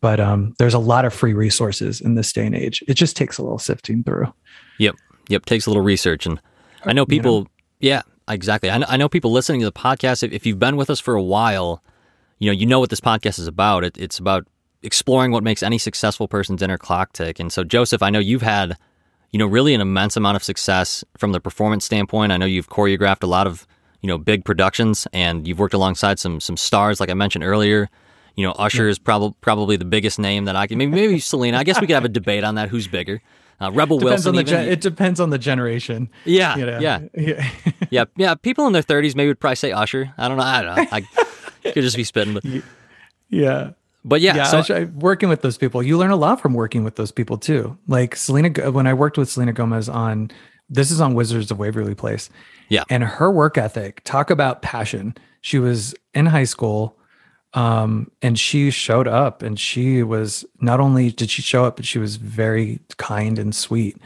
But 0.00 0.18
um, 0.18 0.54
there's 0.58 0.74
a 0.74 0.80
lot 0.80 1.04
of 1.04 1.14
free 1.14 1.32
resources 1.32 2.00
in 2.00 2.16
this 2.16 2.32
day 2.32 2.44
and 2.44 2.56
age. 2.56 2.82
It 2.88 2.94
just 2.94 3.16
takes 3.16 3.38
a 3.38 3.42
little 3.42 3.58
sifting 3.58 4.02
through. 4.02 4.32
Yep. 4.78 4.96
Yep. 5.28 5.46
Takes 5.46 5.66
a 5.66 5.70
little 5.70 5.84
research 5.84 6.26
and 6.26 6.40
I 6.84 6.92
know 6.92 7.06
people. 7.06 7.34
You 7.34 7.40
know? 7.40 7.48
Yeah, 7.80 8.02
exactly. 8.28 8.70
I 8.70 8.78
know, 8.78 8.86
I 8.88 8.96
know 8.96 9.08
people 9.08 9.32
listening 9.32 9.60
to 9.60 9.66
the 9.66 9.72
podcast. 9.72 10.22
If, 10.22 10.32
if, 10.32 10.46
you've 10.46 10.58
been 10.58 10.76
with 10.76 10.90
us 10.90 11.00
for 11.00 11.14
a 11.14 11.22
while, 11.22 11.82
you 12.38 12.50
know 12.50 12.52
you 12.52 12.66
know 12.66 12.80
what 12.80 12.90
this 12.90 13.00
podcast 13.00 13.38
is 13.38 13.46
about. 13.46 13.84
It, 13.84 13.96
it's 13.98 14.18
about 14.18 14.46
exploring 14.82 15.30
what 15.32 15.42
makes 15.42 15.62
any 15.62 15.78
successful 15.78 16.28
person's 16.28 16.62
inner 16.62 16.78
clock 16.78 17.12
tick. 17.12 17.38
And 17.38 17.52
so, 17.52 17.64
Joseph, 17.64 18.02
I 18.02 18.10
know 18.10 18.18
you've 18.18 18.42
had, 18.42 18.76
you 19.30 19.38
know, 19.38 19.46
really 19.46 19.74
an 19.74 19.80
immense 19.80 20.16
amount 20.16 20.36
of 20.36 20.42
success 20.42 21.04
from 21.16 21.32
the 21.32 21.40
performance 21.40 21.84
standpoint. 21.84 22.32
I 22.32 22.36
know 22.36 22.46
you've 22.46 22.68
choreographed 22.68 23.22
a 23.22 23.28
lot 23.28 23.46
of, 23.46 23.66
you 24.00 24.08
know, 24.08 24.18
big 24.18 24.44
productions, 24.44 25.06
and 25.12 25.46
you've 25.46 25.58
worked 25.58 25.74
alongside 25.74 26.18
some 26.18 26.40
some 26.40 26.56
stars, 26.56 27.00
like 27.00 27.10
I 27.10 27.14
mentioned 27.14 27.44
earlier. 27.44 27.88
You 28.36 28.46
know, 28.46 28.52
Usher 28.52 28.88
is 28.88 28.98
probably 28.98 29.34
probably 29.40 29.76
the 29.76 29.84
biggest 29.84 30.18
name 30.18 30.46
that 30.46 30.56
I 30.56 30.66
can. 30.66 30.78
Maybe 30.78 30.92
maybe 30.92 31.18
Selena. 31.20 31.58
I 31.58 31.64
guess 31.64 31.80
we 31.80 31.86
could 31.86 31.94
have 31.94 32.04
a 32.04 32.08
debate 32.08 32.44
on 32.44 32.54
that. 32.56 32.70
Who's 32.70 32.88
bigger? 32.88 33.20
Uh, 33.60 33.70
Rebel 33.72 33.98
depends 33.98 34.24
Wilson. 34.24 34.30
On 34.30 34.36
the 34.36 34.44
gen- 34.44 34.68
it 34.68 34.80
depends 34.80 35.20
on 35.20 35.30
the 35.30 35.38
generation. 35.38 36.10
Yeah, 36.24 36.56
you 36.56 36.66
know? 36.66 36.78
yeah, 36.78 37.00
yeah, 37.14 37.50
yeah, 37.90 38.04
yeah. 38.16 38.34
People 38.34 38.66
in 38.66 38.72
their 38.72 38.82
thirties 38.82 39.14
maybe 39.14 39.28
would 39.28 39.40
probably 39.40 39.56
say 39.56 39.72
Usher. 39.72 40.12
I 40.18 40.28
don't 40.28 40.36
know. 40.36 40.42
I 40.42 40.62
don't 40.62 40.76
know. 40.76 40.86
I 40.90 41.00
could 41.72 41.82
just 41.82 41.96
be 41.96 42.04
spitting, 42.04 42.34
but 42.34 42.44
yeah. 43.28 43.70
But 44.04 44.20
yeah, 44.20 44.34
yeah 44.34 44.62
so, 44.62 44.90
working 44.96 45.28
with 45.28 45.42
those 45.42 45.56
people, 45.56 45.80
you 45.80 45.96
learn 45.96 46.10
a 46.10 46.16
lot 46.16 46.40
from 46.40 46.54
working 46.54 46.82
with 46.82 46.96
those 46.96 47.12
people 47.12 47.38
too. 47.38 47.78
Like 47.86 48.16
Selena, 48.16 48.70
when 48.72 48.88
I 48.88 48.94
worked 48.94 49.16
with 49.16 49.30
Selena 49.30 49.52
Gomez 49.52 49.88
on, 49.88 50.32
this 50.68 50.90
is 50.90 51.00
on 51.00 51.14
Wizards 51.14 51.52
of 51.52 51.58
Waverly 51.58 51.94
Place. 51.94 52.28
Yeah, 52.68 52.82
and 52.90 53.04
her 53.04 53.30
work 53.30 53.56
ethic. 53.58 54.02
Talk 54.02 54.30
about 54.30 54.62
passion. 54.62 55.14
She 55.40 55.58
was 55.58 55.94
in 56.14 56.26
high 56.26 56.44
school 56.44 56.96
um, 57.54 58.10
and 58.22 58.38
she 58.38 58.70
showed 58.70 59.08
up 59.08 59.42
and 59.42 59.58
she 59.58 60.02
was 60.02 60.44
not 60.60 60.80
only 60.80 61.10
did 61.10 61.30
she 61.30 61.42
show 61.42 61.64
up 61.64 61.76
but 61.76 61.84
she 61.84 61.98
was 61.98 62.16
very 62.16 62.80
kind 62.96 63.38
and 63.38 63.54
sweet. 63.54 63.96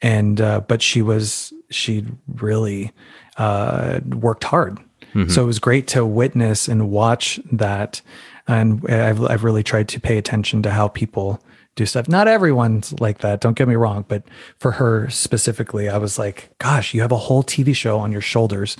And 0.00 0.40
uh, 0.40 0.60
but 0.60 0.82
she 0.82 1.00
was 1.02 1.52
she 1.70 2.04
really 2.26 2.92
uh, 3.36 4.00
worked 4.06 4.44
hard. 4.44 4.78
Mm-hmm. 5.14 5.28
so 5.28 5.42
it 5.42 5.46
was 5.46 5.58
great 5.58 5.88
to 5.88 6.06
witness 6.06 6.68
and 6.68 6.90
watch 6.90 7.38
that. 7.52 8.00
And 8.48 8.82
I've, 8.90 9.22
I've 9.22 9.44
really 9.44 9.62
tried 9.62 9.88
to 9.88 10.00
pay 10.00 10.16
attention 10.16 10.62
to 10.62 10.70
how 10.70 10.88
people 10.88 11.42
do 11.74 11.84
stuff. 11.84 12.08
Not 12.08 12.28
everyone's 12.28 12.98
like 12.98 13.18
that 13.18 13.40
don't 13.40 13.56
get 13.56 13.68
me 13.68 13.74
wrong 13.74 14.04
but 14.06 14.22
for 14.58 14.72
her 14.72 15.08
specifically 15.08 15.88
i 15.88 15.96
was 15.96 16.18
like 16.18 16.50
gosh 16.58 16.92
you 16.92 17.00
have 17.00 17.12
a 17.12 17.16
whole 17.16 17.42
tv 17.42 17.74
show 17.74 17.98
on 17.98 18.12
your 18.12 18.20
shoulders 18.20 18.76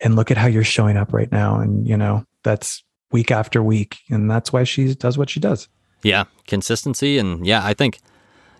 and 0.00 0.16
look 0.16 0.30
at 0.30 0.36
how 0.36 0.46
you're 0.46 0.64
showing 0.64 0.96
up 0.96 1.12
right 1.12 1.30
now. 1.30 1.60
And 1.60 1.86
you 1.86 1.96
know 1.96 2.24
that's 2.42 2.82
week 3.12 3.30
after 3.30 3.62
week. 3.62 3.98
And 4.10 4.30
that's 4.30 4.52
why 4.52 4.64
she 4.64 4.94
does 4.94 5.18
what 5.18 5.30
she 5.30 5.40
does. 5.40 5.68
Yeah. 6.02 6.24
Consistency. 6.46 7.18
And 7.18 7.46
yeah, 7.46 7.64
I 7.64 7.74
think, 7.74 7.98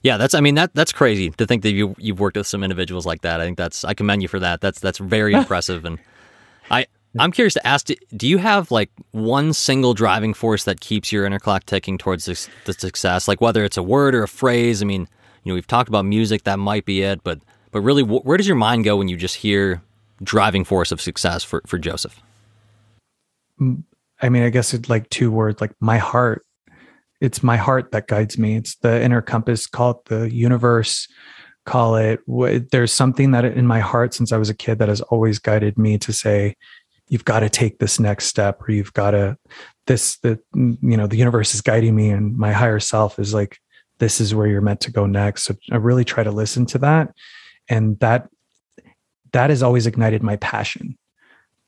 yeah, 0.02 0.16
that's, 0.16 0.34
I 0.34 0.40
mean, 0.40 0.54
that 0.54 0.74
that's 0.74 0.92
crazy 0.92 1.30
to 1.30 1.46
think 1.46 1.62
that 1.62 1.72
you, 1.72 1.94
you've 1.98 2.20
worked 2.20 2.36
with 2.36 2.46
some 2.46 2.62
individuals 2.62 3.06
like 3.06 3.22
that. 3.22 3.40
I 3.40 3.44
think 3.44 3.58
that's, 3.58 3.84
I 3.84 3.94
commend 3.94 4.22
you 4.22 4.28
for 4.28 4.40
that. 4.40 4.60
That's, 4.60 4.80
that's 4.80 4.98
very 4.98 5.32
impressive. 5.34 5.84
And 5.84 5.98
I, 6.70 6.86
I'm 7.18 7.32
curious 7.32 7.54
to 7.54 7.66
ask, 7.66 7.88
do 8.16 8.28
you 8.28 8.38
have 8.38 8.70
like 8.70 8.90
one 9.10 9.52
single 9.52 9.94
driving 9.94 10.32
force 10.32 10.64
that 10.64 10.80
keeps 10.80 11.10
your 11.10 11.26
inner 11.26 11.40
clock 11.40 11.66
ticking 11.66 11.98
towards 11.98 12.24
the 12.26 12.72
success? 12.72 13.26
Like 13.26 13.40
whether 13.40 13.64
it's 13.64 13.76
a 13.76 13.82
word 13.82 14.14
or 14.14 14.22
a 14.22 14.28
phrase. 14.28 14.80
I 14.80 14.84
mean, 14.84 15.08
you 15.42 15.50
know, 15.50 15.54
we've 15.54 15.66
talked 15.66 15.88
about 15.88 16.04
music, 16.04 16.44
that 16.44 16.58
might 16.58 16.84
be 16.84 17.02
it, 17.02 17.24
but, 17.24 17.40
but 17.72 17.80
really, 17.80 18.02
where 18.02 18.36
does 18.36 18.46
your 18.46 18.56
mind 18.56 18.84
go 18.84 18.96
when 18.96 19.08
you 19.08 19.16
just 19.16 19.36
hear 19.36 19.80
driving 20.22 20.64
force 20.64 20.92
of 20.92 21.00
success 21.00 21.42
for, 21.42 21.62
for 21.66 21.78
Joseph? 21.78 22.20
I 24.22 24.28
mean, 24.28 24.42
I 24.42 24.50
guess 24.50 24.74
it's 24.74 24.88
like 24.88 25.08
two 25.10 25.30
words, 25.30 25.60
like 25.60 25.72
my 25.80 25.98
heart. 25.98 26.44
It's 27.20 27.42
my 27.42 27.56
heart 27.56 27.92
that 27.92 28.06
guides 28.06 28.38
me. 28.38 28.56
It's 28.56 28.76
the 28.76 29.02
inner 29.02 29.20
compass, 29.20 29.66
call 29.66 29.90
it 29.90 30.04
the 30.06 30.34
universe, 30.34 31.06
call 31.66 31.96
it. 31.96 32.20
There's 32.70 32.92
something 32.92 33.32
that 33.32 33.44
in 33.44 33.66
my 33.66 33.80
heart 33.80 34.14
since 34.14 34.32
I 34.32 34.38
was 34.38 34.48
a 34.48 34.54
kid 34.54 34.78
that 34.78 34.88
has 34.88 35.02
always 35.02 35.38
guided 35.38 35.78
me 35.78 35.98
to 35.98 36.12
say, 36.12 36.56
you've 37.08 37.24
got 37.24 37.40
to 37.40 37.50
take 37.50 37.78
this 37.78 38.00
next 38.00 38.26
step, 38.26 38.62
or 38.62 38.72
you've 38.72 38.92
got 38.92 39.10
to, 39.10 39.36
this, 39.86 40.16
the, 40.18 40.38
you 40.54 40.96
know, 40.96 41.06
the 41.06 41.16
universe 41.16 41.54
is 41.54 41.60
guiding 41.60 41.94
me, 41.94 42.08
and 42.08 42.38
my 42.38 42.52
higher 42.52 42.80
self 42.80 43.18
is 43.18 43.34
like, 43.34 43.58
this 43.98 44.20
is 44.20 44.34
where 44.34 44.46
you're 44.46 44.60
meant 44.60 44.80
to 44.80 44.92
go 44.92 45.04
next. 45.04 45.42
So 45.42 45.54
I 45.72 45.76
really 45.76 46.04
try 46.04 46.22
to 46.22 46.30
listen 46.30 46.64
to 46.66 46.78
that. 46.78 47.12
And 47.68 47.98
that, 48.00 48.28
that 49.32 49.50
has 49.50 49.62
always 49.62 49.86
ignited 49.86 50.22
my 50.22 50.36
passion 50.36 50.96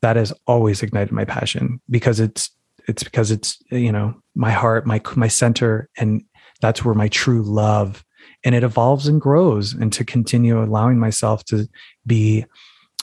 that 0.03 0.17
has 0.17 0.33
always 0.47 0.83
ignited 0.83 1.13
my 1.13 1.25
passion 1.25 1.81
because 1.89 2.21
it's 2.21 2.51
it's 2.89 3.03
because 3.03 3.31
it's 3.31 3.59
you 3.71 3.93
know 3.93 4.15
my 4.35 4.51
heart 4.51 4.87
my 4.87 5.01
my 5.17 5.29
center 5.29 5.89
and 5.97 6.23
that's 6.61 6.85
where 6.85 6.95
my 6.95 7.09
true 7.09 7.43
love 7.43 8.05
and 8.45 8.55
it 8.55 8.65
evolves 8.65 9.07
and 9.07 9.21
grows 9.21 9.73
and 9.73 9.93
to 9.93 10.05
continue 10.05 10.63
allowing 10.63 10.99
myself 10.99 11.45
to 11.45 11.69
be 12.07 12.45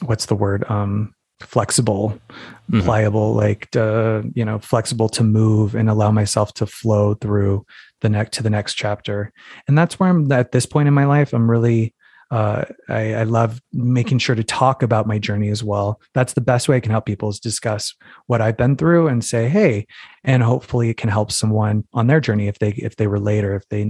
what's 0.06 0.28
the 0.28 0.36
word 0.36 0.70
um 0.70 1.14
flexible 1.40 2.20
mm-hmm. 2.70 2.82
pliable 2.82 3.34
like 3.34 3.74
uh, 3.76 4.22
you 4.34 4.44
know 4.44 4.60
flexible 4.60 5.08
to 5.08 5.24
move 5.24 5.74
and 5.74 5.90
allow 5.90 6.12
myself 6.12 6.54
to 6.54 6.66
flow 6.66 7.14
through 7.16 7.66
the 8.02 8.10
next 8.10 8.34
to 8.34 8.44
the 8.44 8.50
next 8.50 8.74
chapter 8.74 9.32
and 9.68 9.78
that's 9.78 10.00
where 10.00 10.10
i'm 10.10 10.30
at 10.34 10.52
this 10.52 10.66
point 10.66 10.88
in 10.88 10.94
my 10.94 11.06
life 11.06 11.34
i'm 11.34 11.50
really 11.50 11.94
uh, 12.32 12.64
I, 12.88 13.16
I, 13.16 13.24
love 13.24 13.60
making 13.74 14.20
sure 14.20 14.36
to 14.36 14.44
talk 14.44 14.84
about 14.84 15.08
my 15.08 15.18
journey 15.18 15.50
as 15.50 15.64
well. 15.64 16.00
That's 16.14 16.34
the 16.34 16.42
best 16.42 16.70
way 16.70 16.76
I 16.76 16.80
can 16.80 16.92
help 16.92 17.08
people 17.08 17.30
is 17.30 17.40
discuss 17.40 17.96
what 18.28 18.40
I've 18.40 18.58
been 18.58 18.76
through 18.76 19.08
and 19.08 19.26
say, 19.26 19.50
hey, 19.50 19.88
and 20.24 20.44
hopefully 20.44 20.90
it 20.90 20.98
can 20.98 21.10
help 21.10 21.32
someone 21.32 21.86
on 21.92 22.06
their 22.06 22.20
journey 22.20 22.48
if 22.48 22.60
they 22.60 22.70
if 22.74 22.98
they 22.98 23.08
relate 23.08 23.44
or 23.44 23.56
if 23.56 23.68
they 23.70 23.84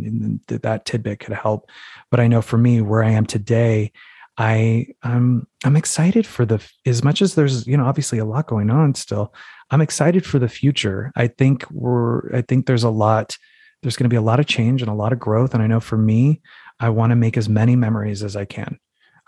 that 0.48 0.86
tidbit 0.86 1.20
could 1.20 1.34
help. 1.34 1.70
But 2.12 2.22
I 2.22 2.28
know 2.28 2.42
for 2.42 2.58
me, 2.58 2.80
where 2.82 3.04
I 3.04 3.12
am 3.12 3.26
today, 3.26 3.92
I 4.38 4.88
I'm 5.04 5.46
I'm 5.66 5.76
excited 5.76 6.26
for 6.26 6.46
the 6.46 6.66
as 6.86 7.04
much 7.04 7.22
as 7.22 7.36
there's 7.36 7.68
you 7.68 7.76
know 7.76 7.86
obviously 7.86 8.20
a 8.20 8.26
lot 8.26 8.48
going 8.48 8.70
on 8.70 8.96
still. 8.96 9.34
I'm 9.70 9.82
excited 9.82 10.26
for 10.26 10.40
the 10.40 10.48
future. 10.48 11.12
I 11.18 11.28
think 11.28 11.70
we're 11.72 12.34
I 12.34 12.42
think 12.42 12.68
there's 12.68 12.86
a 12.86 12.90
lot 12.90 13.38
there's 13.82 13.98
going 13.98 14.06
to 14.06 14.10
be 14.10 14.16
a 14.16 14.22
lot 14.22 14.40
of 14.40 14.46
change 14.46 14.82
and 14.82 14.90
a 14.90 14.94
lot 14.94 15.12
of 15.12 15.20
growth 15.20 15.54
and 15.54 15.62
I 15.62 15.68
know 15.68 15.82
for 15.82 15.98
me 15.98 16.42
I 16.80 16.90
want 16.90 17.12
to 17.12 17.16
make 17.16 17.38
as 17.38 17.50
many 17.50 17.76
memories 17.76 18.24
as 18.24 18.36
I 18.36 18.46
can. 18.46 18.80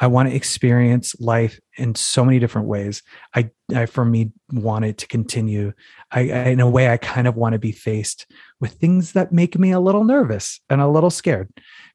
I 0.01 0.07
want 0.07 0.27
to 0.27 0.35
experience 0.35 1.15
life 1.19 1.59
in 1.77 1.93
so 1.93 2.25
many 2.25 2.39
different 2.39 2.67
ways. 2.67 3.03
I, 3.35 3.51
I 3.73 3.85
for 3.85 4.03
me, 4.03 4.31
want 4.51 4.83
it 4.83 4.97
to 4.97 5.07
continue. 5.07 5.73
I, 6.11 6.19
I, 6.21 6.43
in 6.47 6.59
a 6.59 6.69
way, 6.69 6.89
I 6.89 6.97
kind 6.97 7.27
of 7.27 7.35
want 7.35 7.53
to 7.53 7.59
be 7.59 7.71
faced 7.71 8.25
with 8.59 8.73
things 8.73 9.13
that 9.13 9.31
make 9.31 9.57
me 9.57 9.71
a 9.71 9.79
little 9.79 10.03
nervous 10.03 10.59
and 10.69 10.81
a 10.81 10.87
little 10.87 11.11
scared 11.11 11.49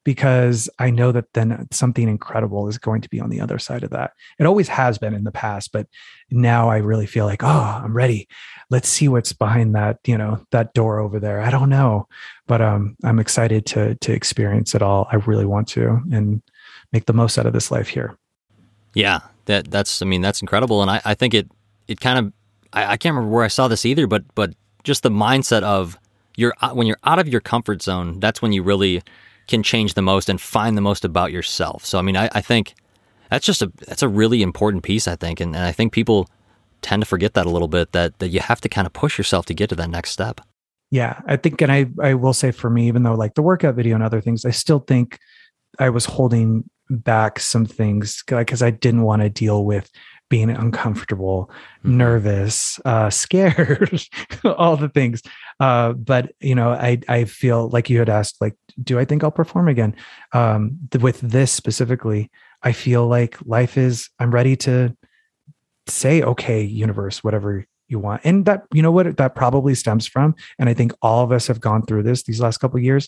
because 0.05 0.69
I 0.79 0.89
know 0.89 1.11
that 1.11 1.33
then 1.33 1.67
something 1.71 2.07
incredible 2.07 2.69
is 2.69 2.77
going 2.77 3.01
to 3.01 3.09
be 3.09 3.19
on 3.19 3.29
the 3.29 3.41
other 3.41 3.59
side 3.59 3.83
of 3.83 3.89
that. 3.89 4.11
It 4.39 4.45
always 4.45 4.69
has 4.69 4.97
been 4.97 5.13
in 5.13 5.25
the 5.25 5.31
past, 5.31 5.73
but 5.73 5.87
now 6.31 6.69
I 6.69 6.77
really 6.77 7.05
feel 7.05 7.25
like, 7.25 7.43
oh, 7.43 7.81
I'm 7.83 7.93
ready. 7.93 8.29
Let's 8.69 8.87
see 8.87 9.09
what's 9.09 9.33
behind 9.33 9.75
that, 9.75 9.99
you 10.07 10.17
know, 10.17 10.45
that 10.51 10.73
door 10.73 10.99
over 10.99 11.19
there. 11.19 11.41
I 11.41 11.51
don't 11.51 11.69
know, 11.69 12.07
but 12.47 12.61
um, 12.61 12.95
I'm 13.03 13.19
excited 13.19 13.65
to 13.67 13.95
to 13.95 14.13
experience 14.13 14.73
it 14.73 14.81
all. 14.81 15.07
I 15.11 15.17
really 15.17 15.45
want 15.45 15.67
to 15.69 16.01
and 16.11 16.41
make 16.93 17.05
the 17.05 17.13
most 17.13 17.37
out 17.37 17.45
of 17.45 17.53
this 17.53 17.71
life 17.71 17.87
here. 17.87 18.17
Yeah, 18.93 19.19
that 19.45 19.69
that's 19.69 20.01
I 20.01 20.05
mean 20.05 20.21
that's 20.21 20.41
incredible, 20.41 20.81
and 20.81 20.89
I, 20.89 21.01
I 21.05 21.13
think 21.13 21.33
it 21.33 21.49
it 21.87 21.99
kind 21.99 22.19
of 22.19 22.33
I, 22.73 22.93
I 22.93 22.97
can't 22.97 23.15
remember 23.15 23.33
where 23.33 23.45
I 23.45 23.49
saw 23.49 23.67
this 23.67 23.85
either, 23.85 24.07
but 24.07 24.23
but 24.35 24.53
just 24.83 25.03
the 25.03 25.09
mindset 25.09 25.63
of 25.63 25.97
you're 26.35 26.53
uh, 26.61 26.71
when 26.71 26.87
you're 26.87 26.99
out 27.03 27.19
of 27.19 27.27
your 27.27 27.41
comfort 27.41 27.81
zone, 27.81 28.19
that's 28.19 28.41
when 28.41 28.53
you 28.53 28.63
really 28.63 29.01
can 29.47 29.63
change 29.63 29.93
the 29.93 30.01
most 30.01 30.29
and 30.29 30.39
find 30.41 30.75
the 30.77 30.81
most 30.81 31.05
about 31.05 31.31
yourself. 31.31 31.85
So 31.85 31.99
I 31.99 32.01
mean, 32.01 32.17
I, 32.17 32.29
I 32.33 32.41
think 32.41 32.75
that's 33.29 33.45
just 33.45 33.61
a 33.61 33.71
that's 33.87 34.03
a 34.03 34.07
really 34.07 34.41
important 34.41 34.83
piece, 34.83 35.07
I 35.07 35.15
think, 35.15 35.39
and, 35.39 35.55
and 35.55 35.65
I 35.65 35.71
think 35.71 35.93
people 35.93 36.29
tend 36.81 37.01
to 37.01 37.05
forget 37.07 37.33
that 37.33 37.45
a 37.45 37.49
little 37.49 37.67
bit 37.67 37.91
that 37.91 38.19
that 38.19 38.29
you 38.29 38.39
have 38.39 38.61
to 38.61 38.69
kind 38.69 38.85
of 38.85 38.93
push 38.93 39.17
yourself 39.17 39.45
to 39.47 39.53
get 39.53 39.69
to 39.69 39.75
that 39.75 39.89
next 39.89 40.11
step. 40.11 40.41
Yeah, 40.89 41.19
I 41.25 41.35
think, 41.35 41.61
and 41.61 41.71
I 41.71 41.87
I 42.01 42.13
will 42.13 42.33
say 42.33 42.51
for 42.51 42.69
me, 42.69 42.87
even 42.87 43.03
though 43.03 43.15
like 43.15 43.35
the 43.35 43.41
workout 43.41 43.75
video 43.75 43.95
and 43.95 44.03
other 44.03 44.21
things, 44.21 44.45
I 44.45 44.51
still 44.51 44.79
think 44.79 45.19
I 45.79 45.89
was 45.89 46.05
holding 46.05 46.69
back 46.89 47.39
some 47.39 47.65
things 47.65 48.23
because 48.27 48.61
I 48.61 48.71
didn't 48.71 49.03
want 49.03 49.21
to 49.21 49.29
deal 49.29 49.65
with 49.65 49.89
being 50.29 50.49
uncomfortable, 50.49 51.49
mm-hmm. 51.79 51.97
nervous, 51.97 52.79
uh, 52.85 53.09
scared, 53.11 54.01
all 54.43 54.77
the 54.77 54.89
things. 54.89 55.21
Uh, 55.59 55.93
but 55.93 56.33
you 56.39 56.55
know, 56.55 56.71
I 56.71 56.99
I 57.07 57.25
feel 57.25 57.69
like 57.69 57.89
you 57.89 57.99
had 57.99 58.09
asked, 58.09 58.41
like, 58.41 58.55
do 58.81 58.99
I 58.99 59.05
think 59.05 59.23
I'll 59.23 59.31
perform 59.31 59.67
again? 59.67 59.95
Um, 60.33 60.77
with 60.99 61.21
this 61.21 61.51
specifically, 61.51 62.29
I 62.63 62.71
feel 62.71 63.07
like 63.07 63.37
life 63.45 63.77
is. 63.77 64.09
I'm 64.19 64.31
ready 64.31 64.55
to 64.57 64.95
say, 65.87 66.21
okay, 66.21 66.61
universe, 66.61 67.23
whatever 67.23 67.65
you 67.87 67.99
want, 67.99 68.21
and 68.23 68.45
that 68.45 68.63
you 68.73 68.81
know 68.81 68.91
what 68.91 69.17
that 69.17 69.35
probably 69.35 69.75
stems 69.75 70.05
from. 70.07 70.35
And 70.59 70.69
I 70.69 70.73
think 70.73 70.93
all 71.01 71.23
of 71.23 71.31
us 71.31 71.47
have 71.47 71.61
gone 71.61 71.85
through 71.85 72.03
this 72.03 72.23
these 72.23 72.41
last 72.41 72.57
couple 72.57 72.79
years, 72.79 73.07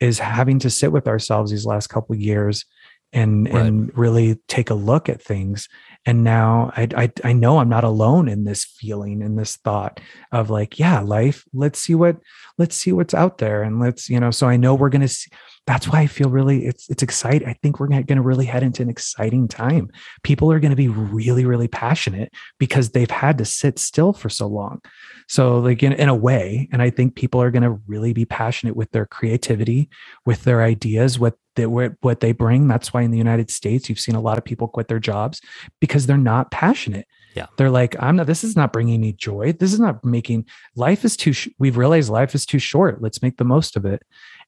is 0.00 0.18
having 0.18 0.58
to 0.60 0.70
sit 0.70 0.92
with 0.92 1.06
ourselves 1.06 1.50
these 1.50 1.66
last 1.66 1.88
couple 1.88 2.14
years 2.14 2.64
and 3.12 3.52
right. 3.52 3.66
and 3.66 3.96
really 3.96 4.36
take 4.48 4.70
a 4.70 4.74
look 4.74 5.08
at 5.08 5.22
things 5.22 5.68
and 6.06 6.22
now 6.22 6.72
I, 6.76 6.88
I 6.96 7.12
i 7.24 7.32
know 7.32 7.58
i'm 7.58 7.68
not 7.68 7.84
alone 7.84 8.28
in 8.28 8.44
this 8.44 8.64
feeling 8.64 9.20
in 9.20 9.36
this 9.36 9.56
thought 9.56 10.00
of 10.32 10.50
like 10.50 10.78
yeah 10.78 11.00
life 11.00 11.44
let's 11.52 11.80
see 11.80 11.94
what 11.94 12.16
let's 12.58 12.76
see 12.76 12.92
what's 12.92 13.14
out 13.14 13.38
there 13.38 13.62
and 13.62 13.80
let's 13.80 14.08
you 14.08 14.20
know 14.20 14.30
so 14.30 14.48
i 14.48 14.56
know 14.56 14.74
we're 14.74 14.88
going 14.90 15.00
to 15.00 15.08
see 15.08 15.30
that's 15.66 15.86
why 15.86 16.00
I 16.00 16.06
feel 16.06 16.30
really 16.30 16.66
it's 16.66 16.88
it's 16.90 17.02
exciting. 17.02 17.46
I 17.46 17.52
think 17.62 17.78
we're 17.78 17.86
going 17.86 18.06
to 18.06 18.22
really 18.22 18.46
head 18.46 18.64
into 18.64 18.82
an 18.82 18.90
exciting 18.90 19.46
time. 19.46 19.90
People 20.24 20.50
are 20.50 20.58
going 20.58 20.70
to 20.70 20.76
be 20.76 20.88
really 20.88 21.44
really 21.44 21.68
passionate 21.68 22.32
because 22.58 22.90
they've 22.90 23.10
had 23.10 23.38
to 23.38 23.44
sit 23.44 23.78
still 23.78 24.12
for 24.12 24.28
so 24.28 24.46
long. 24.48 24.80
So 25.28 25.58
like 25.58 25.82
in, 25.82 25.92
in 25.92 26.08
a 26.08 26.14
way, 26.14 26.68
and 26.72 26.82
I 26.82 26.90
think 26.90 27.14
people 27.14 27.40
are 27.40 27.52
going 27.52 27.62
to 27.62 27.78
really 27.86 28.12
be 28.12 28.24
passionate 28.24 28.74
with 28.74 28.90
their 28.90 29.06
creativity, 29.06 29.90
with 30.26 30.42
their 30.42 30.62
ideas, 30.62 31.20
what 31.20 31.34
they 31.56 31.66
what 31.66 32.20
they 32.20 32.32
bring. 32.32 32.68
That's 32.68 32.92
why 32.92 33.02
in 33.02 33.10
the 33.10 33.18
United 33.18 33.50
States 33.50 33.88
you've 33.88 34.00
seen 34.00 34.14
a 34.14 34.20
lot 34.20 34.38
of 34.38 34.44
people 34.44 34.68
quit 34.68 34.88
their 34.88 34.98
jobs 34.98 35.40
because 35.80 36.06
they're 36.06 36.16
not 36.16 36.50
passionate. 36.50 37.06
Yeah. 37.34 37.46
They're 37.56 37.70
like, 37.70 37.94
I'm 38.02 38.16
not, 38.16 38.26
this 38.26 38.42
is 38.42 38.56
not 38.56 38.72
bringing 38.72 39.00
me 39.00 39.12
joy. 39.12 39.52
This 39.52 39.72
is 39.72 39.78
not 39.78 40.04
making 40.04 40.46
life 40.74 41.04
is 41.04 41.16
too, 41.16 41.32
sh- 41.32 41.48
we've 41.60 41.76
realized 41.76 42.10
life 42.10 42.34
is 42.34 42.44
too 42.44 42.58
short. 42.58 43.00
Let's 43.00 43.22
make 43.22 43.36
the 43.36 43.44
most 43.44 43.76
of 43.76 43.84
it 43.84 44.02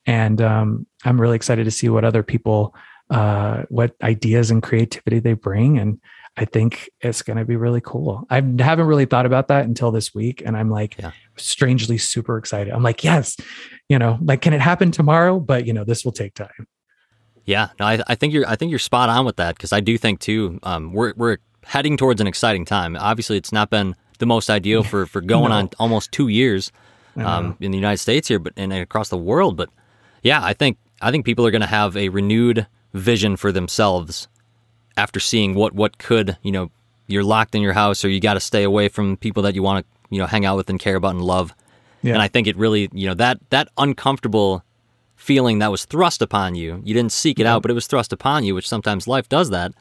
and 0.07 0.41
um, 0.41 0.87
i'm 1.05 1.21
really 1.21 1.37
excited 1.37 1.65
to 1.65 1.71
see 1.71 1.89
what 1.89 2.05
other 2.05 2.23
people 2.23 2.75
uh, 3.11 3.65
what 3.69 3.95
ideas 4.03 4.51
and 4.51 4.63
creativity 4.63 5.19
they 5.19 5.35
bring 5.35 5.79
and 5.79 6.01
i 6.37 6.45
think 6.45 6.89
it's 7.01 7.23
going 7.23 7.37
to 7.37 7.45
be 7.45 7.57
really 7.57 7.81
cool 7.81 8.25
i 8.31 8.37
haven't 8.37 8.87
really 8.87 9.05
thought 9.05 9.27
about 9.27 9.49
that 9.49 9.65
until 9.65 9.91
this 9.91 10.15
week 10.15 10.43
and 10.45 10.57
i'm 10.57 10.71
like 10.71 10.97
yeah. 10.99 11.13
strangely 11.37 11.99
super 11.99 12.39
excited 12.39 12.73
i'm 12.73 12.83
like 12.83 13.05
yes 13.05 13.37
you 13.89 13.99
know 13.99 14.19
like 14.23 14.41
can 14.41 14.53
it 14.53 14.61
happen 14.61 14.91
tomorrow 14.91 15.39
but 15.39 15.67
you 15.67 15.73
know 15.73 15.85
this 15.85 16.05
will 16.05 16.13
take 16.13 16.35
time 16.35 16.67
yeah 17.45 17.69
no 17.79 17.87
i, 17.87 18.03
I 18.07 18.15
think 18.15 18.33
you're 18.33 18.49
i 18.49 18.57
think 18.57 18.71
you're 18.71 18.79
spot 18.79 19.09
on 19.09 19.25
with 19.25 19.37
that 19.37 19.57
because 19.57 19.73
i 19.73 19.81
do 19.81 19.97
think 19.99 20.21
too 20.21 20.59
um, 20.63 20.93
we're, 20.93 21.13
we're 21.17 21.39
heading 21.65 21.97
towards 21.97 22.21
an 22.21 22.27
exciting 22.27 22.65
time 22.65 22.97
obviously 22.97 23.37
it's 23.37 23.53
not 23.53 23.71
been 23.71 23.95
the 24.19 24.27
most 24.27 24.51
ideal 24.51 24.83
for 24.91 25.07
for 25.07 25.21
going 25.21 25.51
no. 25.51 25.57
on 25.57 25.71
almost 25.79 26.13
two 26.13 26.29
years 26.29 26.73
um, 27.17 27.57
in 27.61 27.71
the 27.71 27.79
united 27.79 27.99
states 27.99 28.29
here 28.29 28.39
but 28.39 28.53
and 28.57 28.73
across 28.73 29.09
the 29.09 29.19
world 29.19 29.57
but 29.57 29.69
yeah, 30.23 30.43
I 30.43 30.55
think 30.55 30.79
I 31.01 31.11
think 31.11 31.25
people 31.25 31.47
are 31.47 31.51
going 31.51 31.63
to 31.63 31.67
have 31.67 31.97
a 31.97 32.09
renewed 32.09 32.67
vision 32.95 33.37
for 33.37 33.53
themselves 33.53 34.29
after 34.97 35.21
seeing 35.21 35.55
what 35.55 35.75
what 35.75 35.99
could 35.99 36.37
you 36.43 36.53
know 36.53 36.71
you're 37.07 37.25
locked 37.25 37.55
in 37.55 37.63
your 37.63 37.73
house 37.73 38.05
or 38.05 38.09
you 38.09 38.21
got 38.21 38.35
to 38.35 38.41
stay 38.41 38.63
away 38.63 38.89
from 38.89 39.17
people 39.17 39.43
that 39.43 39.55
you 39.55 39.63
want 39.63 39.85
to 39.85 40.15
you 40.15 40.19
know 40.19 40.27
hang 40.27 40.45
out 40.45 40.57
with 40.57 40.71
and 40.71 40.79
care 40.79 40.97
about 40.97 41.15
and 41.15 41.23
love. 41.23 41.55
Yeah. 42.03 42.15
And 42.15 42.23
I 42.23 42.29
think 42.29 42.47
it 42.47 42.57
really 42.57 42.89
you 42.93 43.09
know 43.09 43.15
that 43.15 43.39
that 43.51 43.69
uncomfortable 43.77 44.65
feeling 45.23 45.59
that 45.59 45.71
was 45.71 45.85
thrust 45.85 46.23
upon 46.23 46.55
you, 46.55 46.83
you 46.85 46.95
didn't 46.95 47.13
seek 47.13 47.39
it 47.39 47.47
out, 47.47 47.63
but 47.63 47.71
it 47.71 47.75
was 47.75 47.87
thrust 47.87 48.13
upon 48.13 48.45
you, 48.45 48.55
which 48.55 48.69
sometimes 48.69 49.07
life 49.07 49.29
does 49.29 49.51
that. 49.51 49.73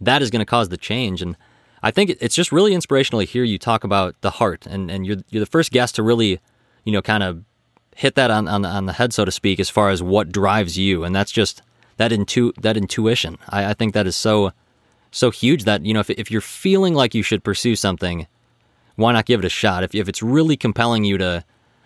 That 0.00 0.22
is 0.22 0.30
going 0.30 0.44
to 0.46 0.46
cause 0.56 0.68
the 0.68 0.76
change 0.76 1.22
and. 1.22 1.36
I 1.84 1.90
think 1.90 2.10
it's 2.20 2.36
just 2.36 2.52
really 2.52 2.74
inspirational 2.74 3.22
to 3.22 3.26
hear 3.26 3.42
you 3.42 3.58
talk 3.58 3.82
about 3.82 4.14
the 4.20 4.30
heart, 4.30 4.66
and, 4.66 4.88
and 4.88 5.04
you're 5.04 5.16
you're 5.30 5.44
the 5.44 5.50
first 5.50 5.72
guest 5.72 5.96
to 5.96 6.02
really, 6.04 6.38
you 6.84 6.92
know, 6.92 7.02
kind 7.02 7.24
of 7.24 7.42
hit 7.96 8.14
that 8.14 8.30
on, 8.30 8.46
on, 8.46 8.64
on 8.64 8.86
the 8.86 8.92
head, 8.92 9.12
so 9.12 9.24
to 9.24 9.32
speak, 9.32 9.58
as 9.58 9.68
far 9.68 9.90
as 9.90 10.00
what 10.00 10.30
drives 10.30 10.78
you. 10.78 11.02
And 11.02 11.12
that's 11.12 11.32
just 11.32 11.60
that 11.96 12.12
intu- 12.12 12.52
that 12.60 12.76
intuition. 12.76 13.36
I, 13.48 13.70
I 13.70 13.74
think 13.74 13.94
that 13.94 14.06
is 14.06 14.14
so 14.14 14.52
so 15.10 15.32
huge 15.32 15.64
that, 15.64 15.84
you 15.84 15.92
know, 15.92 15.98
if, 15.98 16.10
if 16.10 16.30
you're 16.30 16.40
feeling 16.40 16.94
like 16.94 17.16
you 17.16 17.24
should 17.24 17.42
pursue 17.42 17.74
something, 17.74 18.28
why 18.94 19.12
not 19.12 19.26
give 19.26 19.40
it 19.40 19.46
a 19.46 19.50
shot? 19.50 19.82
If, 19.82 19.92
if 19.92 20.08
it's 20.08 20.22
really 20.22 20.56
compelling 20.56 21.02
you 21.02 21.18
to, 21.18 21.44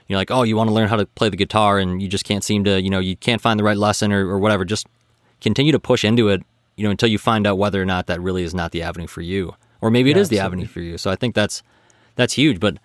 you're 0.08 0.18
like, 0.18 0.30
oh, 0.30 0.42
you 0.42 0.56
want 0.56 0.68
to 0.68 0.74
learn 0.74 0.88
how 0.88 0.96
to 0.96 1.06
play 1.06 1.28
the 1.28 1.36
guitar 1.36 1.78
and 1.78 2.00
you 2.00 2.08
just 2.08 2.24
can't 2.24 2.44
seem 2.44 2.64
to, 2.64 2.80
you 2.80 2.90
know, 2.90 2.98
you 2.98 3.16
can't 3.16 3.40
find 3.40 3.58
the 3.58 3.64
right 3.64 3.76
lesson 3.76 4.12
or, 4.12 4.28
or 4.28 4.38
whatever, 4.38 4.64
just 4.64 4.86
continue 5.40 5.72
to 5.72 5.78
push 5.78 6.04
into 6.04 6.28
it, 6.28 6.42
you 6.76 6.84
know, 6.84 6.90
until 6.90 7.08
you 7.08 7.18
find 7.18 7.46
out 7.46 7.58
whether 7.58 7.80
or 7.80 7.86
not 7.86 8.06
that 8.06 8.20
really 8.20 8.42
is 8.42 8.54
not 8.54 8.72
the 8.72 8.82
avenue 8.82 9.06
for 9.06 9.20
you. 9.20 9.54
Or 9.80 9.90
maybe 9.90 10.10
it 10.10 10.16
yeah, 10.16 10.22
is 10.22 10.28
the 10.28 10.38
avenue 10.38 10.66
for 10.66 10.80
you. 10.80 10.96
So 10.98 11.10
I 11.10 11.16
think 11.16 11.34
that's 11.34 11.62
that's 12.14 12.32
huge. 12.34 12.60
But 12.60 12.78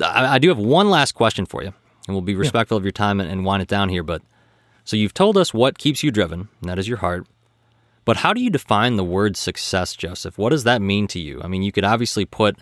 I, 0.00 0.34
I 0.34 0.38
do 0.38 0.48
have 0.48 0.58
one 0.58 0.88
last 0.88 1.12
question 1.12 1.46
for 1.46 1.62
you 1.62 1.74
and 2.06 2.14
we'll 2.14 2.22
be 2.22 2.34
respectful 2.34 2.76
yeah. 2.76 2.80
of 2.80 2.84
your 2.84 2.92
time 2.92 3.20
and, 3.20 3.30
and 3.30 3.44
wind 3.44 3.62
it 3.62 3.68
down 3.68 3.88
here. 3.88 4.02
But 4.02 4.22
so 4.84 4.96
you've 4.96 5.14
told 5.14 5.36
us 5.36 5.54
what 5.54 5.78
keeps 5.78 6.02
you 6.02 6.10
driven, 6.10 6.48
and 6.60 6.70
that 6.70 6.78
is 6.78 6.88
your 6.88 6.98
heart. 6.98 7.26
But 8.04 8.18
how 8.18 8.32
do 8.32 8.40
you 8.40 8.50
define 8.50 8.96
the 8.96 9.04
word 9.04 9.36
success, 9.36 9.94
Joseph? 9.94 10.36
What 10.36 10.50
does 10.50 10.64
that 10.64 10.82
mean 10.82 11.06
to 11.08 11.20
you? 11.20 11.40
I 11.42 11.46
mean, 11.46 11.62
you 11.62 11.70
could 11.70 11.84
obviously 11.84 12.24
put 12.24 12.56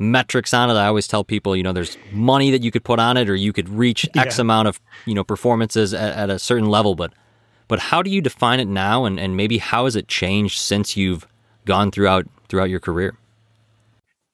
metrics 0.00 0.52
on 0.52 0.70
it. 0.70 0.74
I 0.74 0.86
always 0.86 1.06
tell 1.06 1.22
people, 1.22 1.54
you 1.54 1.62
know, 1.62 1.72
there's 1.72 1.96
money 2.10 2.50
that 2.50 2.64
you 2.64 2.70
could 2.70 2.82
put 2.82 2.98
on 2.98 3.16
it, 3.16 3.28
or 3.28 3.36
you 3.36 3.52
could 3.52 3.68
reach 3.68 4.08
yeah. 4.14 4.22
X 4.22 4.38
amount 4.38 4.66
of, 4.66 4.80
you 5.06 5.14
know, 5.14 5.22
performances 5.22 5.94
at, 5.94 6.16
at, 6.16 6.30
a 6.30 6.38
certain 6.38 6.68
level. 6.68 6.94
But, 6.94 7.12
but 7.68 7.78
how 7.78 8.02
do 8.02 8.10
you 8.10 8.20
define 8.20 8.58
it 8.58 8.66
now, 8.66 9.04
and, 9.04 9.20
and 9.20 9.36
maybe 9.36 9.58
how 9.58 9.84
has 9.84 9.94
it 9.94 10.08
changed 10.08 10.58
since 10.58 10.96
you've 10.96 11.26
gone 11.66 11.90
throughout 11.90 12.26
throughout 12.48 12.70
your 12.70 12.80
career? 12.80 13.16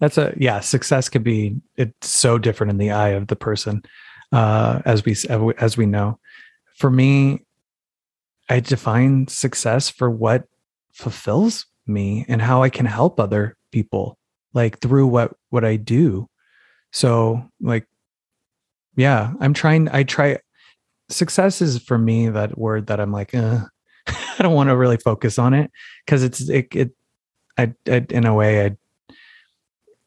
That's 0.01 0.17
a 0.17 0.33
yeah. 0.37 0.61
Success 0.61 1.09
could 1.09 1.25
be 1.25 1.57
it's 1.77 2.09
so 2.09 2.39
different 2.39 2.71
in 2.71 2.79
the 2.79 2.91
eye 2.91 3.11
of 3.11 3.27
the 3.27 3.37
person 3.37 3.83
uh, 4.33 4.81
as 4.85 5.05
we 5.05 5.17
as 5.59 5.77
we 5.77 5.87
know. 5.87 6.19
For 6.77 6.91
me, 6.91 7.41
I 8.49 8.61
define 8.61 9.29
success 9.29 9.89
for 9.89 10.11
what 10.11 10.45
fulfills 10.93 11.67
me 11.87 12.25
and 12.29 12.43
how 12.43 12.63
I 12.63 12.69
can 12.69 12.87
help 12.87 13.19
other 13.19 13.57
people, 13.73 14.19
like 14.57 14.81
through 14.81 15.07
what 15.07 15.37
what 15.51 15.65
I 15.65 15.77
do. 15.77 16.29
So, 16.91 17.45
like, 17.61 17.87
yeah, 18.97 19.35
I'm 19.39 19.53
trying. 19.53 19.89
I 19.91 20.03
try. 20.03 20.39
Success 21.11 21.61
is 21.61 21.79
for 21.79 21.99
me 21.99 22.31
that 22.31 22.59
word 22.59 22.87
that 22.89 22.99
I'm 22.99 23.13
like, 23.13 23.35
uh, 23.35 23.61
I 24.09 24.37
don't 24.41 24.55
want 24.55 24.71
to 24.71 24.77
really 24.77 24.97
focus 24.97 25.39
on 25.39 25.53
it 25.55 25.71
because 26.05 26.25
it's 26.25 26.49
it. 26.49 26.75
it 26.75 26.91
I, 27.59 27.75
I, 27.87 28.07
in 28.11 28.27
a 28.27 28.35
way, 28.35 28.67
I 28.67 28.77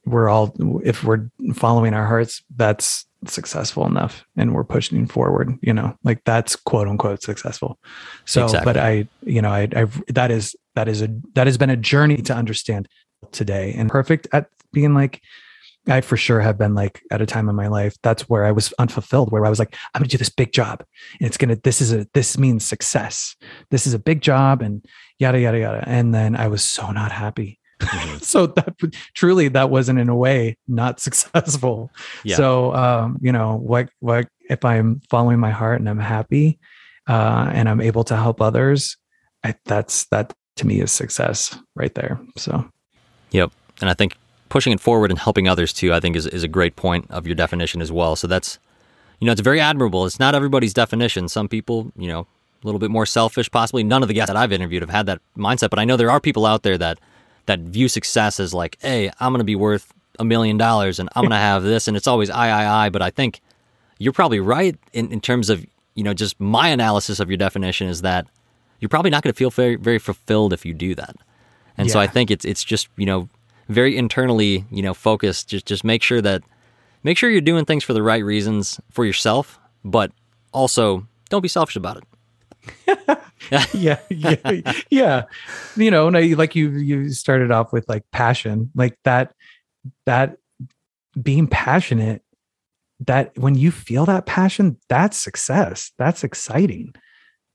we're 0.05 0.29
all 0.29 0.53
if 0.83 1.03
we're 1.03 1.29
following 1.53 1.93
our 1.93 2.07
hearts, 2.07 2.43
that's 2.55 3.05
successful 3.27 3.85
enough 3.85 4.25
and 4.37 4.55
we're 4.55 4.63
pushing 4.63 5.05
forward 5.05 5.59
you 5.61 5.73
know 5.73 5.93
like 6.05 6.23
that's 6.23 6.55
quote 6.55 6.87
unquote 6.87 7.21
successful 7.21 7.77
so 8.23 8.45
exactly. 8.45 8.73
but 8.73 8.77
i 8.79 9.05
you 9.23 9.41
know 9.41 9.49
i 9.49 9.67
i 9.75 9.85
that 10.07 10.31
is 10.31 10.55
that 10.75 10.87
is 10.87 11.01
a 11.01 11.09
that 11.35 11.45
has 11.45 11.57
been 11.57 11.69
a 11.69 11.75
journey 11.75 12.15
to 12.21 12.33
understand 12.33 12.87
today 13.32 13.74
and 13.78 13.89
perfect 13.89 14.28
at 14.34 14.47
being 14.72 14.93
like 14.93 15.22
i 15.88 16.01
for 16.01 16.17
sure 16.17 16.39
have 16.39 16.57
been 16.57 16.76
like 16.76 17.01
at 17.11 17.22
a 17.22 17.26
time 17.26 17.49
in 17.49 17.55
my 17.55 17.67
life 17.67 17.95
that's 18.03 18.30
where 18.30 18.45
i 18.45 18.51
was 18.51 18.74
unfulfilled 18.80 19.32
where 19.32 19.45
i 19.45 19.49
was 19.49 19.59
like 19.59 19.76
i'm 19.93 20.01
gonna 20.01 20.09
do 20.09 20.17
this 20.17 20.30
big 20.30 20.51
job 20.51 20.84
and 21.20 21.28
it's 21.28 21.38
gonna 21.38 21.57
this 21.63 21.82
is 21.82 21.93
a 21.93 22.07
this 22.13 22.38
means 22.38 22.65
success 22.65 23.36
this 23.72 23.88
is 23.88 23.93
a 23.93 23.99
big 23.99 24.22
job 24.22 24.61
and 24.61 24.86
yada 25.17 25.39
yada 25.39 25.59
yada 25.59 25.84
and 25.88 26.13
then 26.13 26.36
i 26.36 26.47
was 26.47 26.63
so 26.63 26.91
not 26.91 27.11
happy 27.11 27.59
Mm-hmm. 27.80 28.17
so 28.22 28.47
that 28.47 28.76
truly 29.13 29.47
that 29.49 29.70
wasn't 29.70 29.99
in 29.99 30.09
a 30.09 30.15
way 30.15 30.57
not 30.67 30.99
successful. 31.07 31.91
Yeah. 32.24 32.36
So 32.36 32.74
um, 32.74 33.17
you 33.22 33.32
know, 33.32 33.55
what 33.55 33.89
what 33.99 34.28
if 34.49 34.65
I'm 34.65 35.01
following 35.09 35.39
my 35.39 35.51
heart 35.51 35.80
and 35.80 35.89
I'm 35.89 35.99
happy 35.99 36.59
uh, 37.07 37.51
and 37.53 37.70
I'm 37.70 37.82
able 37.82 38.03
to 38.05 38.15
help 38.15 38.41
others, 38.41 38.97
I, 39.43 39.55
that's 39.65 40.05
that 40.07 40.34
to 40.57 40.67
me 40.67 40.82
is 40.82 40.91
success 40.91 41.57
right 41.76 41.93
there. 41.95 42.20
So 42.38 42.70
Yep. 43.32 43.51
And 43.82 43.89
I 43.89 43.93
think 43.93 44.15
pushing 44.49 44.73
it 44.73 44.80
forward 44.80 45.11
and 45.11 45.19
helping 45.19 45.47
others 45.47 45.71
too, 45.71 45.93
I 45.93 45.99
think 45.99 46.15
is, 46.15 46.25
is 46.27 46.43
a 46.43 46.47
great 46.47 46.75
point 46.75 47.09
of 47.09 47.27
your 47.27 47.36
definition 47.36 47.82
as 47.82 47.91
well. 47.91 48.15
So 48.15 48.27
that's 48.27 48.59
you 49.19 49.25
know, 49.25 49.32
it's 49.32 49.41
very 49.41 49.59
admirable. 49.59 50.05
It's 50.05 50.19
not 50.19 50.34
everybody's 50.34 50.73
definition. 50.73 51.27
Some 51.27 51.47
people, 51.49 51.91
you 51.97 52.07
know, 52.07 52.21
a 52.21 52.65
little 52.65 52.80
bit 52.80 52.91
more 52.91 53.05
selfish, 53.05 53.51
possibly. 53.51 53.84
None 53.84 54.01
of 54.01 54.07
the 54.07 54.13
guests 54.13 54.30
that 54.30 54.38
I've 54.38 54.51
interviewed 54.51 54.82
have 54.82 54.89
had 54.89 55.05
that 55.07 55.19
mindset, 55.38 55.69
but 55.69 55.80
I 55.80 55.86
know 55.86 55.97
there 55.97 56.11
are 56.11 56.19
people 56.19 56.45
out 56.45 56.63
there 56.63 56.77
that 56.77 56.99
that 57.45 57.59
view 57.59 57.88
success 57.88 58.39
as 58.39 58.53
like, 58.53 58.77
hey, 58.82 59.09
I'm 59.19 59.32
going 59.32 59.39
to 59.39 59.45
be 59.45 59.55
worth 59.55 59.91
a 60.19 60.25
million 60.25 60.57
dollars 60.57 60.99
and 60.99 61.09
I'm 61.15 61.23
going 61.23 61.32
to 61.32 61.38
have 61.38 61.63
this. 61.63 61.88
And 61.88 61.97
it's 61.97 62.07
always 62.07 62.30
I, 62.30 62.49
I, 62.49 62.86
I. 62.86 62.89
But 62.89 63.01
I 63.01 63.09
think 63.09 63.41
you're 63.97 64.13
probably 64.13 64.39
right 64.39 64.77
in, 64.93 65.11
in 65.11 65.19
terms 65.19 65.49
of, 65.49 65.65
you 65.95 66.03
know, 66.03 66.13
just 66.13 66.39
my 66.39 66.69
analysis 66.69 67.19
of 67.19 67.30
your 67.30 67.38
definition 67.38 67.88
is 67.88 68.01
that 68.01 68.27
you're 68.80 68.89
probably 68.89 69.11
not 69.11 69.23
going 69.23 69.34
to 69.34 69.38
feel 69.38 69.49
very, 69.49 69.75
very 69.75 69.99
fulfilled 69.99 70.53
if 70.53 70.65
you 70.65 70.73
do 70.73 70.95
that. 70.95 71.15
And 71.80 71.89
so 71.89 71.99
I 71.99 72.07
think 72.07 72.30
it's 72.30 72.45
it's 72.45 72.63
just 72.63 72.89
you 72.97 73.05
know 73.05 73.30
very 73.67 73.97
internally 73.97 74.65
you 74.69 74.82
know 74.82 74.93
focused. 74.93 75.47
Just 75.47 75.65
just 75.65 75.84
make 75.84 76.03
sure 76.03 76.21
that 76.21 76.43
make 77.03 77.17
sure 77.17 77.30
you're 77.30 77.41
doing 77.41 77.65
things 77.65 77.84
for 77.84 77.93
the 77.93 78.03
right 78.03 78.23
reasons 78.23 78.80
for 78.91 79.05
yourself, 79.05 79.59
but 79.84 80.11
also 80.51 81.07
don't 81.30 81.41
be 81.41 81.47
selfish 81.47 81.75
about 81.75 81.97
it. 81.97 82.03
yeah, 83.73 83.99
yeah, 84.09 84.61
yeah. 84.89 85.23
You 85.75 85.91
know, 85.91 86.07
and 86.07 86.17
I, 86.17 86.21
like 86.34 86.55
you, 86.55 86.71
you 86.71 87.09
started 87.11 87.51
off 87.51 87.71
with 87.71 87.88
like 87.88 88.03
passion, 88.11 88.71
like 88.75 88.97
that, 89.05 89.34
that 90.05 90.38
being 91.21 91.47
passionate. 91.47 92.21
That 93.05 93.32
when 93.38 93.55
you 93.55 93.71
feel 93.71 94.05
that 94.07 94.25
passion, 94.25 94.77
that's 94.89 95.17
success. 95.17 95.91
That's 95.97 96.25
exciting. 96.25 96.93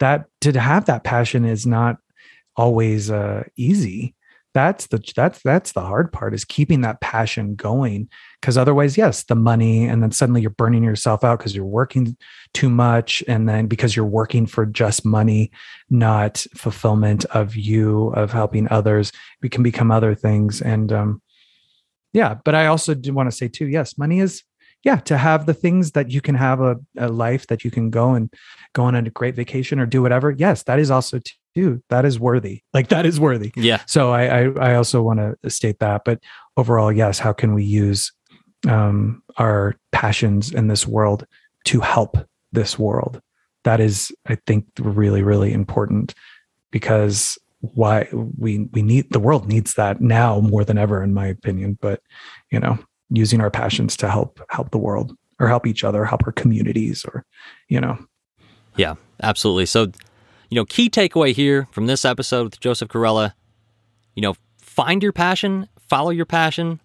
That 0.00 0.24
to 0.40 0.58
have 0.58 0.86
that 0.86 1.04
passion 1.04 1.44
is 1.44 1.66
not 1.66 1.98
always 2.56 3.10
uh, 3.10 3.44
easy. 3.56 4.14
That's 4.52 4.86
the 4.86 5.02
that's 5.16 5.42
that's 5.42 5.72
the 5.72 5.80
hard 5.80 6.12
part 6.12 6.32
is 6.32 6.44
keeping 6.44 6.82
that 6.82 7.00
passion 7.00 7.56
going. 7.56 8.08
Because 8.40 8.56
otherwise, 8.56 8.96
yes, 8.96 9.24
the 9.24 9.34
money, 9.34 9.84
and 9.84 10.00
then 10.00 10.12
suddenly 10.12 10.42
you're 10.42 10.50
burning 10.50 10.84
yourself 10.84 11.24
out 11.24 11.38
because 11.38 11.56
you're 11.56 11.64
working 11.64 12.16
too 12.52 12.70
much, 12.70 13.24
and 13.26 13.48
then 13.48 13.66
because 13.66 13.96
you're 13.96 14.04
working 14.04 14.46
for 14.46 14.64
just 14.64 15.04
money, 15.04 15.50
not 15.90 16.46
fulfillment 16.54 17.24
of 17.26 17.56
you 17.56 18.08
of 18.08 18.32
helping 18.32 18.68
others 18.70 19.12
we 19.42 19.48
can 19.48 19.62
become 19.62 19.90
other 19.90 20.14
things 20.14 20.60
and 20.60 20.92
um 20.92 21.20
yeah 22.12 22.34
but 22.44 22.54
i 22.54 22.66
also 22.66 22.94
do 22.94 23.12
want 23.12 23.30
to 23.30 23.36
say 23.36 23.48
too 23.48 23.66
yes 23.66 23.98
money 23.98 24.20
is 24.20 24.42
yeah 24.82 24.96
to 24.96 25.16
have 25.16 25.46
the 25.46 25.54
things 25.54 25.92
that 25.92 26.10
you 26.10 26.20
can 26.20 26.34
have 26.34 26.60
a, 26.60 26.76
a 26.98 27.08
life 27.08 27.46
that 27.46 27.64
you 27.64 27.70
can 27.70 27.90
go 27.90 28.14
and 28.14 28.32
go 28.74 28.84
on 28.84 28.94
a 28.94 29.10
great 29.10 29.34
vacation 29.34 29.78
or 29.78 29.86
do 29.86 30.02
whatever 30.02 30.30
yes 30.30 30.62
that 30.64 30.78
is 30.78 30.90
also 30.90 31.18
too 31.54 31.82
that 31.88 32.04
is 32.04 32.18
worthy 32.18 32.62
like 32.72 32.88
that 32.88 33.06
is 33.06 33.20
worthy 33.20 33.52
Yeah, 33.56 33.80
so 33.86 34.12
I, 34.12 34.24
I 34.24 34.42
I 34.70 34.74
also 34.74 35.02
want 35.02 35.20
to 35.20 35.50
state 35.50 35.78
that. 35.80 36.02
But 36.04 36.20
overall, 36.56 36.92
yes, 36.92 37.18
how 37.18 37.32
can 37.32 37.54
we 37.54 37.64
use 37.64 38.12
um, 38.68 39.22
our 39.36 39.76
passions 39.92 40.52
in 40.52 40.68
this 40.68 40.86
world 40.86 41.26
to 41.66 41.80
help 41.80 42.16
this 42.52 42.78
world? 42.78 43.20
That 43.64 43.80
is, 43.80 44.12
I 44.26 44.36
think, 44.46 44.66
really 44.78 45.22
really 45.22 45.52
important 45.52 46.14
because 46.70 47.38
why 47.60 48.08
we 48.12 48.68
we 48.72 48.82
need 48.82 49.10
the 49.10 49.20
world 49.20 49.48
needs 49.48 49.74
that 49.74 50.00
now 50.00 50.40
more 50.40 50.64
than 50.64 50.78
ever, 50.78 51.02
in 51.02 51.14
my 51.14 51.26
opinion. 51.26 51.78
But 51.80 52.00
you 52.50 52.60
know, 52.60 52.78
using 53.10 53.40
our 53.40 53.50
passions 53.50 53.96
to 53.98 54.10
help 54.10 54.40
help 54.50 54.70
the 54.70 54.78
world 54.78 55.16
or 55.40 55.48
help 55.48 55.66
each 55.66 55.82
other, 55.82 56.04
help 56.04 56.24
our 56.26 56.32
communities, 56.32 57.04
or 57.04 57.24
you 57.68 57.80
know, 57.80 57.98
yeah, 58.76 58.94
absolutely. 59.22 59.66
So, 59.66 59.92
you 60.54 60.60
know, 60.60 60.64
key 60.66 60.88
takeaway 60.88 61.34
here 61.34 61.66
from 61.72 61.88
this 61.88 62.04
episode 62.04 62.44
with 62.44 62.60
Joseph 62.60 62.88
Corella, 62.88 63.32
you 64.14 64.22
know, 64.22 64.36
find 64.58 65.02
your 65.02 65.10
passion, 65.10 65.68
follow 65.88 66.10
your 66.10 66.26
passion, 66.26 66.78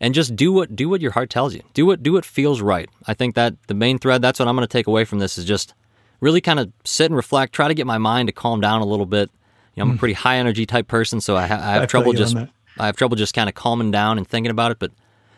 and 0.00 0.12
just 0.12 0.34
do 0.34 0.50
what 0.52 0.74
do 0.74 0.88
what 0.88 1.00
your 1.00 1.12
heart 1.12 1.30
tells 1.30 1.54
you. 1.54 1.62
Do 1.72 1.86
what 1.86 2.02
do 2.02 2.14
what 2.14 2.24
feels 2.24 2.60
right. 2.60 2.90
I 3.06 3.14
think 3.14 3.36
that 3.36 3.54
the 3.68 3.74
main 3.74 4.00
thread. 4.00 4.22
That's 4.22 4.40
what 4.40 4.48
I'm 4.48 4.56
going 4.56 4.66
to 4.66 4.72
take 4.72 4.88
away 4.88 5.04
from 5.04 5.20
this 5.20 5.38
is 5.38 5.44
just 5.44 5.72
really 6.18 6.40
kind 6.40 6.58
of 6.58 6.72
sit 6.84 7.06
and 7.06 7.14
reflect. 7.14 7.52
Try 7.52 7.68
to 7.68 7.74
get 7.74 7.86
my 7.86 7.98
mind 7.98 8.26
to 8.26 8.32
calm 8.32 8.60
down 8.60 8.80
a 8.80 8.86
little 8.86 9.06
bit. 9.06 9.30
You 9.76 9.84
know, 9.84 9.90
I'm 9.90 9.94
a 9.94 9.98
pretty 9.98 10.14
high 10.14 10.38
energy 10.38 10.66
type 10.66 10.88
person, 10.88 11.20
so 11.20 11.36
I, 11.36 11.46
ha- 11.46 11.60
I 11.62 11.74
have 11.74 11.82
I 11.84 11.86
trouble 11.86 12.12
just. 12.12 12.36
I 12.76 12.86
have 12.86 12.96
trouble 12.96 13.16
just 13.16 13.34
kind 13.34 13.48
of 13.48 13.54
calming 13.54 13.92
down 13.92 14.18
and 14.18 14.26
thinking 14.26 14.50
about 14.50 14.72
it. 14.72 14.80
But 14.80 14.90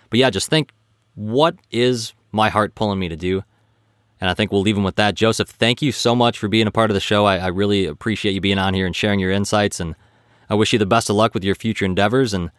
but 0.09 0.19
yeah, 0.19 0.31
just 0.31 0.49
think 0.49 0.73
what 1.17 1.57
is 1.71 2.15
my 2.31 2.49
heart 2.49 2.75
pulling 2.75 2.99
me 2.99 3.11
to 3.11 3.17
do. 3.17 3.45
And 4.23 4.31
I 4.31 4.35
think 4.35 4.53
we'll 4.53 4.61
leave 4.63 4.77
them 4.77 4.85
with 4.85 4.95
that. 4.95 5.17
Joseph, 5.17 5.49
thank 5.49 5.83
you 5.83 5.91
so 5.91 6.15
much 6.15 6.39
for 6.39 6.47
being 6.47 6.69
a 6.69 6.71
part 6.71 6.93
of 6.93 6.95
the 6.95 7.01
show. 7.01 7.25
I, 7.25 7.39
I 7.39 7.47
really 7.49 7.87
appreciate 7.87 8.35
you 8.35 8.41
being 8.41 8.57
on 8.57 8.73
here 8.73 8.87
and 8.87 8.95
sharing 8.95 9.19
your 9.19 9.33
insights. 9.33 9.81
And 9.81 9.97
I 10.49 10.55
wish 10.55 10.73
you 10.73 10.79
the 10.79 10.87
best 10.87 11.11
of 11.11 11.17
luck 11.17 11.35
with 11.35 11.43
your 11.43 11.57
future 11.57 11.85
endeavors. 11.85 12.33
And 12.33 12.53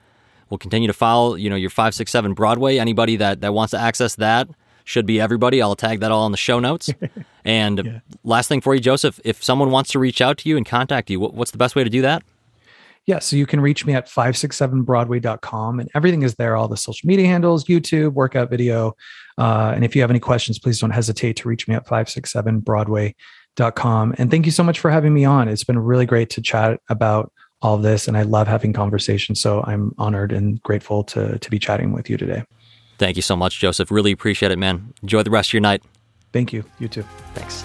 we'll 0.49 0.57
continue 0.57 0.87
to 0.87 0.93
follow, 0.93 1.35
you 1.35 1.49
know, 1.49 1.55
your 1.55 1.69
567 1.69 2.33
Broadway. 2.33 2.79
Anybody 2.79 3.15
that, 3.15 3.39
that 3.39 3.53
wants 3.53 3.71
to 3.71 3.79
access 3.79 4.15
that 4.15 4.49
should 4.83 5.05
be 5.05 5.21
everybody. 5.21 5.61
I'll 5.61 5.77
tag 5.77 6.01
that 6.01 6.11
all 6.11 6.25
in 6.25 6.33
the 6.33 6.37
show 6.37 6.59
notes. 6.59 6.89
and 7.45 7.81
Yeah. 7.85 7.99
last 8.25 8.49
thing 8.49 8.59
for 8.59 8.75
you, 8.75 8.81
Joseph, 8.81 9.21
if 9.23 9.41
someone 9.41 9.71
wants 9.71 9.89
to 9.91 9.99
reach 9.99 10.19
out 10.19 10.37
to 10.39 10.49
you 10.49 10.57
and 10.57 10.65
contact 10.65 11.09
you, 11.09 11.21
what, 11.21 11.33
what's 11.33 11.51
the 11.51 11.57
best 11.57 11.77
way 11.77 11.85
to 11.85 11.89
do 11.89 12.01
that? 12.01 12.23
Yeah, 13.05 13.19
so 13.19 13.37
you 13.37 13.45
can 13.45 13.61
reach 13.61 13.85
me 13.85 13.93
at 13.93 14.07
567broadway.com 14.07 15.79
and 15.79 15.89
everything 15.95 16.23
is 16.23 16.35
there 16.35 16.57
all 16.57 16.67
the 16.67 16.75
social 16.77 17.07
media 17.07 17.27
handles, 17.27 17.63
YouTube, 17.65 18.13
workout 18.13 18.49
video. 18.49 18.97
Uh, 19.37 19.73
and 19.75 19.83
if 19.83 19.95
you 19.95 20.01
have 20.01 20.09
any 20.09 20.19
questions, 20.19 20.59
please 20.59 20.79
don't 20.79 20.91
hesitate 20.91 21.35
to 21.37 21.47
reach 21.47 21.67
me 21.67 21.75
at 21.75 21.87
567broadway.com. 21.87 24.15
And 24.17 24.31
thank 24.31 24.45
you 24.45 24.51
so 24.51 24.63
much 24.63 24.79
for 24.79 24.91
having 24.91 25.13
me 25.13 25.25
on. 25.25 25.47
It's 25.47 25.63
been 25.63 25.79
really 25.79 26.05
great 26.05 26.29
to 26.31 26.41
chat 26.41 26.79
about 26.89 27.31
all 27.61 27.75
of 27.75 27.81
this 27.81 28.07
and 28.07 28.17
I 28.17 28.23
love 28.23 28.47
having 28.47 28.73
conversations. 28.73 29.41
So 29.41 29.63
I'm 29.65 29.93
honored 29.97 30.33
and 30.33 30.61
grateful 30.61 31.03
to 31.05 31.39
to 31.39 31.49
be 31.49 31.57
chatting 31.57 31.93
with 31.93 32.09
you 32.09 32.17
today. 32.17 32.43
Thank 32.97 33.15
you 33.15 33.21
so 33.21 33.35
much, 33.35 33.59
Joseph. 33.59 33.89
Really 33.89 34.11
appreciate 34.11 34.51
it, 34.51 34.59
man. 34.59 34.93
Enjoy 35.01 35.23
the 35.23 35.31
rest 35.31 35.49
of 35.49 35.53
your 35.53 35.61
night. 35.61 35.83
Thank 36.31 36.53
you. 36.53 36.63
You 36.79 36.87
too. 36.87 37.03
Thanks. 37.33 37.63